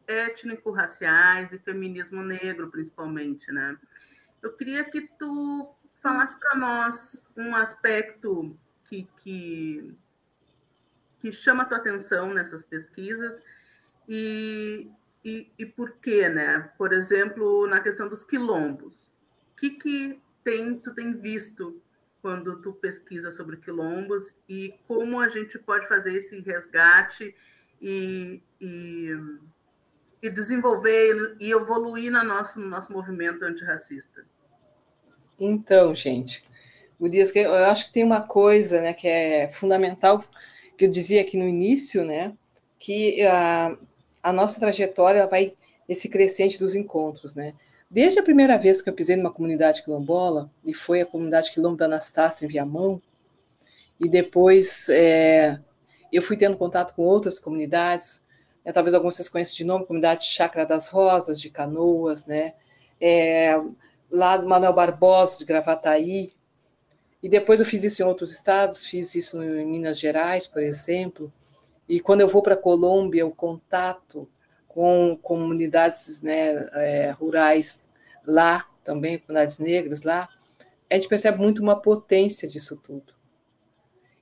étnico-raciais 0.06 1.52
e 1.52 1.58
feminismo 1.58 2.22
negro, 2.22 2.70
principalmente, 2.70 3.50
né? 3.52 3.76
Eu 4.42 4.52
queria 4.54 4.84
que 4.84 5.08
tu 5.18 5.72
falasse 6.02 6.38
para 6.38 6.56
nós 6.56 7.24
um 7.36 7.54
aspecto 7.54 8.56
que, 8.84 9.08
que, 9.22 9.96
que 11.22 11.30
chama 11.30 11.62
a 11.62 11.66
tua 11.66 11.78
atenção 11.78 12.34
nessas 12.34 12.64
pesquisas 12.64 13.40
e, 14.08 14.90
e, 15.24 15.48
e 15.56 15.64
por 15.64 15.92
quê, 15.98 16.28
né? 16.28 16.72
Por 16.76 16.92
exemplo, 16.92 17.64
na 17.68 17.78
questão 17.78 18.08
dos 18.08 18.24
quilombos. 18.24 19.14
O 19.52 19.56
que, 19.56 19.70
que 19.70 20.20
tem, 20.42 20.76
tu 20.76 20.92
tem 20.92 21.12
visto 21.14 21.80
quando 22.20 22.60
tu 22.60 22.72
pesquisa 22.72 23.30
sobre 23.30 23.56
quilombos 23.56 24.34
e 24.48 24.74
como 24.88 25.20
a 25.20 25.28
gente 25.28 25.60
pode 25.60 25.86
fazer 25.86 26.12
esse 26.12 26.40
resgate 26.40 27.36
e, 27.80 28.42
e, 28.60 29.16
e 30.20 30.28
desenvolver 30.28 31.36
e 31.38 31.52
evoluir 31.52 32.10
no 32.10 32.24
nosso, 32.24 32.58
no 32.58 32.66
nosso 32.66 32.92
movimento 32.92 33.44
antirracista? 33.44 34.26
Então, 35.38 35.94
gente, 35.94 36.44
eu 37.00 37.54
acho 37.66 37.86
que 37.86 37.92
tem 37.92 38.02
uma 38.02 38.22
coisa 38.22 38.80
né, 38.80 38.92
que 38.92 39.06
é 39.06 39.52
fundamental, 39.52 40.24
que 40.76 40.84
eu 40.86 40.90
dizia 40.90 41.20
aqui 41.20 41.36
no 41.36 41.46
início, 41.46 42.04
né, 42.04 42.32
que 42.78 43.22
a, 43.22 43.76
a 44.22 44.32
nossa 44.32 44.58
trajetória 44.58 45.26
vai 45.26 45.52
esse 45.88 46.08
crescente 46.08 46.58
dos 46.58 46.74
encontros, 46.74 47.34
né? 47.34 47.54
Desde 47.90 48.18
a 48.18 48.22
primeira 48.22 48.56
vez 48.56 48.80
que 48.80 48.88
eu 48.88 48.94
pisei 48.94 49.16
numa 49.16 49.30
comunidade 49.30 49.82
quilombola, 49.82 50.50
e 50.64 50.72
foi 50.72 51.02
a 51.02 51.06
comunidade 51.06 51.52
quilombo 51.52 51.76
da 51.76 51.84
Anastácia 51.84 52.46
em 52.46 52.48
Viamão, 52.48 53.02
e 54.00 54.08
depois 54.08 54.88
é, 54.88 55.58
eu 56.10 56.22
fui 56.22 56.36
tendo 56.36 56.56
contato 56.56 56.94
com 56.94 57.02
outras 57.02 57.38
comunidades, 57.38 58.24
né, 58.64 58.72
talvez 58.72 58.94
alguns 58.94 59.16
vocês 59.16 59.28
conheçam 59.28 59.54
de 59.54 59.64
nome, 59.64 59.84
comunidade 59.84 60.24
Chácara 60.24 60.64
das 60.64 60.88
Rosas, 60.88 61.40
de 61.40 61.50
Canoas, 61.50 62.26
né? 62.26 62.54
É, 63.00 63.60
lá 64.10 64.36
do 64.36 64.48
Manuel 64.48 64.72
Barbosa, 64.72 65.38
de 65.38 65.44
Gravataí, 65.44 66.32
e 67.22 67.28
depois 67.28 67.60
eu 67.60 67.66
fiz 67.66 67.84
isso 67.84 68.02
em 68.02 68.04
outros 68.04 68.32
estados, 68.32 68.84
fiz 68.84 69.14
isso 69.14 69.42
em 69.42 69.64
Minas 69.64 69.98
Gerais, 69.98 70.46
por 70.46 70.62
exemplo, 70.62 71.32
e 71.88 72.00
quando 72.00 72.20
eu 72.20 72.28
vou 72.28 72.42
para 72.42 72.54
a 72.54 72.56
Colômbia, 72.56 73.26
o 73.26 73.30
contato 73.30 74.28
com 74.66 75.16
comunidades 75.20 76.22
né, 76.22 76.68
é, 76.72 77.10
rurais 77.10 77.84
lá, 78.26 78.66
também 78.82 79.18
comunidades 79.18 79.58
negras 79.58 80.02
lá, 80.02 80.28
a 80.90 80.94
gente 80.94 81.08
percebe 81.08 81.38
muito 81.38 81.62
uma 81.62 81.80
potência 81.80 82.48
disso 82.48 82.76
tudo. 82.76 83.14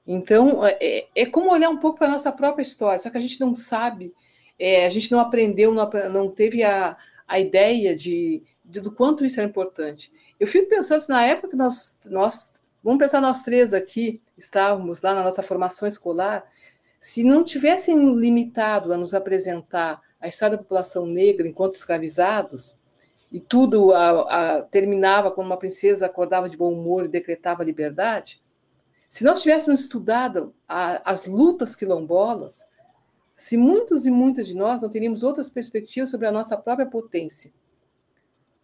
Então, 0.07 0.67
é, 0.67 1.07
é 1.15 1.27
como 1.27 1.53
olhar 1.53 1.71
um 1.71 1.77
pouco 1.77 1.99
para 1.99 2.09
a 2.09 2.13
nossa 2.13 2.33
própria 2.33 2.63
história, 2.63 2.99
só 2.99 3.11
que 3.11 3.19
a 3.19 3.21
gente 3.21 3.41
não 3.41 3.55
sabe, 3.55 4.13
é, 4.59 4.85
a 4.85 4.89
gente 4.89 5.11
não 5.13 5.21
aprendeu, 5.21 5.73
não, 5.73 5.89
não 6.11 6.31
teve 6.31 6.63
a, 6.63 6.97
a 7.27 7.39
ideia 7.39 7.95
de, 7.95 8.43
de, 8.65 8.81
do 8.81 8.91
quanto 8.91 9.25
isso 9.25 9.41
é 9.41 9.45
importante. 9.45 10.13
Eu 10.39 10.47
fico 10.47 10.69
pensando, 10.69 11.05
na 11.09 11.25
época 11.25 11.51
que 11.51 11.57
nós, 11.57 11.99
nós, 12.07 12.55
vamos 12.83 12.99
pensar 12.99 13.21
nós 13.21 13.43
três 13.43 13.75
aqui, 13.75 14.21
estávamos 14.37 15.03
lá 15.03 15.15
na 15.15 15.23
nossa 15.23 15.43
formação 15.43 15.87
escolar, 15.87 16.45
se 16.99 17.25
não 17.25 17.43
tivessem 17.43 18.15
limitado 18.15 18.93
a 18.93 18.97
nos 18.97 19.15
apresentar 19.15 20.01
a 20.21 20.29
história 20.29 20.57
da 20.57 20.63
população 20.63 21.07
negra 21.07 21.49
enquanto 21.49 21.75
escravizados, 21.75 22.79
e 23.33 23.39
tudo 23.39 23.93
a, 23.93 24.57
a, 24.59 24.63
terminava 24.63 25.31
quando 25.31 25.47
uma 25.47 25.57
princesa 25.57 26.07
acordava 26.07 26.49
de 26.49 26.57
bom 26.57 26.73
humor 26.73 27.05
e 27.05 27.09
decretava 27.09 27.65
liberdade, 27.65 28.43
se 29.09 29.25
nós 29.25 29.43
tivéssemos 29.43 29.81
estudado 29.81 30.55
a, 30.69 31.11
as 31.11 31.27
lutas 31.27 31.75
quilombolas, 31.75 32.67
se 33.35 33.57
muitos 33.57 34.05
e 34.05 34.11
muitas 34.11 34.47
de 34.47 34.55
nós 34.55 34.83
não 34.83 34.89
teríamos 34.89 35.23
outras 35.23 35.49
perspectivas 35.49 36.11
sobre 36.11 36.27
a 36.27 36.33
nossa 36.33 36.57
própria 36.57 36.87
potência 36.87 37.53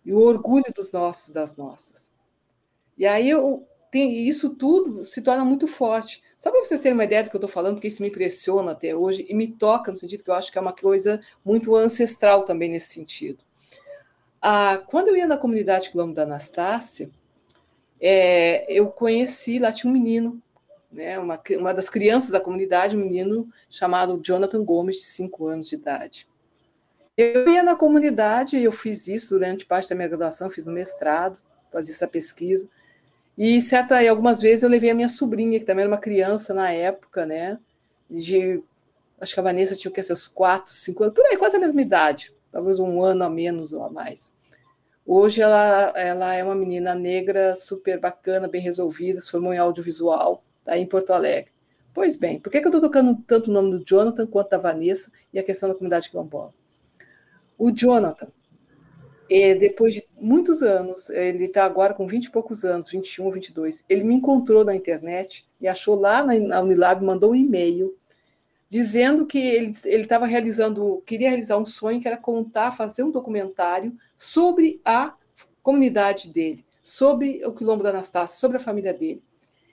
e 0.04 0.12
o 0.12 0.18
orgulho 0.18 0.72
dos 0.74 0.92
nossos, 0.92 1.32
das 1.32 1.56
nossas. 1.56 2.12
E 2.96 3.06
aí 3.06 3.28
eu, 3.28 3.66
tem, 3.96 4.28
isso 4.28 4.50
tudo 4.50 5.04
se 5.04 5.22
torna 5.22 5.42
muito 5.42 5.66
forte. 5.66 6.22
Só 6.36 6.50
para 6.50 6.62
vocês 6.62 6.80
terem 6.80 6.92
uma 6.92 7.04
ideia 7.04 7.22
do 7.22 7.30
que 7.30 7.36
eu 7.36 7.38
estou 7.38 7.48
falando, 7.48 7.76
porque 7.76 7.88
isso 7.88 8.02
me 8.02 8.08
impressiona 8.08 8.72
até 8.72 8.94
hoje 8.94 9.24
e 9.26 9.34
me 9.34 9.48
toca 9.48 9.90
no 9.90 9.96
sentido 9.96 10.22
que 10.22 10.28
eu 10.28 10.34
acho 10.34 10.52
que 10.52 10.58
é 10.58 10.60
uma 10.60 10.74
coisa 10.74 11.18
muito 11.42 11.74
ancestral 11.74 12.44
também 12.44 12.68
nesse 12.68 12.92
sentido. 12.92 13.42
Ah, 14.40 14.82
quando 14.86 15.08
eu 15.08 15.16
ia 15.16 15.26
na 15.26 15.38
comunidade 15.38 15.88
Quilombo 15.88 16.12
da 16.12 16.24
Anastácia, 16.24 17.10
é, 17.98 18.70
eu 18.70 18.88
conheci, 18.88 19.58
lá 19.58 19.72
tinha 19.72 19.90
um 19.90 19.94
menino, 19.94 20.42
né, 20.92 21.18
uma, 21.18 21.40
uma 21.58 21.72
das 21.72 21.88
crianças 21.88 22.28
da 22.28 22.38
comunidade, 22.38 22.96
um 22.96 23.00
menino 23.00 23.48
chamado 23.70 24.20
Jonathan 24.22 24.62
Gomes, 24.62 24.96
de 24.96 25.04
5 25.04 25.46
anos 25.46 25.68
de 25.70 25.76
idade. 25.76 26.28
Eu 27.16 27.48
ia 27.48 27.62
na 27.62 27.74
comunidade, 27.74 28.62
eu 28.62 28.72
fiz 28.72 29.08
isso 29.08 29.30
durante 29.30 29.64
parte 29.64 29.88
da 29.88 29.94
minha 29.94 30.08
graduação, 30.08 30.50
fiz 30.50 30.66
no 30.66 30.72
mestrado, 30.72 31.40
fazia 31.72 31.94
essa 31.94 32.06
pesquisa, 32.06 32.68
e 33.36 33.60
certa, 33.60 34.02
e 34.02 34.08
algumas 34.08 34.40
vezes 34.40 34.62
eu 34.62 34.68
levei 34.68 34.90
a 34.90 34.94
minha 34.94 35.08
sobrinha, 35.08 35.58
que 35.58 35.64
também 35.64 35.82
era 35.82 35.90
uma 35.92 35.98
criança 36.00 36.54
na 36.54 36.70
época, 36.70 37.26
né? 37.26 37.58
De. 38.08 38.62
Acho 39.20 39.34
que 39.34 39.40
a 39.40 39.42
Vanessa 39.42 39.74
tinha 39.74 39.90
o 39.90 39.94
que, 39.94 40.02
seus 40.02 40.28
quatro, 40.28 40.72
cinco 40.72 41.02
anos, 41.04 41.14
por 41.14 41.24
aí, 41.26 41.36
quase 41.36 41.56
a 41.56 41.60
mesma 41.60 41.80
idade, 41.80 42.34
talvez 42.50 42.78
um 42.78 43.02
ano 43.02 43.24
a 43.24 43.30
menos 43.30 43.72
ou 43.72 43.82
a 43.82 43.90
mais. 43.90 44.34
Hoje 45.06 45.40
ela, 45.40 45.92
ela 45.96 46.34
é 46.34 46.42
uma 46.42 46.54
menina 46.54 46.94
negra, 46.94 47.54
super 47.54 47.98
bacana, 48.00 48.48
bem 48.48 48.60
resolvida, 48.60 49.20
se 49.20 49.30
formou 49.30 49.54
em 49.54 49.58
audiovisual, 49.58 50.42
tá 50.64 50.76
em 50.76 50.86
Porto 50.86 51.12
Alegre. 51.12 51.52
Pois 51.94 52.16
bem, 52.16 52.40
por 52.40 52.50
que, 52.50 52.60
que 52.60 52.66
eu 52.66 52.70
estou 52.70 52.80
tocando 52.80 53.14
tanto 53.26 53.50
o 53.50 53.54
nome 53.54 53.70
do 53.70 53.84
Jonathan 53.84 54.26
quanto 54.26 54.50
da 54.50 54.58
Vanessa 54.58 55.10
e 55.32 55.38
a 55.38 55.42
questão 55.42 55.68
da 55.68 55.74
comunidade 55.74 56.10
quilombola? 56.10 56.52
O 57.56 57.70
Jonathan, 57.70 58.28
depois 59.28 59.94
de 59.94 60.06
muitos 60.20 60.62
anos, 60.62 61.10
ele 61.10 61.44
está 61.44 61.64
agora 61.64 61.94
com 61.94 62.06
20 62.06 62.26
e 62.26 62.30
poucos 62.30 62.64
anos, 62.64 62.88
21 62.88 63.24
ou 63.24 63.32
22, 63.32 63.84
ele 63.88 64.04
me 64.04 64.14
encontrou 64.14 64.64
na 64.64 64.74
internet 64.74 65.46
e 65.60 65.66
achou 65.66 65.98
lá 65.98 66.22
na 66.22 66.60
Unilab, 66.60 67.04
mandou 67.04 67.32
um 67.32 67.34
e-mail 67.34 67.96
dizendo 68.68 69.26
que 69.26 69.38
ele 69.38 69.70
estava 69.70 70.26
realizando, 70.26 71.02
queria 71.06 71.30
realizar 71.30 71.56
um 71.56 71.64
sonho 71.64 72.00
que 72.00 72.08
era 72.08 72.16
contar, 72.16 72.72
fazer 72.72 73.02
um 73.02 73.10
documentário 73.10 73.96
sobre 74.16 74.80
a 74.84 75.14
comunidade 75.62 76.28
dele, 76.28 76.64
sobre 76.82 77.42
o 77.44 77.52
Quilombo 77.52 77.82
da 77.82 77.90
Anastácia, 77.90 78.38
sobre 78.38 78.56
a 78.56 78.60
família 78.60 78.92
dele. 78.92 79.22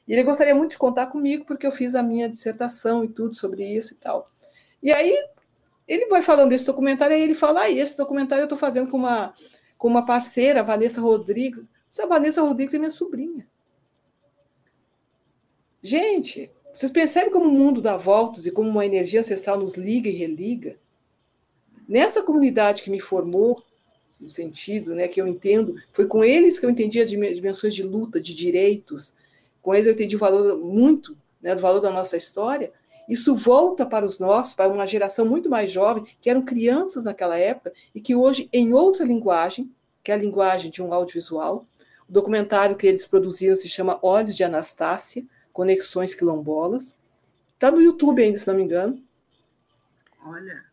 E 0.08 0.14
ele 0.14 0.24
gostaria 0.24 0.54
muito 0.54 0.72
de 0.72 0.78
contar 0.78 1.08
comigo, 1.08 1.45
porque 1.45 1.66
eu 1.66 1.72
fiz 1.72 1.95
a 1.95 2.04
minha 2.04 2.30
dissertação 2.30 3.04
e 3.04 3.08
tudo 3.08 3.36
sobre 3.36 3.66
isso 3.66 3.93
e 3.93 3.97
tal. 3.97 4.30
E 4.82 4.91
aí 4.91 5.16
ele 5.88 6.08
vai 6.08 6.22
falando 6.22 6.50
desse 6.50 6.66
documentário, 6.66 7.16
aí 7.16 7.22
ele 7.22 7.36
fala: 7.36 7.62
ah, 7.62 7.70
esse 7.70 7.98
documentário 7.98 8.44
eu 8.44 8.46
estou 8.46 8.58
fazendo 8.58 8.90
com 8.90 8.98
uma, 8.98 9.34
com 9.78 9.88
uma 9.88 10.06
parceira, 10.06 10.62
a 10.62 10.64
Vanessa 10.64 11.02
Rodrigues. 11.02 11.70
Essa 11.92 12.08
Vanessa 12.08 12.42
Rodrigues 12.42 12.74
é 12.74 12.80
minha 12.80 12.92
sobrinha. 12.92 13.48
Gente, 15.82 16.50
vocês 16.74 16.92
percebem 16.92 17.32
como 17.32 17.50
o 17.50 17.52
mundo 17.52 17.82
dá 17.82 17.98
voltas 17.98 18.46
e 18.46 18.52
como 18.52 18.70
uma 18.70 18.86
energia 18.86 19.20
ancestral 19.20 19.60
nos 19.60 19.76
liga 19.76 20.10
e 20.10 20.14
religa? 20.14 20.80
Nessa 21.88 22.24
comunidade 22.24 22.82
que 22.82 22.90
me 22.90 23.00
formou, 23.00 23.62
no 24.20 24.30
sentido 24.30 24.96
né, 24.96 25.08
que 25.08 25.22
eu 25.22 25.28
entendo, 25.28 25.76
foi 25.92 26.08
com 26.08 26.24
eles 26.24 26.58
que 26.58 26.66
eu 26.66 26.70
entendi 26.70 27.02
as 27.02 27.10
dimensões 27.10 27.76
de 27.76 27.84
luta, 27.84 28.20
de 28.20 28.34
direitos, 28.34 29.16
com 29.62 29.74
eles 29.74 29.86
eu 29.86 29.94
entendi 29.94 30.16
o 30.16 30.20
valor 30.20 30.58
muito, 30.58 31.16
né, 31.42 31.54
do 31.54 31.62
valor 31.62 31.82
da 31.82 31.92
nossa 31.92 32.16
história, 32.16 32.72
isso 33.08 33.36
volta 33.36 33.86
para 33.86 34.06
os 34.06 34.20
nossos, 34.20 34.54
para 34.54 34.72
uma 34.72 34.88
geração 34.88 35.26
muito 35.26 35.49
mais 35.49 35.72
jovem, 35.72 36.04
que 36.22 36.30
eram 36.30 36.41
crianças 36.41 37.04
naquela 37.04 37.38
época, 37.38 37.74
e 37.93 37.99
que 37.99 38.16
hoje, 38.16 38.49
em 38.51 38.74
outra 38.74 39.06
linguagem, 39.06 39.72
que 40.04 40.12
é 40.12 40.16
a 40.16 40.18
linguagem 40.18 40.72
de 40.72 40.82
um 40.82 40.93
audiovisual, 40.93 41.66
o 42.08 42.12
documentário 42.12 42.76
que 42.76 42.88
eles 42.88 43.06
produziram 43.06 43.56
se 43.56 43.70
chama 43.70 43.99
Olhos 44.01 44.36
de 44.36 44.43
Anastácia, 44.43 45.26
Conexões 45.51 46.16
Quilombolas, 46.16 46.97
está 47.54 47.72
no 47.72 47.82
YouTube 47.82 48.22
ainda, 48.22 48.38
se 48.38 48.47
não 48.47 48.56
me 48.56 48.64
engano. 48.64 49.01
Olha. 50.26 50.64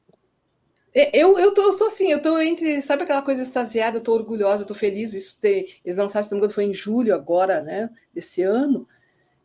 É, 0.93 1.16
eu, 1.16 1.39
eu, 1.39 1.55
tô, 1.55 1.62
eu 1.62 1.76
tô 1.76 1.85
assim, 1.85 2.11
eu 2.11 2.20
tô 2.20 2.37
entre, 2.41 2.83
sabe 2.83 3.05
aquela 3.05 3.22
coisa 3.22 3.43
extasiada, 3.43 3.99
eu 3.99 4.03
tô 4.03 4.12
orgulhosa, 4.12 4.62
eu 4.62 4.66
tô 4.66 4.74
feliz, 4.74 5.14
isso 5.14 5.39
ter, 5.41 5.76
eles 5.85 5.97
lançaram, 5.97 6.24
se 6.24 6.31
não 6.31 6.37
me 6.37 6.41
engano, 6.41 6.55
foi 6.55 6.64
em 6.64 6.74
julho 6.74 7.14
agora, 7.14 7.62
né, 7.62 7.89
desse 8.12 8.43
ano, 8.43 8.89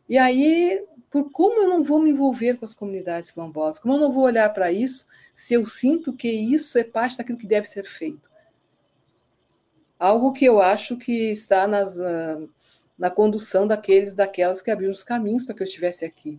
e 0.08 0.18
aí, 0.18 0.84
por 1.16 1.30
como 1.30 1.62
eu 1.62 1.68
não 1.70 1.82
vou 1.82 1.98
me 1.98 2.10
envolver 2.10 2.58
com 2.58 2.66
as 2.66 2.74
comunidades 2.74 3.30
quilombolas, 3.30 3.78
como 3.78 3.94
eu 3.94 4.00
não 4.00 4.12
vou 4.12 4.24
olhar 4.24 4.52
para 4.52 4.70
isso, 4.70 5.06
se 5.34 5.54
eu 5.54 5.64
sinto 5.64 6.12
que 6.12 6.28
isso 6.28 6.78
é 6.78 6.84
parte 6.84 7.16
daquilo 7.16 7.38
que 7.38 7.46
deve 7.46 7.66
ser 7.66 7.84
feito. 7.84 8.28
Algo 9.98 10.32
que 10.34 10.44
eu 10.44 10.60
acho 10.60 10.98
que 10.98 11.30
está 11.30 11.66
nas, 11.66 11.96
uh, 11.96 12.46
na 12.98 13.08
condução 13.08 13.66
daqueles, 13.66 14.12
daquelas 14.12 14.60
que 14.60 14.70
abriram 14.70 14.92
os 14.92 15.02
caminhos 15.02 15.42
para 15.42 15.54
que 15.54 15.62
eu 15.62 15.66
estivesse 15.66 16.04
aqui. 16.04 16.38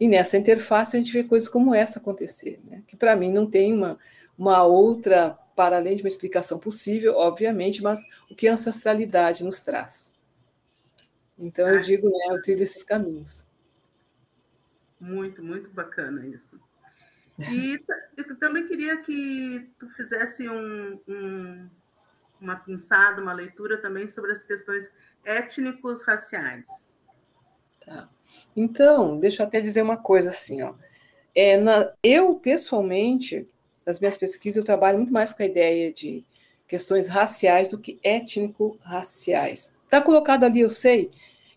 E 0.00 0.08
nessa 0.08 0.38
interface 0.38 0.96
a 0.96 0.98
gente 0.98 1.12
vê 1.12 1.22
coisas 1.22 1.50
como 1.50 1.74
essa 1.74 1.98
acontecer, 1.98 2.58
né? 2.64 2.82
que 2.86 2.96
para 2.96 3.14
mim 3.14 3.30
não 3.30 3.44
tem 3.44 3.74
uma, 3.74 3.98
uma 4.38 4.62
outra, 4.62 5.38
para 5.54 5.76
além 5.76 5.96
de 5.96 6.02
uma 6.02 6.08
explicação 6.08 6.58
possível, 6.58 7.14
obviamente, 7.14 7.82
mas 7.82 8.00
o 8.30 8.34
que 8.34 8.48
a 8.48 8.54
ancestralidade 8.54 9.44
nos 9.44 9.60
traz. 9.60 10.14
Então 11.38 11.68
eu 11.68 11.80
digo, 11.80 12.08
né, 12.08 12.34
eu 12.34 12.42
trilho 12.42 12.62
esses 12.62 12.82
caminhos. 12.82 13.46
Muito, 15.00 15.42
muito 15.42 15.70
bacana 15.70 16.26
isso. 16.26 16.58
E 17.38 17.78
eu 18.16 18.36
também 18.36 18.66
queria 18.66 19.00
que 19.02 19.70
tu 19.78 19.88
fizesse 19.90 20.48
um, 20.48 21.00
um, 21.06 21.70
uma 22.40 22.56
pinçada, 22.56 23.22
uma 23.22 23.32
leitura 23.32 23.80
também 23.80 24.08
sobre 24.08 24.32
as 24.32 24.42
questões 24.42 24.90
étnicos 25.24 26.02
raciais. 26.02 26.96
Tá. 27.84 28.08
Então, 28.56 29.20
deixa 29.20 29.42
eu 29.42 29.46
até 29.46 29.60
dizer 29.60 29.82
uma 29.82 29.96
coisa 29.96 30.30
assim, 30.30 30.62
ó. 30.62 30.74
É, 31.34 31.56
na, 31.56 31.92
eu, 32.02 32.34
pessoalmente, 32.34 33.48
nas 33.86 34.00
minhas 34.00 34.16
pesquisas, 34.16 34.56
eu 34.56 34.64
trabalho 34.64 34.98
muito 34.98 35.12
mais 35.12 35.32
com 35.32 35.42
a 35.44 35.46
ideia 35.46 35.92
de 35.92 36.24
questões 36.66 37.06
raciais 37.08 37.68
do 37.68 37.78
que 37.78 38.00
étnico-raciais. 38.02 39.77
Está 39.88 40.02
colocado 40.02 40.44
ali, 40.44 40.60
eu 40.60 40.68
sei, 40.68 41.10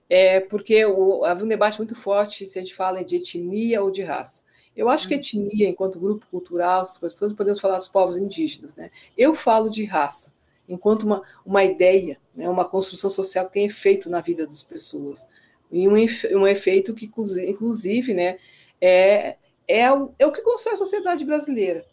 é 0.10 0.40
porque 0.40 0.86
o, 0.86 1.26
havia 1.26 1.44
um 1.44 1.50
debate 1.50 1.78
muito 1.78 1.94
forte 1.94 2.46
se 2.46 2.58
a 2.58 2.62
gente 2.62 2.74
fala 2.74 3.04
de 3.04 3.18
etnia 3.18 3.84
ou 3.84 3.92
de 3.92 4.02
raça. 4.02 4.44
Eu 4.74 4.88
acho 4.88 5.06
que 5.06 5.14
uhum. 5.14 5.20
etnia, 5.20 5.68
enquanto 5.68 6.00
grupo 6.00 6.26
cultural, 6.32 6.82
essas 6.82 6.98
coisas 6.98 7.20
todas, 7.20 7.36
podemos 7.36 7.60
falar 7.60 7.78
dos 7.78 7.90
povos 7.90 8.16
indígenas. 8.16 8.74
Né? 8.74 8.90
Eu 9.18 9.36
falo 9.36 9.70
de 9.70 9.84
raça, 9.84 10.34
enquanto 10.68 11.04
uma, 11.04 11.22
uma 11.46 11.62
ideia, 11.66 12.18
né, 12.34 12.48
uma 12.48 12.64
construção 12.64 13.10
social 13.10 13.48
que 13.48 13.54
tem 13.54 13.66
efeito 13.66 14.10
na 14.10 14.22
vida 14.22 14.48
das 14.48 14.64
pessoas 14.64 15.28
e 15.70 15.90
um, 15.90 15.94
um 16.38 16.48
efeito 16.48 16.94
que, 16.94 17.06
inclusive, 17.48 18.14
né, 18.14 18.38
é, 18.80 19.36
é, 19.68 19.92
o, 19.92 20.14
é 20.18 20.26
o 20.26 20.32
que 20.32 20.42
constrói 20.42 20.76
a 20.76 20.78
sociedade 20.78 21.26
brasileira. 21.26 21.86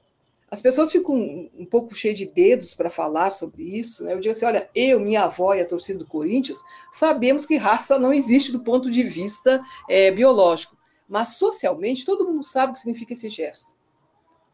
As 0.50 0.62
pessoas 0.62 0.90
ficam 0.90 1.14
um 1.14 1.66
pouco 1.66 1.94
cheias 1.94 2.16
de 2.16 2.26
dedos 2.26 2.74
para 2.74 2.88
falar 2.88 3.30
sobre 3.30 3.62
isso. 3.62 4.04
Né? 4.04 4.14
Eu 4.14 4.20
digo 4.20 4.32
assim: 4.32 4.46
olha, 4.46 4.68
eu, 4.74 4.98
minha 4.98 5.24
avó 5.24 5.54
e 5.54 5.60
a 5.60 5.66
torcida 5.66 5.98
do 5.98 6.06
Corinthians 6.06 6.62
sabemos 6.90 7.44
que 7.44 7.56
raça 7.56 7.98
não 7.98 8.12
existe 8.12 8.50
do 8.52 8.60
ponto 8.60 8.90
de 8.90 9.02
vista 9.02 9.62
é, 9.88 10.10
biológico, 10.10 10.76
mas 11.06 11.36
socialmente 11.36 12.04
todo 12.04 12.26
mundo 12.26 12.42
sabe 12.44 12.70
o 12.70 12.72
que 12.72 12.80
significa 12.80 13.12
esse 13.12 13.28
gesto. 13.28 13.76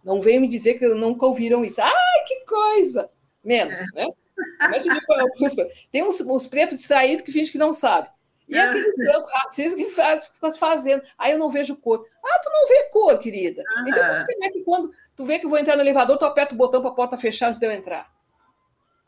Não 0.04 0.20
venham 0.20 0.42
me 0.42 0.48
dizer 0.48 0.74
que 0.74 0.86
nunca 0.88 1.26
ouviram 1.26 1.64
isso. 1.64 1.80
Ai, 1.80 2.24
que 2.26 2.44
coisa! 2.44 3.08
Menos, 3.42 3.80
né? 3.94 4.06
Tem 5.92 6.02
uns, 6.02 6.20
uns 6.20 6.46
pretos 6.46 6.76
distraídos 6.76 7.24
que 7.24 7.32
fingem 7.32 7.52
que 7.52 7.58
não 7.58 7.72
sabem. 7.72 8.10
E 8.54 8.58
é. 8.58 8.62
aqueles 8.62 8.94
brancos 8.96 9.32
racistas 9.32 9.74
que 9.74 9.90
faz, 9.90 10.28
ficam 10.28 10.52
fazendo. 10.54 11.02
Aí 11.18 11.32
eu 11.32 11.38
não 11.38 11.48
vejo 11.48 11.76
cor. 11.76 12.06
Ah, 12.24 12.38
tu 12.40 12.50
não 12.50 12.68
vê 12.68 12.84
cor, 12.84 13.18
querida. 13.18 13.62
Uhum. 13.76 13.88
Então 13.88 14.16
você 14.16 14.32
é 14.42 14.50
que 14.50 14.62
quando 14.62 14.90
tu 15.16 15.24
vê 15.24 15.38
que 15.38 15.46
eu 15.46 15.50
vou 15.50 15.58
entrar 15.58 15.74
no 15.76 15.82
elevador, 15.82 16.16
tu 16.16 16.24
aperta 16.24 16.54
o 16.54 16.58
botão 16.58 16.80
para 16.80 16.90
a 16.90 16.94
porta 16.94 17.18
fechar 17.18 17.48
antes 17.48 17.58
de 17.58 17.66
eu 17.66 17.72
entrar. 17.72 18.12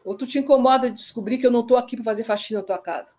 Ou 0.05 0.17
tu 0.17 0.27
te 0.27 0.39
incomoda 0.39 0.91
de 0.91 0.97
descobrir 0.97 1.39
que 1.39 1.47
eu 1.47 1.51
não 1.51 1.61
estou 1.61 1.77
aqui 1.77 1.97
para 1.97 2.05
fazer 2.05 2.25
faxina 2.25 2.61
na 2.61 2.67
tua 2.67 2.79
casa. 2.79 3.15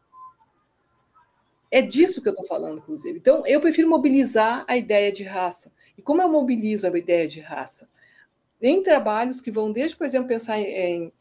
É 1.72 1.82
disso 1.82 2.22
que 2.22 2.30
eu 2.30 2.34
estou 2.34 2.48
falando, 2.48 2.78
inclusive. 2.78 3.18
Então, 3.18 3.46
eu 3.46 3.60
prefiro 3.60 3.90
mobilizar 3.90 4.64
a 4.68 4.78
ideia 4.78 5.12
de 5.12 5.24
raça. 5.24 5.72
E 5.98 6.02
como 6.02 6.22
eu 6.22 6.30
mobilizo 6.30 6.88
a 6.88 6.98
ideia 6.98 7.28
de 7.28 7.40
raça? 7.40 7.90
Em 8.62 8.82
trabalhos 8.82 9.42
que 9.42 9.52
vão 9.52 9.72
desde, 9.72 9.98
por 9.98 10.06
exemplo, 10.06 10.30
pensar 10.30 10.58
em, 10.60 11.12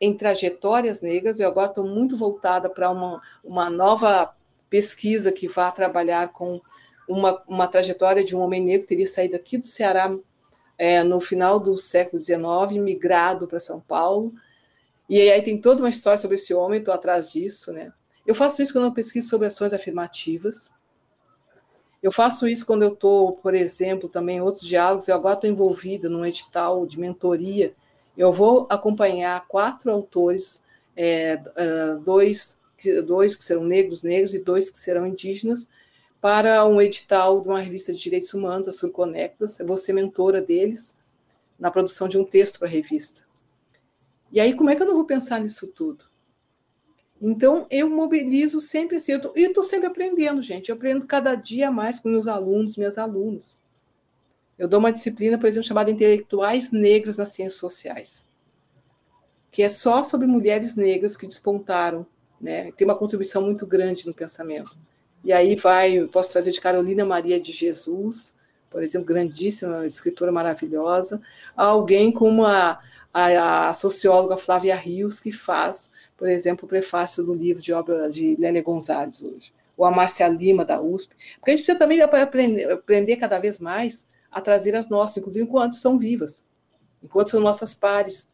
em 0.00 0.16
trajetórias 0.16 1.02
negras, 1.02 1.40
eu 1.40 1.48
agora 1.48 1.68
estou 1.68 1.84
muito 1.84 2.16
voltada 2.16 2.70
para 2.70 2.90
uma, 2.90 3.20
uma 3.42 3.68
nova 3.68 4.35
pesquisa 4.68 5.32
que 5.32 5.46
vá 5.46 5.70
trabalhar 5.70 6.28
com 6.28 6.60
uma, 7.08 7.42
uma 7.46 7.68
trajetória 7.68 8.24
de 8.24 8.34
um 8.34 8.40
homem 8.40 8.62
negro 8.62 8.82
que 8.82 8.88
teria 8.88 9.06
saído 9.06 9.36
aqui 9.36 9.58
do 9.58 9.66
Ceará 9.66 10.14
é, 10.78 11.02
no 11.02 11.20
final 11.20 11.58
do 11.58 11.76
século 11.76 12.20
XIX, 12.20 12.82
migrado 12.82 13.46
para 13.46 13.60
São 13.60 13.80
Paulo. 13.80 14.32
E 15.08 15.30
aí 15.30 15.40
tem 15.42 15.60
toda 15.60 15.82
uma 15.82 15.88
história 15.88 16.18
sobre 16.18 16.34
esse 16.34 16.52
homem, 16.52 16.80
estou 16.80 16.92
atrás 16.92 17.32
disso. 17.32 17.72
Né? 17.72 17.92
Eu 18.26 18.34
faço 18.34 18.60
isso 18.60 18.72
quando 18.72 18.86
eu 18.86 18.92
pesquiso 18.92 19.28
sobre 19.28 19.46
ações 19.46 19.72
afirmativas. 19.72 20.70
Eu 22.02 22.12
faço 22.12 22.46
isso 22.46 22.66
quando 22.66 22.82
eu 22.82 22.92
estou, 22.92 23.32
por 23.32 23.54
exemplo, 23.54 24.08
também 24.08 24.38
em 24.38 24.40
outros 24.40 24.64
diálogos. 24.64 25.08
Eu 25.08 25.14
agora 25.14 25.34
estou 25.34 25.48
envolvida 25.48 26.08
num 26.08 26.26
edital 26.26 26.84
de 26.86 26.98
mentoria. 26.98 27.72
Eu 28.16 28.32
vou 28.32 28.66
acompanhar 28.68 29.46
quatro 29.46 29.92
autores, 29.92 30.62
é, 30.96 31.40
dois 32.04 32.58
dois 33.02 33.36
que 33.36 33.44
serão 33.44 33.64
negros, 33.64 34.02
negros 34.02 34.34
e 34.34 34.38
dois 34.38 34.70
que 34.70 34.78
serão 34.78 35.06
indígenas, 35.06 35.68
para 36.20 36.64
um 36.64 36.80
edital 36.80 37.40
de 37.40 37.48
uma 37.48 37.60
revista 37.60 37.92
de 37.92 37.98
direitos 37.98 38.32
humanos, 38.34 38.68
a 38.68 38.72
Surconectas. 38.72 39.60
Eu 39.60 39.66
vou 39.66 39.76
ser 39.76 39.92
mentora 39.92 40.40
deles 40.40 40.96
na 41.58 41.70
produção 41.70 42.08
de 42.08 42.18
um 42.18 42.24
texto 42.24 42.58
para 42.58 42.68
a 42.68 42.70
revista. 42.70 43.26
E 44.32 44.40
aí, 44.40 44.54
como 44.54 44.70
é 44.70 44.76
que 44.76 44.82
eu 44.82 44.86
não 44.86 44.94
vou 44.94 45.04
pensar 45.04 45.40
nisso 45.40 45.68
tudo? 45.68 46.04
Então, 47.20 47.66
eu 47.70 47.88
mobilizo 47.88 48.60
sempre 48.60 48.96
assim, 48.96 49.12
e 49.34 49.42
estou 49.42 49.62
sempre 49.62 49.86
aprendendo, 49.86 50.42
gente. 50.42 50.68
Eu 50.68 50.76
aprendo 50.76 51.06
cada 51.06 51.34
dia 51.34 51.70
mais 51.70 51.98
com 51.98 52.08
meus 52.08 52.26
alunos, 52.26 52.76
minhas 52.76 52.98
alunas. 52.98 53.58
Eu 54.58 54.68
dou 54.68 54.80
uma 54.80 54.92
disciplina, 54.92 55.38
por 55.38 55.46
exemplo, 55.46 55.66
chamada 55.66 55.90
Intelectuais 55.90 56.72
Negros 56.72 57.16
nas 57.16 57.30
Ciências 57.30 57.60
Sociais, 57.60 58.26
que 59.50 59.62
é 59.62 59.68
só 59.68 60.02
sobre 60.02 60.26
mulheres 60.26 60.74
negras 60.76 61.16
que 61.16 61.26
despontaram 61.26 62.06
né? 62.40 62.72
Tem 62.72 62.86
uma 62.86 62.94
contribuição 62.94 63.42
muito 63.42 63.66
grande 63.66 64.06
no 64.06 64.14
pensamento. 64.14 64.76
E 65.24 65.32
aí 65.32 65.56
vai, 65.56 66.06
posso 66.06 66.32
trazer 66.32 66.52
de 66.52 66.60
Carolina 66.60 67.04
Maria 67.04 67.40
de 67.40 67.52
Jesus, 67.52 68.36
por 68.70 68.82
exemplo, 68.82 69.06
grandíssima 69.06 69.84
escritora 69.86 70.30
maravilhosa, 70.30 71.20
alguém 71.56 72.12
como 72.12 72.44
a, 72.44 72.78
a, 73.12 73.68
a 73.68 73.74
socióloga 73.74 74.36
Flávia 74.36 74.76
Rios, 74.76 75.18
que 75.18 75.32
faz, 75.32 75.90
por 76.16 76.28
exemplo, 76.28 76.64
o 76.64 76.68
prefácio 76.68 77.24
do 77.24 77.34
livro 77.34 77.62
de 77.62 77.72
obra 77.72 78.10
de 78.10 78.36
Lélia 78.38 78.62
Gonzalez 78.62 79.22
hoje, 79.22 79.52
ou 79.76 79.84
a 79.84 79.90
Márcia 79.90 80.28
Lima, 80.28 80.64
da 80.64 80.80
USP, 80.80 81.14
porque 81.38 81.50
a 81.50 81.56
gente 81.56 81.64
precisa 81.64 81.78
também 81.78 82.00
aprender, 82.00 82.70
aprender 82.70 83.16
cada 83.16 83.38
vez 83.38 83.58
mais 83.58 84.06
a 84.30 84.40
trazer 84.40 84.74
as 84.74 84.88
nossas, 84.88 85.18
inclusive 85.18 85.44
enquanto 85.44 85.72
estão 85.72 85.98
vivas, 85.98 86.44
enquanto 87.02 87.30
são 87.30 87.40
nossas 87.40 87.74
pares, 87.74 88.28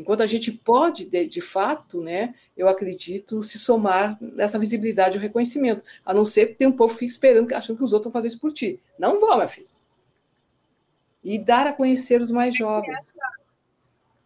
Enquanto 0.00 0.22
a 0.22 0.26
gente 0.26 0.50
pode, 0.50 1.04
de, 1.04 1.26
de, 1.26 1.40
fato, 1.42 2.00
né, 2.00 2.34
eu 2.56 2.66
acredito, 2.70 3.42
se 3.42 3.58
somar 3.58 4.16
nessa 4.18 4.58
visibilidade 4.58 5.16
e 5.16 5.18
o 5.18 5.20
reconhecimento, 5.20 5.82
a 6.06 6.14
não 6.14 6.24
ser 6.24 6.46
que 6.46 6.54
tem 6.54 6.66
um 6.66 6.72
povo 6.72 6.94
que 6.94 7.00
fica 7.00 7.12
esperando, 7.12 7.52
achando 7.52 7.76
que 7.76 7.84
os 7.84 7.92
outros 7.92 8.10
vão 8.10 8.12
fazer 8.14 8.28
isso 8.28 8.40
por 8.40 8.50
ti. 8.50 8.80
Não 8.98 9.20
vão, 9.20 9.36
minha 9.36 9.46
filha. 9.46 9.66
E 11.22 11.38
dar 11.38 11.66
a 11.66 11.72
conhecer 11.74 12.22
os 12.22 12.30
mais 12.30 12.56
jovens. 12.56 13.12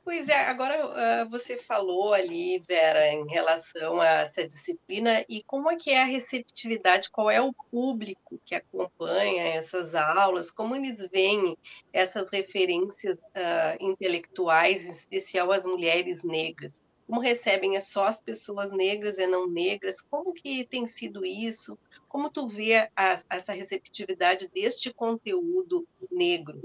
Pois 0.05 0.29
é, 0.29 0.45
agora 0.45 1.25
uh, 1.25 1.29
você 1.31 1.57
falou 1.57 2.13
ali, 2.13 2.59
Vera, 2.59 3.09
em 3.09 3.27
relação 3.27 4.03
a 4.03 4.07
essa 4.07 4.47
disciplina 4.47 5.25
e 5.27 5.43
como 5.43 5.71
é 5.71 5.77
que 5.77 5.93
é 5.93 6.03
a 6.03 6.05
receptividade, 6.05 7.11
qual 7.11 7.31
é 7.31 7.41
o 7.41 7.55
público 7.71 8.39
que 8.45 8.55
acompanha 8.55 9.45
essas 9.45 9.95
aulas, 9.95 10.51
como 10.51 10.77
eles 10.77 11.09
veem 11.11 11.57
essas 11.91 12.29
referências 12.31 13.19
uh, 13.19 13.77
intelectuais, 13.81 14.85
em 14.85 14.91
especial 14.91 15.51
as 15.51 15.65
mulheres 15.65 16.23
negras. 16.23 16.83
Como 17.07 17.19
recebem 17.19 17.77
é 17.77 17.81
só 17.81 18.05
as 18.05 18.21
pessoas 18.21 18.73
negras 18.73 19.17
e 19.17 19.27
não 19.27 19.47
negras? 19.47 20.03
Como 20.03 20.35
que 20.35 20.67
tem 20.67 20.87
sido 20.87 21.25
isso? 21.25 21.79
Como 22.09 22.29
tu 22.29 22.47
vê 22.47 22.91
a, 22.95 23.19
essa 23.31 23.55
receptividade 23.55 24.49
deste 24.49 24.93
conteúdo 24.93 25.89
negro? 26.11 26.63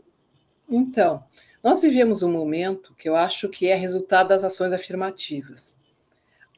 Então, 0.70 1.24
nós 1.64 1.82
vivemos 1.82 2.22
um 2.22 2.32
momento 2.32 2.94
que 2.96 3.10
eu 3.10 3.16
acho 3.16 3.50
que 3.50 3.68
é 3.68 3.76
resultado 3.76 4.30
das 4.30 4.44
ações 4.44 4.72
afirmativas. 4.72 5.76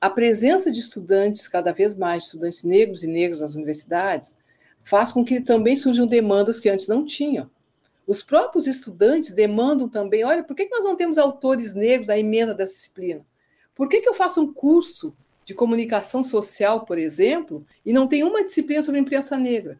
A 0.01 0.09
presença 0.09 0.71
de 0.71 0.79
estudantes, 0.79 1.47
cada 1.47 1.71
vez 1.71 1.95
mais 1.95 2.25
estudantes 2.25 2.63
negros 2.63 3.03
e 3.03 3.07
negros 3.07 3.39
nas 3.39 3.55
universidades, 3.55 4.35
faz 4.83 5.13
com 5.13 5.23
que 5.23 5.39
também 5.39 5.75
surjam 5.75 6.05
demandas 6.05 6.59
que 6.59 6.69
antes 6.69 6.87
não 6.87 7.05
tinham. 7.05 7.49
Os 8.05 8.21
próprios 8.21 8.67
estudantes 8.67 9.31
demandam 9.31 9.87
também: 9.87 10.25
olha, 10.25 10.43
por 10.43 10.55
que 10.55 10.67
nós 10.69 10.83
não 10.83 10.95
temos 10.95 11.17
autores 11.17 11.73
negros 11.73 12.07
na 12.07 12.17
emenda 12.17 12.53
dessa 12.53 12.73
disciplina? 12.73 13.25
Por 13.73 13.87
que, 13.87 14.01
que 14.01 14.09
eu 14.09 14.13
faço 14.13 14.41
um 14.41 14.51
curso 14.51 15.15
de 15.45 15.53
comunicação 15.53 16.23
social, 16.23 16.83
por 16.83 16.97
exemplo, 16.97 17.65
e 17.85 17.93
não 17.93 18.07
tem 18.07 18.23
uma 18.23 18.43
disciplina 18.43 18.81
sobre 18.81 18.99
imprensa 18.99 19.37
negra? 19.37 19.79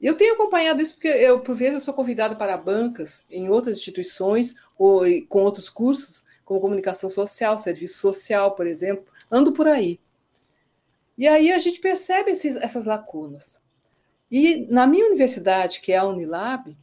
Eu 0.00 0.16
tenho 0.16 0.34
acompanhado 0.34 0.80
isso 0.80 0.94
porque 0.94 1.08
eu, 1.08 1.40
por 1.40 1.54
vezes, 1.54 1.74
eu 1.74 1.80
sou 1.80 1.94
convidada 1.94 2.34
para 2.34 2.56
bancas 2.56 3.24
em 3.30 3.48
outras 3.50 3.76
instituições 3.76 4.54
ou 4.78 5.02
com 5.28 5.40
outros 5.40 5.68
cursos, 5.68 6.24
como 6.44 6.60
comunicação 6.60 7.10
social, 7.10 7.58
serviço 7.58 7.98
social, 7.98 8.54
por 8.54 8.66
exemplo, 8.66 9.04
ando 9.30 9.52
por 9.52 9.68
aí. 9.68 10.00
E 11.16 11.28
aí 11.28 11.52
a 11.52 11.58
gente 11.58 11.80
percebe 11.80 12.30
esses, 12.30 12.56
essas 12.56 12.86
lacunas. 12.86 13.60
E 14.30 14.66
na 14.70 14.86
minha 14.86 15.06
universidade, 15.06 15.80
que 15.80 15.92
é 15.92 15.98
a 15.98 16.06
Unilab, 16.06 16.76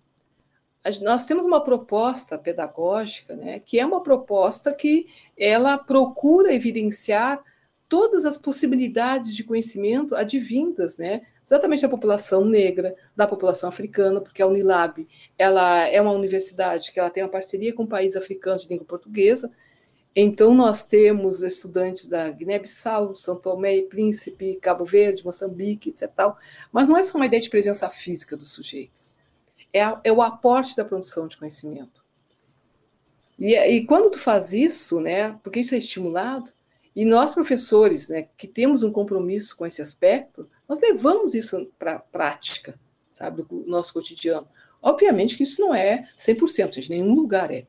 nós 1.02 1.26
temos 1.26 1.46
uma 1.46 1.64
proposta 1.64 2.38
pedagógica, 2.38 3.36
né, 3.36 3.60
que 3.60 3.80
é 3.80 3.86
uma 3.86 4.02
proposta 4.02 4.74
que 4.74 5.08
ela 5.38 5.78
procura 5.78 6.54
evidenciar 6.54 7.44
todas 7.90 8.26
as 8.26 8.38
possibilidades 8.38 9.36
de 9.36 9.44
conhecimento 9.44 10.16
advindas, 10.16 10.98
né, 10.98 11.24
exatamente 11.48 11.82
da 11.82 11.90
população 11.90 12.46
negra, 12.46 12.94
da 13.16 13.26
população 13.26 13.70
africana, 13.70 14.22
porque 14.22 14.42
a 14.42 14.48
Unilab 14.48 15.08
ela 15.40 15.88
é 15.88 16.00
uma 16.00 16.12
universidade 16.12 16.92
que 16.92 17.00
ela 17.00 17.10
tem 17.10 17.24
uma 17.24 17.30
parceria 17.30 17.74
com 17.74 17.84
um 17.84 17.88
país 17.88 18.16
africano 18.16 18.60
de 18.60 18.68
língua 18.68 18.86
portuguesa, 18.86 19.50
então, 20.20 20.52
nós 20.56 20.82
temos 20.82 21.44
estudantes 21.44 22.08
da 22.08 22.32
Guiné-Bissau, 22.32 23.14
São 23.14 23.36
Tomé 23.36 23.78
e 23.78 23.82
Príncipe, 23.84 24.58
Cabo 24.60 24.84
Verde, 24.84 25.24
Moçambique, 25.24 25.92
etc. 25.92 26.12
Mas 26.72 26.88
não 26.88 26.98
é 26.98 27.04
só 27.04 27.20
uma 27.20 27.28
ideia 27.28 27.40
de 27.40 27.52
presença 27.52 27.88
física 27.88 28.36
dos 28.36 28.52
sujeitos, 28.52 29.16
é, 29.72 29.82
é 30.04 30.12
o 30.12 30.24
aporte 30.24 30.76
da 30.76 30.84
produção 30.84 31.28
de 31.28 31.38
conhecimento. 31.38 32.04
E, 33.38 33.54
e, 33.56 33.86
quando 33.86 34.10
tu 34.10 34.18
faz 34.18 34.54
isso, 34.54 35.00
né, 35.00 35.34
porque 35.44 35.60
isso 35.60 35.76
é 35.76 35.78
estimulado, 35.78 36.52
e 36.98 37.06
nós, 37.06 37.36
professores, 37.36 38.08
né, 38.08 38.28
que 38.36 38.48
temos 38.48 38.82
um 38.82 38.92
compromisso 38.92 39.56
com 39.56 39.68
esse 39.68 39.84
aspecto, 39.84 40.50
nós 40.68 40.82
levamos 40.82 41.36
isso 41.36 41.72
para 41.78 41.98
a 41.98 42.00
prática, 42.00 42.74
sabe, 43.08 43.44
do 43.44 43.64
nosso 43.68 43.94
cotidiano. 43.94 44.48
Obviamente 44.82 45.38
que 45.38 45.44
isso 45.44 45.62
não 45.62 45.76
é 45.76 46.10
100%, 46.18 46.78
em 46.78 46.90
nenhum 46.90 47.14
lugar 47.14 47.52
é. 47.52 47.68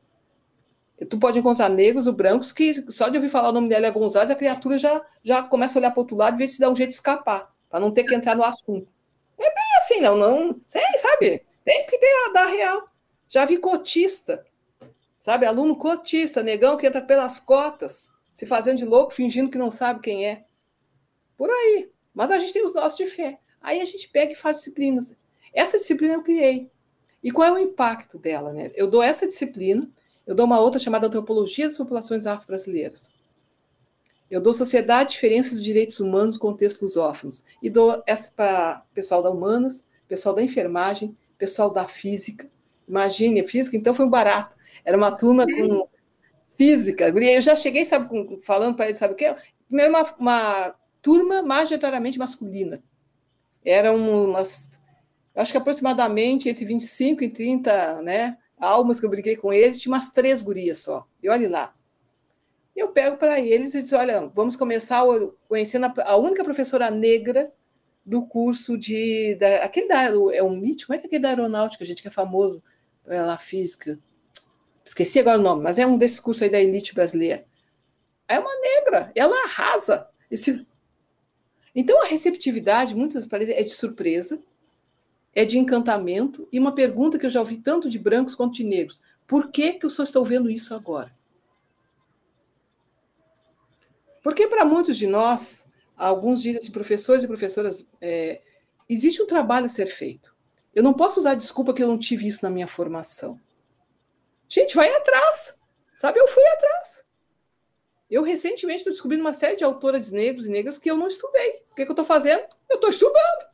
Tu 1.07 1.19
pode 1.19 1.37
encontrar 1.37 1.69
negros 1.69 2.07
ou 2.07 2.13
brancos 2.13 2.51
que 2.51 2.91
só 2.91 3.07
de 3.07 3.17
ouvir 3.17 3.29
falar 3.29 3.49
o 3.49 3.51
nome 3.51 3.69
dela 3.69 3.85
é 3.85 3.91
Gonzalez, 3.91 4.31
a 4.31 4.35
criatura 4.35 4.79
já, 4.79 5.05
já 5.23 5.43
começa 5.43 5.77
a 5.77 5.79
olhar 5.79 5.91
para 5.91 5.99
o 5.99 6.01
outro 6.01 6.17
lado 6.17 6.33
e 6.33 6.39
ver 6.39 6.47
se 6.47 6.59
dá 6.59 6.67
um 6.67 6.75
jeito 6.75 6.89
de 6.89 6.95
escapar, 6.95 7.53
para 7.69 7.79
não 7.79 7.91
ter 7.91 8.05
que 8.05 8.15
entrar 8.15 8.35
no 8.35 8.43
assunto. 8.43 8.87
É 9.37 9.43
bem 9.43 9.77
assim, 9.77 10.01
não, 10.01 10.17
não, 10.17 10.59
sei, 10.67 10.81
sabe? 10.97 11.45
Tem 11.63 11.85
que 11.85 11.99
ter, 11.99 12.33
dar 12.33 12.47
real. 12.47 12.89
Já 13.29 13.45
vi 13.45 13.57
cotista, 13.57 14.43
sabe? 15.19 15.45
Aluno 15.45 15.75
cotista, 15.75 16.41
negão 16.41 16.75
que 16.75 16.87
entra 16.87 16.99
pelas 16.99 17.39
cotas, 17.39 18.09
se 18.31 18.45
fazendo 18.45 18.77
de 18.77 18.85
louco, 18.85 19.13
fingindo 19.13 19.49
que 19.49 19.57
não 19.57 19.71
sabe 19.71 20.01
quem 20.01 20.27
é. 20.27 20.45
Por 21.37 21.49
aí. 21.49 21.89
Mas 22.13 22.31
a 22.31 22.37
gente 22.37 22.53
tem 22.53 22.65
os 22.65 22.73
nossos 22.73 22.97
de 22.97 23.05
fé. 23.05 23.39
Aí 23.61 23.81
a 23.81 23.85
gente 23.85 24.09
pega 24.09 24.33
e 24.33 24.35
faz 24.35 24.57
disciplinas. 24.57 25.15
Essa 25.53 25.77
disciplina 25.77 26.13
eu 26.13 26.23
criei. 26.23 26.69
E 27.23 27.31
qual 27.31 27.47
é 27.47 27.51
o 27.51 27.57
impacto 27.57 28.17
dela? 28.17 28.53
Né? 28.53 28.71
Eu 28.75 28.87
dou 28.87 29.03
essa 29.03 29.27
disciplina 29.27 29.89
eu 30.29 30.35
dou 30.35 30.45
uma 30.45 30.59
outra 30.59 30.79
chamada 30.79 31.07
Antropologia 31.07 31.65
das 31.65 31.79
Populações 31.79 32.27
Afro-Brasileiras. 32.27 33.11
Eu 34.29 34.39
dou 34.39 34.53
Sociedade, 34.53 35.13
Diferenças 35.13 35.57
e 35.57 35.63
Direitos 35.63 35.99
Humanos 35.99 36.35
no 36.35 36.39
Contexto 36.39 36.83
Lusófonos. 36.83 37.43
E 37.63 37.67
dou 37.67 38.03
essa 38.05 38.31
para 38.35 38.83
pessoal 38.93 39.23
da 39.23 39.31
Humanas, 39.31 39.87
pessoal 40.07 40.35
da 40.35 40.43
Enfermagem, 40.43 41.17
pessoal 41.35 41.71
da 41.71 41.87
Física. 41.87 42.47
Imagine, 42.87 43.47
Física, 43.47 43.75
então 43.75 43.91
foi 43.91 44.05
um 44.05 44.09
barato. 44.09 44.55
Era 44.85 44.95
uma 44.95 45.11
turma 45.11 45.47
com 45.47 45.89
Física. 46.59 47.07
Eu 47.07 47.41
já 47.41 47.55
cheguei, 47.55 47.85
sabe, 47.85 48.09
falando 48.43 48.75
para 48.75 48.87
eles, 48.87 48.97
sabe 48.97 49.13
o 49.13 49.15
quê? 49.15 49.33
Primeiro, 49.65 49.91
uma, 49.91 50.15
uma 50.19 50.75
turma 51.01 51.41
majoritariamente 51.41 52.19
masculina. 52.19 52.83
Eram 53.63 53.95
umas, 53.95 54.77
acho 55.33 55.53
que 55.53 55.57
aproximadamente 55.57 56.49
entre 56.49 56.65
25 56.65 57.23
e 57.23 57.29
30, 57.29 58.01
né? 58.01 58.37
almas 58.59 58.99
que 58.99 59.05
eu 59.05 59.09
brinquei 59.09 59.37
com 59.37 59.53
eles, 59.53 59.79
tinha 59.79 59.93
umas 59.93 60.11
três 60.11 60.41
gurias 60.41 60.79
só. 60.79 61.07
E 61.23 61.29
olhe 61.29 61.47
lá. 61.47 61.73
Eu 62.75 62.89
pego 62.89 63.15
para 63.15 63.39
eles 63.39 63.73
e 63.73 63.81
digo: 63.81 63.95
olha, 63.95 64.27
vamos 64.27 64.57
começar 64.57 65.03
conhecendo 65.47 65.87
a, 66.05 66.17
única 66.17 66.43
professora 66.43 66.91
negra 66.91 67.51
do 68.05 68.25
curso 68.25 68.77
de. 68.77 69.35
Da, 69.35 69.63
aquele 69.63 69.87
da, 69.87 70.03
é 70.33 70.43
um 70.43 70.53
MIT, 70.53 70.85
como 70.85 70.95
é 70.95 70.99
que 70.99 71.05
é 71.05 71.07
aquele 71.07 71.23
da 71.23 71.29
aeronáutica, 71.29 71.85
gente, 71.85 72.01
que 72.01 72.07
é 72.09 72.11
famoso 72.11 72.61
pela 73.05 73.37
física? 73.37 73.97
Esqueci 74.83 75.19
agora 75.19 75.39
o 75.39 75.43
nome, 75.43 75.63
mas 75.63 75.77
é 75.77 75.85
um 75.85 75.97
desses 75.97 76.19
cursos 76.19 76.43
aí 76.43 76.49
da 76.49 76.59
elite 76.59 76.93
brasileira. 76.93 77.45
É 78.27 78.39
uma 78.39 78.55
negra, 78.59 79.11
ela 79.15 79.43
arrasa. 79.43 80.09
Esse... 80.29 80.65
Então 81.75 82.01
a 82.01 82.05
receptividade, 82.05 82.95
muitas 82.95 83.25
vezes, 83.25 83.55
é 83.55 83.63
de 83.63 83.71
surpresa, 83.71 84.41
é 85.33 85.45
de 85.45 85.57
encantamento 85.57 86.47
e 86.51 86.59
uma 86.59 86.73
pergunta 86.73 87.17
que 87.17 87.25
eu 87.25 87.29
já 87.29 87.39
ouvi 87.39 87.57
tanto 87.57 87.89
de 87.89 87.99
brancos 87.99 88.35
quanto 88.35 88.53
de 88.53 88.63
negros: 88.63 89.01
por 89.27 89.51
que, 89.51 89.73
que 89.73 89.85
eu 89.85 89.89
só 89.89 90.03
estou 90.03 90.25
vendo 90.25 90.49
isso 90.49 90.73
agora? 90.73 91.15
Porque 94.23 94.47
para 94.47 94.65
muitos 94.65 94.97
de 94.97 95.07
nós, 95.07 95.67
alguns 95.95 96.41
dizem 96.41 96.59
assim, 96.59 96.71
professores 96.71 97.23
e 97.23 97.27
professoras, 97.27 97.89
é, 98.01 98.41
existe 98.87 99.21
um 99.21 99.27
trabalho 99.27 99.65
a 99.65 99.69
ser 99.69 99.87
feito. 99.87 100.35
Eu 100.73 100.83
não 100.83 100.93
posso 100.93 101.19
usar 101.19 101.35
desculpa 101.35 101.73
que 101.73 101.81
eu 101.81 101.87
não 101.87 101.97
tive 101.97 102.27
isso 102.27 102.43
na 102.43 102.49
minha 102.49 102.67
formação. 102.67 103.39
Gente, 104.49 104.75
vai 104.75 104.91
atrás. 104.93 105.59
Sabe, 105.95 106.19
eu 106.19 106.27
fui 106.27 106.45
atrás. 106.47 107.05
Eu 108.09 108.23
recentemente 108.23 108.79
estou 108.79 108.91
descobrindo 108.91 109.23
uma 109.23 109.33
série 109.33 109.55
de 109.55 109.63
autoras 109.63 110.11
negros 110.11 110.47
e 110.47 110.49
negras 110.49 110.77
que 110.77 110.91
eu 110.91 110.97
não 110.97 111.07
estudei. 111.07 111.61
O 111.71 111.75
que, 111.75 111.85
que 111.85 111.91
eu 111.91 111.93
estou 111.93 112.05
fazendo? 112.05 112.43
Eu 112.67 112.75
estou 112.75 112.89
estudando 112.89 113.49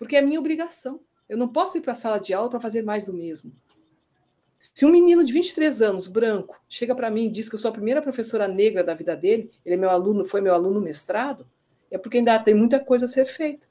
porque 0.00 0.16
é 0.16 0.22
minha 0.22 0.40
obrigação. 0.40 0.98
Eu 1.28 1.36
não 1.36 1.46
posso 1.46 1.76
ir 1.76 1.82
para 1.82 1.92
a 1.92 1.94
sala 1.94 2.18
de 2.18 2.32
aula 2.32 2.48
para 2.48 2.58
fazer 2.58 2.82
mais 2.82 3.04
do 3.04 3.12
mesmo. 3.12 3.52
Se 4.58 4.86
um 4.86 4.90
menino 4.90 5.22
de 5.22 5.30
23 5.30 5.82
anos, 5.82 6.06
branco, 6.06 6.58
chega 6.66 6.94
para 6.94 7.10
mim 7.10 7.26
e 7.26 7.30
diz 7.30 7.50
que 7.50 7.54
eu 7.54 7.58
sou 7.58 7.68
a 7.68 7.72
primeira 7.72 8.00
professora 8.00 8.48
negra 8.48 8.82
da 8.82 8.94
vida 8.94 9.14
dele, 9.14 9.50
ele 9.64 9.74
é 9.74 9.78
meu 9.78 9.90
aluno, 9.90 10.24
foi 10.24 10.40
meu 10.40 10.54
aluno 10.54 10.80
mestrado, 10.80 11.46
é 11.90 11.98
porque 11.98 12.16
ainda 12.16 12.38
tem 12.38 12.54
muita 12.54 12.80
coisa 12.80 13.04
a 13.04 13.08
ser 13.08 13.26
feita. 13.26 13.68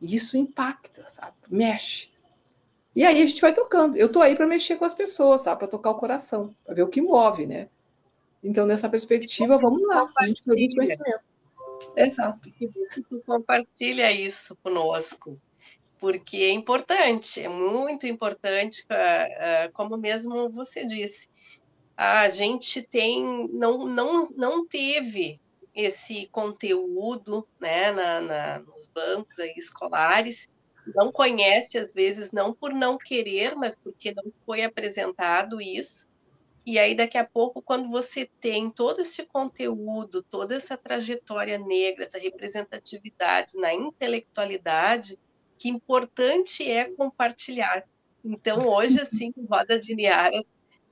E 0.00 0.14
isso 0.14 0.36
impacta, 0.36 1.04
sabe? 1.04 1.34
Mexe. 1.50 2.09
E 2.94 3.04
aí 3.04 3.22
a 3.22 3.26
gente 3.26 3.40
vai 3.40 3.52
tocando. 3.52 3.96
Eu 3.96 4.10
tô 4.10 4.20
aí 4.20 4.34
para 4.34 4.46
mexer 4.46 4.76
com 4.76 4.84
as 4.84 4.94
pessoas, 4.94 5.42
sabe? 5.42 5.60
Para 5.60 5.68
tocar 5.68 5.90
o 5.90 5.94
coração, 5.94 6.54
para 6.64 6.74
ver 6.74 6.82
o 6.82 6.88
que 6.88 7.00
move, 7.00 7.46
né? 7.46 7.68
Então, 8.42 8.66
nessa 8.66 8.88
perspectiva, 8.88 9.58
vamos 9.58 9.86
lá. 9.86 10.08
A 10.18 10.26
gente 10.26 10.42
produz 10.42 10.74
conhecimento. 10.74 11.20
Exato. 11.96 12.50
Tu 13.08 13.22
compartilha 13.26 14.10
isso 14.10 14.56
conosco 14.62 15.38
porque 16.00 16.38
é 16.38 16.50
importante, 16.50 17.42
é 17.42 17.48
muito 17.48 18.06
importante, 18.06 18.84
eh, 18.88 19.64
eh, 19.64 19.68
como 19.74 19.98
mesmo 19.98 20.48
você 20.48 20.84
disse. 20.84 21.28
A 21.94 22.30
gente 22.30 22.82
tem, 22.82 23.46
não, 23.52 23.86
não, 23.86 24.30
não 24.30 24.66
teve 24.66 25.38
esse 25.74 26.26
conteúdo 26.32 27.46
né, 27.60 27.92
na, 27.92 28.20
na, 28.22 28.58
nos 28.60 28.88
bancos 28.88 29.38
aí, 29.38 29.52
escolares, 29.56 30.48
não 30.94 31.12
conhece, 31.12 31.78
às 31.78 31.92
vezes, 31.92 32.32
não 32.32 32.52
por 32.52 32.72
não 32.72 32.98
querer, 32.98 33.54
mas 33.54 33.76
porque 33.76 34.12
não 34.12 34.32
foi 34.44 34.62
apresentado 34.62 35.60
isso. 35.60 36.08
E 36.64 36.78
aí, 36.78 36.94
daqui 36.94 37.16
a 37.16 37.24
pouco, 37.24 37.62
quando 37.62 37.88
você 37.88 38.28
tem 38.40 38.70
todo 38.70 39.00
esse 39.00 39.24
conteúdo, 39.24 40.22
toda 40.22 40.54
essa 40.54 40.76
trajetória 40.76 41.58
negra, 41.58 42.04
essa 42.04 42.18
representatividade 42.18 43.56
na 43.56 43.72
intelectualidade, 43.72 45.18
que 45.58 45.68
importante 45.68 46.70
é 46.70 46.90
compartilhar. 46.90 47.84
Então, 48.24 48.68
hoje, 48.68 49.00
assim, 49.00 49.32
Roda 49.48 49.78
de 49.78 49.94
Niara 49.94 50.44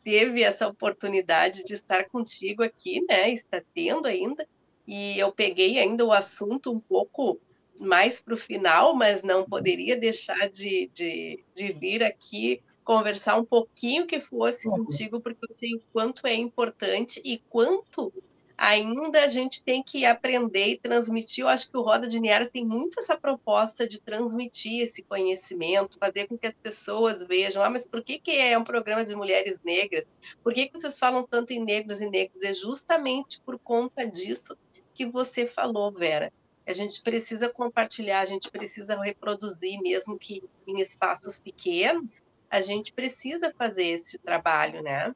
teve 0.03 0.43
essa 0.43 0.67
oportunidade 0.67 1.63
de 1.65 1.75
estar 1.75 2.09
contigo 2.09 2.63
aqui, 2.63 3.05
né? 3.07 3.31
Está 3.31 3.63
tendo 3.75 4.07
ainda. 4.07 4.49
E 4.87 5.19
eu 5.19 5.31
peguei 5.31 5.79
ainda 5.79 6.05
o 6.05 6.13
assunto 6.13 6.73
um 6.73 6.81
pouco 6.81 7.39
mais 7.79 8.21
para 8.21 8.35
o 8.35 8.39
final, 8.39 8.95
mas 8.95 9.23
não 9.23 9.45
poderia 9.45 9.97
deixar 9.97 10.49
de, 10.49 10.91
de, 10.93 11.45
de 11.55 11.73
vir 11.73 12.03
aqui 12.03 12.63
conversar 12.85 13.37
um 13.37 13.45
pouquinho 13.45 14.07
que 14.07 14.21
fosse 14.21 14.67
uhum. 14.67 14.79
contigo, 14.79 15.21
porque 15.21 15.45
eu 15.49 15.55
sei 15.55 15.75
o 15.75 15.83
quanto 15.93 16.27
é 16.27 16.35
importante 16.35 17.21
e 17.25 17.39
quanto 17.51 18.13
ainda 18.59 19.23
a 19.23 19.29
gente 19.29 19.63
tem 19.63 19.83
que 19.83 20.05
aprender 20.05 20.67
e 20.67 20.79
transmitir. 20.79 21.45
Eu 21.45 21.49
acho 21.49 21.71
que 21.71 21.77
o 21.77 21.83
Roda 21.83 22.09
de 22.09 22.19
Niaras 22.19 22.51
tem 22.51 22.65
muito 22.65 22.99
essa 22.99 23.17
proposta 23.17 23.87
de 23.87 24.01
transmitir 24.01 24.83
esse 24.83 25.03
conhecimento, 25.03 25.97
fazer 26.01 26.27
com 26.27 26.37
que 26.37 26.49
as 26.49 26.55
pessoas 26.61 27.23
vejam, 27.23 27.63
ah, 27.63 27.71
mas 27.71 27.87
por 27.87 28.03
que, 28.03 28.19
que 28.19 28.33
é 28.33 28.59
um 28.59 28.65
programa 28.65 29.05
de 29.05 29.15
mulheres 29.15 29.61
negras? 29.63 30.05
Por 30.43 30.53
que, 30.53 30.67
que 30.67 30.81
vocês 30.81 30.99
falam 30.99 31.25
tanto 31.25 31.53
em 31.53 31.65
negros 31.65 32.01
e 32.01 32.11
negros? 32.11 32.43
É 32.43 32.53
justamente 32.53 33.41
por 33.43 33.59
conta 33.61 34.05
disso 34.05 34.57
que 34.93 35.07
você 35.07 35.47
falou, 35.47 35.93
Vera. 35.93 36.33
A 36.69 36.75
gente 36.75 37.01
precisa 37.01 37.49
compartilhar, 37.49 38.21
a 38.21 38.27
gente 38.27 38.51
precisa 38.51 39.01
reproduzir, 39.01 39.81
mesmo 39.81 40.19
que 40.19 40.43
em 40.67 40.83
espaços 40.83 41.41
pequenos, 41.41 42.23
a 42.51 42.61
gente 42.61 42.93
precisa 42.93 43.51
fazer 43.57 43.85
esse 43.85 44.19
trabalho, 44.19 44.83
né? 44.83 45.15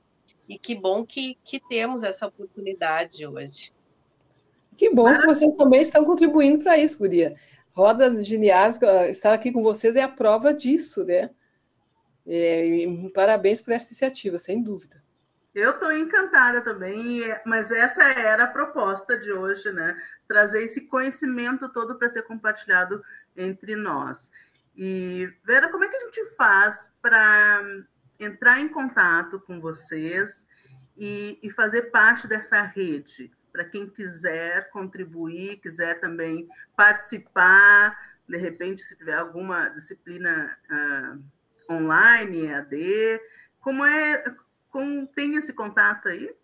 E 0.48 0.59
que 0.59 0.74
bom 0.74 1.05
que, 1.05 1.36
que 1.44 1.61
temos 1.61 2.03
essa 2.03 2.26
oportunidade 2.26 3.26
hoje. 3.26 3.70
Que 4.74 4.94
bom 4.94 5.14
que 5.14 5.26
vocês 5.26 5.55
também 5.59 5.82
estão 5.82 6.07
contribuindo 6.07 6.64
para 6.64 6.78
isso, 6.78 6.98
Guria. 6.98 7.34
Roda 7.74 8.11
de 8.11 8.38
Niares, 8.38 8.80
estar 9.11 9.34
aqui 9.34 9.53
com 9.53 9.62
vocês 9.62 9.94
é 9.94 10.03
a 10.03 10.09
prova 10.09 10.55
disso, 10.55 11.05
né? 11.05 11.28
É, 12.26 12.86
parabéns 13.14 13.61
por 13.61 13.74
essa 13.74 13.88
iniciativa, 13.88 14.38
sem 14.38 14.62
dúvida. 14.62 15.01
Eu 15.55 15.72
estou 15.72 15.92
encantada 15.92 16.62
também, 16.62 17.30
é, 17.30 17.42
mas 17.44 17.70
essa 17.70 18.03
era 18.05 18.44
a 18.44 18.53
proposta 18.53 19.18
de 19.18 19.30
hoje, 19.30 19.70
né? 19.70 19.94
Trazer 20.26 20.64
esse 20.64 20.82
conhecimento 20.82 21.70
todo 21.72 21.98
para 21.98 22.09
ser 22.09 22.22
compartilhado 22.22 23.05
entre 23.36 23.76
nós. 23.76 24.32
E, 24.74 25.30
Vera, 25.44 25.68
como 25.68 25.84
é 25.84 25.88
que 25.88 25.96
a 25.96 26.00
gente 26.00 26.24
faz 26.36 26.90
para 27.03 27.62
entrar 28.18 28.61
em 28.61 28.68
contato 28.68 29.38
com 29.40 29.61
vocês 29.61 30.46
e, 30.96 31.38
e 31.42 31.50
fazer 31.50 31.90
parte 31.90 32.26
dessa 32.26 32.62
rede? 32.62 33.30
Para 33.53 33.66
quem 33.66 33.86
quiser 33.90 34.70
contribuir, 34.70 35.61
quiser 35.61 36.00
também 36.00 36.48
participar, 36.74 37.94
de 38.26 38.38
repente, 38.38 38.80
se 38.80 38.96
tiver 38.96 39.16
alguma 39.16 39.68
disciplina 39.68 40.57
uh, 40.70 41.72
online, 41.74 42.55
AD, 42.55 43.20
como 43.61 43.84
é, 43.84 44.24
como 44.73 45.07
tem 45.07 45.37
esse 45.37 45.53
contato 45.53 46.09
aí? 46.09 46.35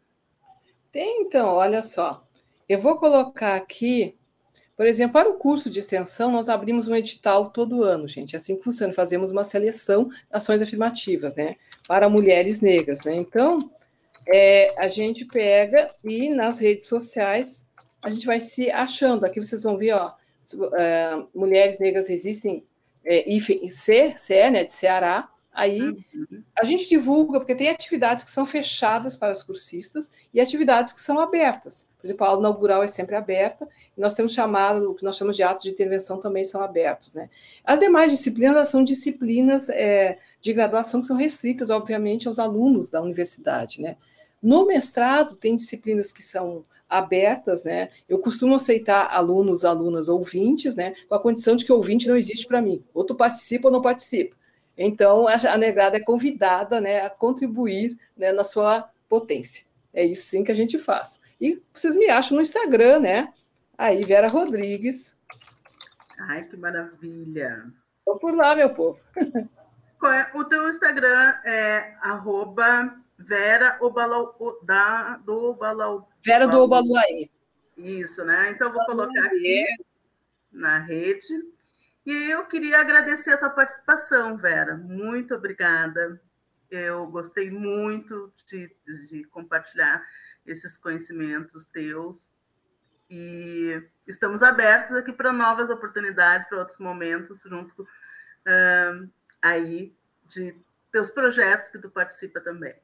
Tem, 0.93 1.23
então, 1.23 1.49
olha 1.49 1.83
só. 1.83 2.25
Eu 2.69 2.79
vou 2.79 2.97
colocar 2.97 3.57
aqui 3.57 4.15
por 4.79 4.87
exemplo, 4.87 5.15
para 5.15 5.29
o 5.29 5.35
curso 5.35 5.69
de 5.69 5.81
extensão, 5.81 6.31
nós 6.31 6.49
abrimos 6.49 6.87
um 6.87 6.95
edital 6.95 7.51
todo 7.51 7.83
ano, 7.83 8.07
gente. 8.07 8.37
É 8.37 8.39
assim 8.39 8.55
que 8.57 8.63
funciona, 8.63 8.93
fazemos 8.93 9.33
uma 9.33 9.43
seleção 9.43 10.09
ações 10.31 10.63
afirmativas, 10.63 11.35
né? 11.35 11.57
Para 11.89 12.09
mulheres 12.09 12.61
negras, 12.61 13.03
né? 13.03 13.17
Então, 13.17 13.73
é, 14.25 14.73
a 14.79 14.87
gente 14.87 15.25
pega 15.25 15.93
e 16.05 16.29
nas 16.29 16.61
redes 16.61 16.87
sociais 16.87 17.67
a 18.01 18.09
gente 18.09 18.25
vai 18.25 18.39
se 18.39 18.71
achando. 18.71 19.25
Aqui 19.25 19.41
vocês 19.41 19.65
vão 19.65 19.77
ver, 19.77 19.95
ó, 19.95 20.13
é, 20.77 21.25
mulheres 21.35 21.81
negras 21.81 22.07
resistem, 22.07 22.65
é, 23.05 23.29
IFE, 23.29 23.69
C, 23.69 24.15
CE, 24.17 24.49
né, 24.49 24.63
de 24.63 24.73
Ceará, 24.73 25.29
Aí 25.59 25.83
uhum. 25.83 26.45
a 26.57 26.65
gente 26.65 26.89
divulga, 26.89 27.41
porque 27.41 27.53
tem 27.53 27.69
atividades 27.69 28.23
que 28.23 28.31
são 28.31 28.47
fechadas 28.47 29.17
para 29.17 29.33
os 29.33 29.43
cursistas 29.43 30.09
e 30.33 30.41
atividades 30.41 30.93
que 30.93 31.01
são 31.01 31.19
abertas. 31.19 31.89
Por 31.99 32.07
exemplo, 32.07 32.25
a 32.25 32.29
aula 32.29 32.39
inaugural 32.39 32.81
é 32.81 32.87
sempre 32.87 33.17
aberta, 33.17 33.69
e 33.97 34.01
nós 34.01 34.15
temos 34.15 34.33
chamado, 34.33 34.89
o 34.89 34.95
que 34.95 35.03
nós 35.03 35.17
chamamos 35.17 35.35
de 35.37 35.43
atos 35.43 35.65
de 35.65 35.71
intervenção 35.71 36.21
também 36.21 36.45
são 36.45 36.63
abertos. 36.63 37.13
Né? 37.13 37.29
As 37.65 37.81
demais 37.81 38.13
disciplinas 38.13 38.69
são 38.69 38.85
disciplinas 38.85 39.69
é, 39.69 40.19
de 40.41 40.53
graduação 40.53 41.01
que 41.01 41.09
são 41.09 41.17
restritas, 41.17 41.71
obviamente, 41.71 42.29
aos 42.29 42.39
alunos 42.39 42.89
da 42.89 43.03
universidade. 43.03 43.83
Né? 43.83 43.97
No 44.41 44.65
mestrado, 44.65 45.35
tem 45.35 45.57
disciplinas 45.57 46.13
que 46.13 46.23
são 46.23 46.65
abertas, 46.89 47.65
né? 47.65 47.91
Eu 48.09 48.19
costumo 48.19 48.55
aceitar 48.55 49.13
alunos, 49.13 49.63
alunas, 49.63 50.09
ouvintes, 50.09 50.75
né? 50.75 50.95
Com 51.07 51.17
a 51.17 51.21
condição 51.21 51.55
de 51.55 51.67
que 51.67 51.73
ouvinte 51.73 52.09
não 52.09 52.17
existe 52.17 52.47
para 52.47 52.63
mim. 52.63 52.83
Ou 52.95 53.05
tu 53.05 53.15
participa 53.15 53.69
ou 53.69 53.73
não 53.73 53.83
participa. 53.83 54.38
Então, 54.81 55.27
a 55.27 55.59
negrada 55.59 55.97
é 55.97 56.01
convidada 56.01 56.81
né, 56.81 57.05
a 57.05 57.11
contribuir 57.11 57.99
né, 58.17 58.31
na 58.31 58.45
sua 58.45 58.89
potência. 59.09 59.67
É 59.93 60.07
isso 60.07 60.29
sim 60.29 60.45
que 60.45 60.53
a 60.53 60.55
gente 60.55 60.79
faz. 60.79 61.21
E 61.41 61.61
vocês 61.73 61.97
me 61.97 62.09
acham 62.09 62.37
no 62.37 62.43
Instagram, 62.43 63.01
né? 63.01 63.33
Aí, 63.77 64.05
Vera 64.05 64.29
Rodrigues. 64.29 65.17
Ai, 66.21 66.45
que 66.45 66.57
maravilha. 66.57 67.65
Estou 67.99 68.19
por 68.21 68.35
lá, 68.37 68.55
meu 68.55 68.73
povo. 68.73 69.01
É? 70.05 70.39
O 70.39 70.45
teu 70.45 70.71
Instagram 70.71 71.35
é 71.45 71.97
arroba 72.01 72.97
Vera 73.19 73.79
Obalau, 73.81 74.37
da, 74.63 75.17
do 75.17 75.51
Obalau. 75.51 76.09
Vera 76.25 76.47
do 76.47 76.61
Obaluaí. 76.61 77.29
Isso, 77.77 78.25
né? 78.25 78.51
Então, 78.53 78.73
vou 78.73 78.85
colocar 78.87 79.25
aqui 79.25 79.67
na 80.53 80.79
rede. 80.79 81.45
E 82.09 82.31
eu 82.31 82.47
queria 82.47 82.81
agradecer 82.81 83.33
a 83.33 83.37
tua 83.37 83.51
participação, 83.51 84.39
Vera. 84.39 84.79
Muito 84.79 85.35
obrigada. 85.35 86.19
Eu 86.71 87.07
gostei 87.09 87.51
muito 87.51 88.33
de, 88.47 88.75
de 89.11 89.25
compartilhar 89.25 90.03
esses 90.47 90.79
conhecimentos 90.79 91.67
teus. 91.67 92.33
E 93.11 93.87
estamos 94.07 94.43
abertos 94.43 94.97
aqui 94.97 95.13
para 95.13 95.35
novas 95.35 95.69
oportunidades, 95.69 96.49
para 96.49 96.61
outros 96.61 96.79
momentos, 96.79 97.43
junto 97.43 97.83
uh, 97.83 99.11
aí 99.43 99.95
de 100.31 100.57
teus 100.91 101.11
projetos 101.11 101.69
que 101.69 101.79
tu 101.79 101.91
participa 101.91 102.41
também. 102.41 102.75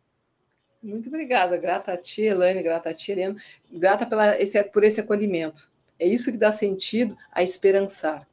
Muito 0.82 1.08
obrigada, 1.08 1.56
grata 1.56 1.94
a 1.94 1.96
ti, 1.96 2.26
Elaine, 2.26 2.62
grata 2.62 2.90
a 2.90 2.94
ti, 2.94 3.12
Helena, 3.12 3.36
grata 3.72 4.04
pela, 4.04 4.38
esse, 4.38 4.62
por 4.64 4.84
esse 4.84 5.00
acolhimento. 5.00 5.72
É 5.98 6.06
isso 6.06 6.30
que 6.30 6.36
dá 6.36 6.52
sentido 6.52 7.16
a 7.32 7.42
esperançar. 7.42 8.28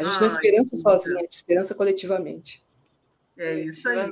A 0.00 0.02
gente 0.02 0.16
ah, 0.16 0.20
não 0.20 0.24
é 0.24 0.30
esperança 0.30 0.76
sozinha, 0.76 1.18
a 1.18 1.22
gente 1.22 1.32
esperança 1.32 1.74
coletivamente. 1.74 2.64
É 3.36 3.52
isso 3.60 3.86
aí. 3.86 4.10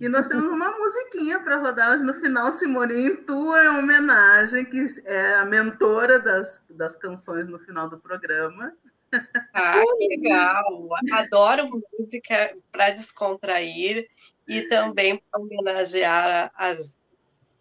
E 0.00 0.08
nós 0.08 0.28
temos 0.28 0.44
uma 0.44 0.78
musiquinha 0.78 1.40
para 1.40 1.56
rodar 1.56 1.98
no 1.98 2.14
final, 2.14 2.52
Simorim, 2.52 3.16
tua 3.16 3.60
é 3.60 3.70
homenagem, 3.70 4.64
que 4.66 5.02
é 5.04 5.34
a 5.34 5.44
mentora 5.44 6.20
das, 6.20 6.62
das 6.70 6.94
canções 6.94 7.48
no 7.48 7.58
final 7.58 7.88
do 7.90 7.98
programa. 7.98 8.72
Ah, 9.52 9.82
que 9.98 10.08
legal! 10.16 10.88
Adoro 11.12 11.68
música 11.98 12.56
para 12.70 12.90
descontrair 12.90 14.08
e 14.46 14.62
também 14.62 15.20
para 15.28 15.40
homenagear 15.40 16.52
as 16.54 16.96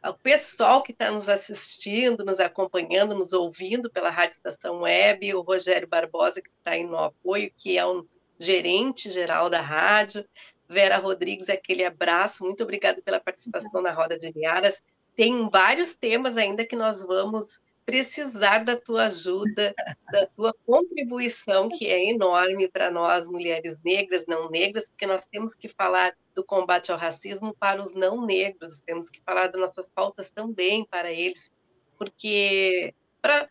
ao 0.02 0.14
pessoal 0.14 0.82
que 0.82 0.92
está 0.92 1.12
nos 1.12 1.28
assistindo, 1.28 2.24
nos 2.24 2.40
acompanhando, 2.40 3.16
nos 3.16 3.34
ouvindo 3.34 3.90
pela 3.90 4.10
Rádio 4.10 4.36
Estação 4.36 4.82
Web, 4.82 5.34
o 5.34 5.42
Rogério 5.42 5.88
Barbosa, 5.88 6.42
que 6.42 6.50
está 6.50 6.72
aí 6.72 6.84
no 6.84 6.98
apoio, 6.98 7.52
que 7.58 7.78
é 7.78 7.86
um 7.86 8.06
gerente 8.40 9.12
geral 9.12 9.50
da 9.50 9.60
rádio, 9.60 10.26
Vera 10.68 10.98
Rodrigues, 10.98 11.50
aquele 11.50 11.84
abraço, 11.84 12.46
muito 12.46 12.64
obrigada 12.64 13.02
pela 13.02 13.20
participação 13.20 13.82
na 13.82 13.92
Roda 13.92 14.18
de 14.18 14.34
Niaras. 14.34 14.82
Tem 15.16 15.50
vários 15.50 15.96
temas 15.96 16.38
ainda 16.38 16.66
que 16.66 16.76
nós 16.76 17.02
vamos 17.02 17.60
precisar 17.90 18.64
da 18.64 18.76
tua 18.76 19.06
ajuda, 19.06 19.74
da 20.12 20.28
tua 20.28 20.54
contribuição, 20.64 21.68
que 21.68 21.88
é 21.88 22.12
enorme 22.12 22.68
para 22.68 22.92
nós, 22.92 23.28
mulheres 23.28 23.80
negras, 23.84 24.28
não 24.28 24.48
negras, 24.48 24.90
porque 24.90 25.08
nós 25.08 25.26
temos 25.26 25.56
que 25.56 25.68
falar 25.68 26.16
do 26.36 26.44
combate 26.44 26.92
ao 26.92 27.00
racismo 27.00 27.56
para 27.60 27.82
os 27.82 27.96
não 27.96 28.24
negros, 28.24 28.82
temos 28.82 29.10
que 29.10 29.20
falar 29.26 29.48
das 29.48 29.60
nossas 29.60 29.90
pautas 29.90 30.30
também 30.30 30.86
para 30.86 31.12
eles, 31.12 31.52
porque 31.98 32.94
para 33.20 33.50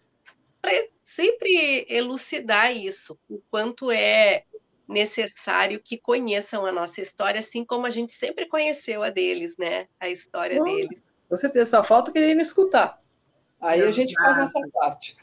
sempre 1.03 1.85
elucidar 1.89 2.77
isso, 2.77 3.19
o 3.29 3.41
quanto 3.51 3.91
é 3.91 4.45
necessário 4.87 5.81
que 5.83 5.99
conheçam 5.99 6.65
a 6.65 6.71
nossa 6.71 7.01
história, 7.01 7.41
assim 7.41 7.65
como 7.65 7.87
a 7.87 7.91
gente 7.91 8.13
sempre 8.13 8.47
conheceu 8.47 9.03
a 9.03 9.11
deles, 9.11 9.57
né? 9.59 9.89
A 9.99 10.09
história 10.09 10.63
hum, 10.63 10.65
deles. 10.65 11.03
Certeza, 11.35 11.71
só 11.73 11.85
falta 11.85 12.13
querer 12.13 12.37
escutar. 12.39 13.03
Aí 13.61 13.81
Exato. 13.81 13.89
a 13.89 13.93
gente 13.93 14.15
faz 14.15 14.37
nossa 14.39 14.69
parte. 14.73 15.17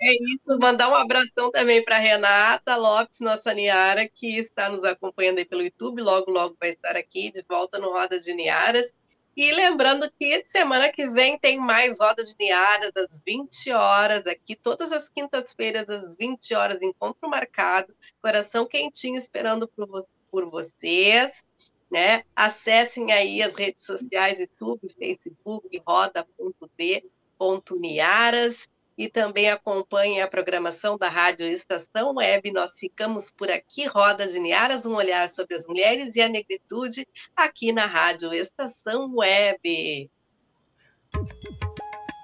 É 0.00 0.12
isso, 0.12 0.58
mandar 0.60 0.90
um 0.90 0.94
abração 0.94 1.50
também 1.50 1.82
para 1.82 1.98
Renata 1.98 2.76
Lopes, 2.76 3.18
nossa 3.20 3.54
Niara, 3.54 4.06
que 4.06 4.38
está 4.38 4.68
nos 4.68 4.84
acompanhando 4.84 5.38
aí 5.38 5.44
pelo 5.44 5.62
YouTube, 5.62 6.02
logo, 6.02 6.30
logo 6.30 6.56
vai 6.60 6.70
estar 6.70 6.96
aqui 6.96 7.32
de 7.32 7.42
volta 7.48 7.78
no 7.78 7.90
Roda 7.90 8.20
de 8.20 8.34
Niaras. 8.34 8.92
E 9.34 9.52
lembrando 9.52 10.10
que 10.18 10.44
semana 10.46 10.90
que 10.90 11.08
vem 11.08 11.38
tem 11.38 11.58
mais 11.58 11.98
Roda 11.98 12.22
de 12.22 12.34
Niaras, 12.38 12.92
às 12.94 13.20
20 13.26 13.72
horas, 13.72 14.26
aqui, 14.26 14.54
todas 14.54 14.92
as 14.92 15.08
quintas-feiras, 15.08 15.88
às 15.88 16.14
20 16.14 16.54
horas, 16.54 16.80
encontro 16.82 17.28
marcado, 17.28 17.94
coração 18.22 18.66
quentinho 18.66 19.18
esperando 19.18 19.66
por, 19.66 19.86
vo 19.86 20.06
por 20.30 20.48
vocês. 20.50 21.44
Né? 21.90 22.24
Acessem 22.34 23.12
aí 23.12 23.42
as 23.42 23.54
redes 23.54 23.84
sociais, 23.84 24.40
YouTube, 24.40 24.88
Facebook, 24.98 25.82
roda.d 25.86 27.04
Pontuniaras 27.38 28.68
e 28.98 29.08
também 29.08 29.50
acompanhem 29.50 30.22
a 30.22 30.28
programação 30.28 30.96
da 30.96 31.08
Rádio 31.08 31.46
Estação 31.46 32.14
Web. 32.14 32.50
Nós 32.50 32.78
ficamos 32.78 33.30
por 33.30 33.50
aqui, 33.50 33.86
Roda 33.86 34.26
de 34.26 34.38
Niaras, 34.38 34.86
um 34.86 34.94
olhar 34.94 35.28
sobre 35.28 35.54
as 35.54 35.66
mulheres 35.66 36.16
e 36.16 36.22
a 36.22 36.28
negritude, 36.28 37.06
aqui 37.34 37.72
na 37.72 37.86
Rádio 37.86 38.32
Estação 38.32 39.14
Web. 39.14 40.10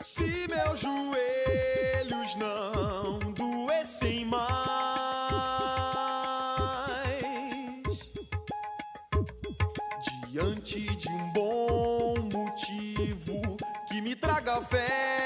Se 0.01 0.49
meus 0.49 0.81
joelhos 0.81 2.35
não 2.37 3.22
of 14.53 14.75
it. 14.75 15.22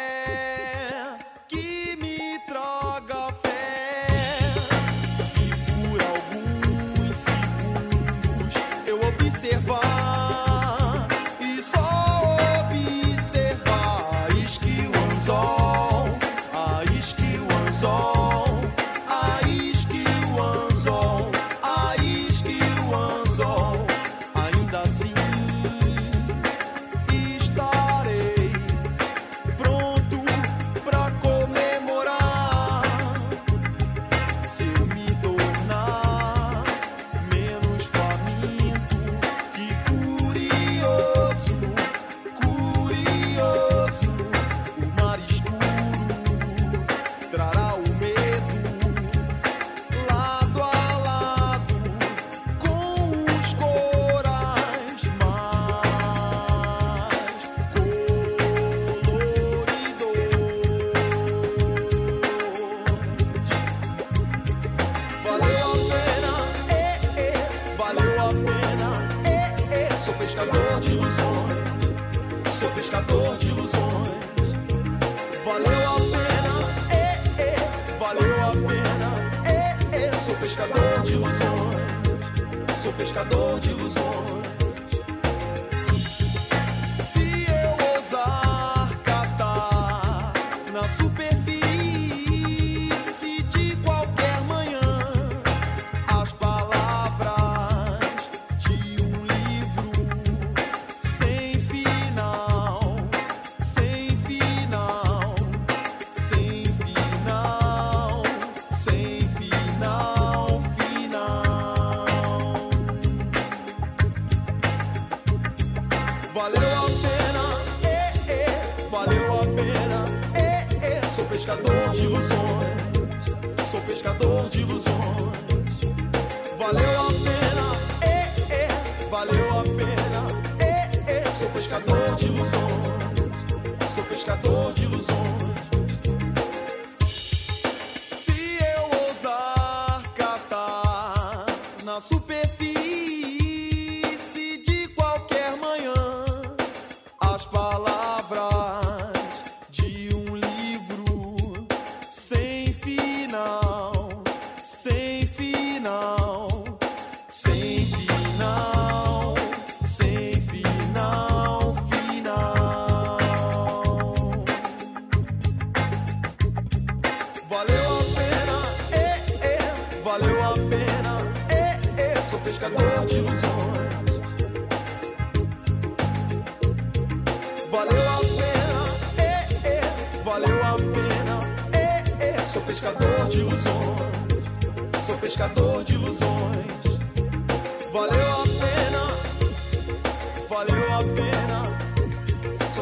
sou 82.87 82.93
pescador 82.93 83.59
de 83.59 83.70
ilusões. 83.70 84.36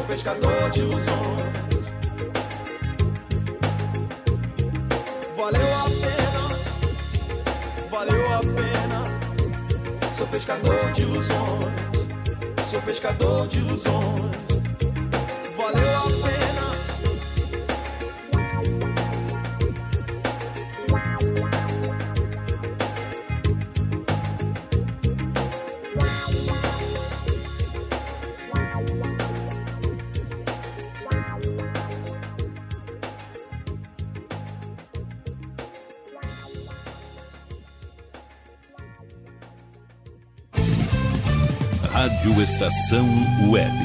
pescador 0.07 0.69
de 0.71 0.79
ilusões. 0.81 1.55
Valeu 5.35 5.75
a 5.75 5.83
pena, 6.03 6.43
valeu 7.89 8.33
a 8.33 8.39
pena. 8.39 10.13
Sou 10.13 10.27
pescador 10.27 10.91
de 10.91 11.01
ilusões, 11.01 11.73
sou 12.65 12.81
pescador 12.81 13.47
de 13.47 13.57
ilusões. 13.59 14.54
Estação 42.65 43.07
Web. 43.47 43.84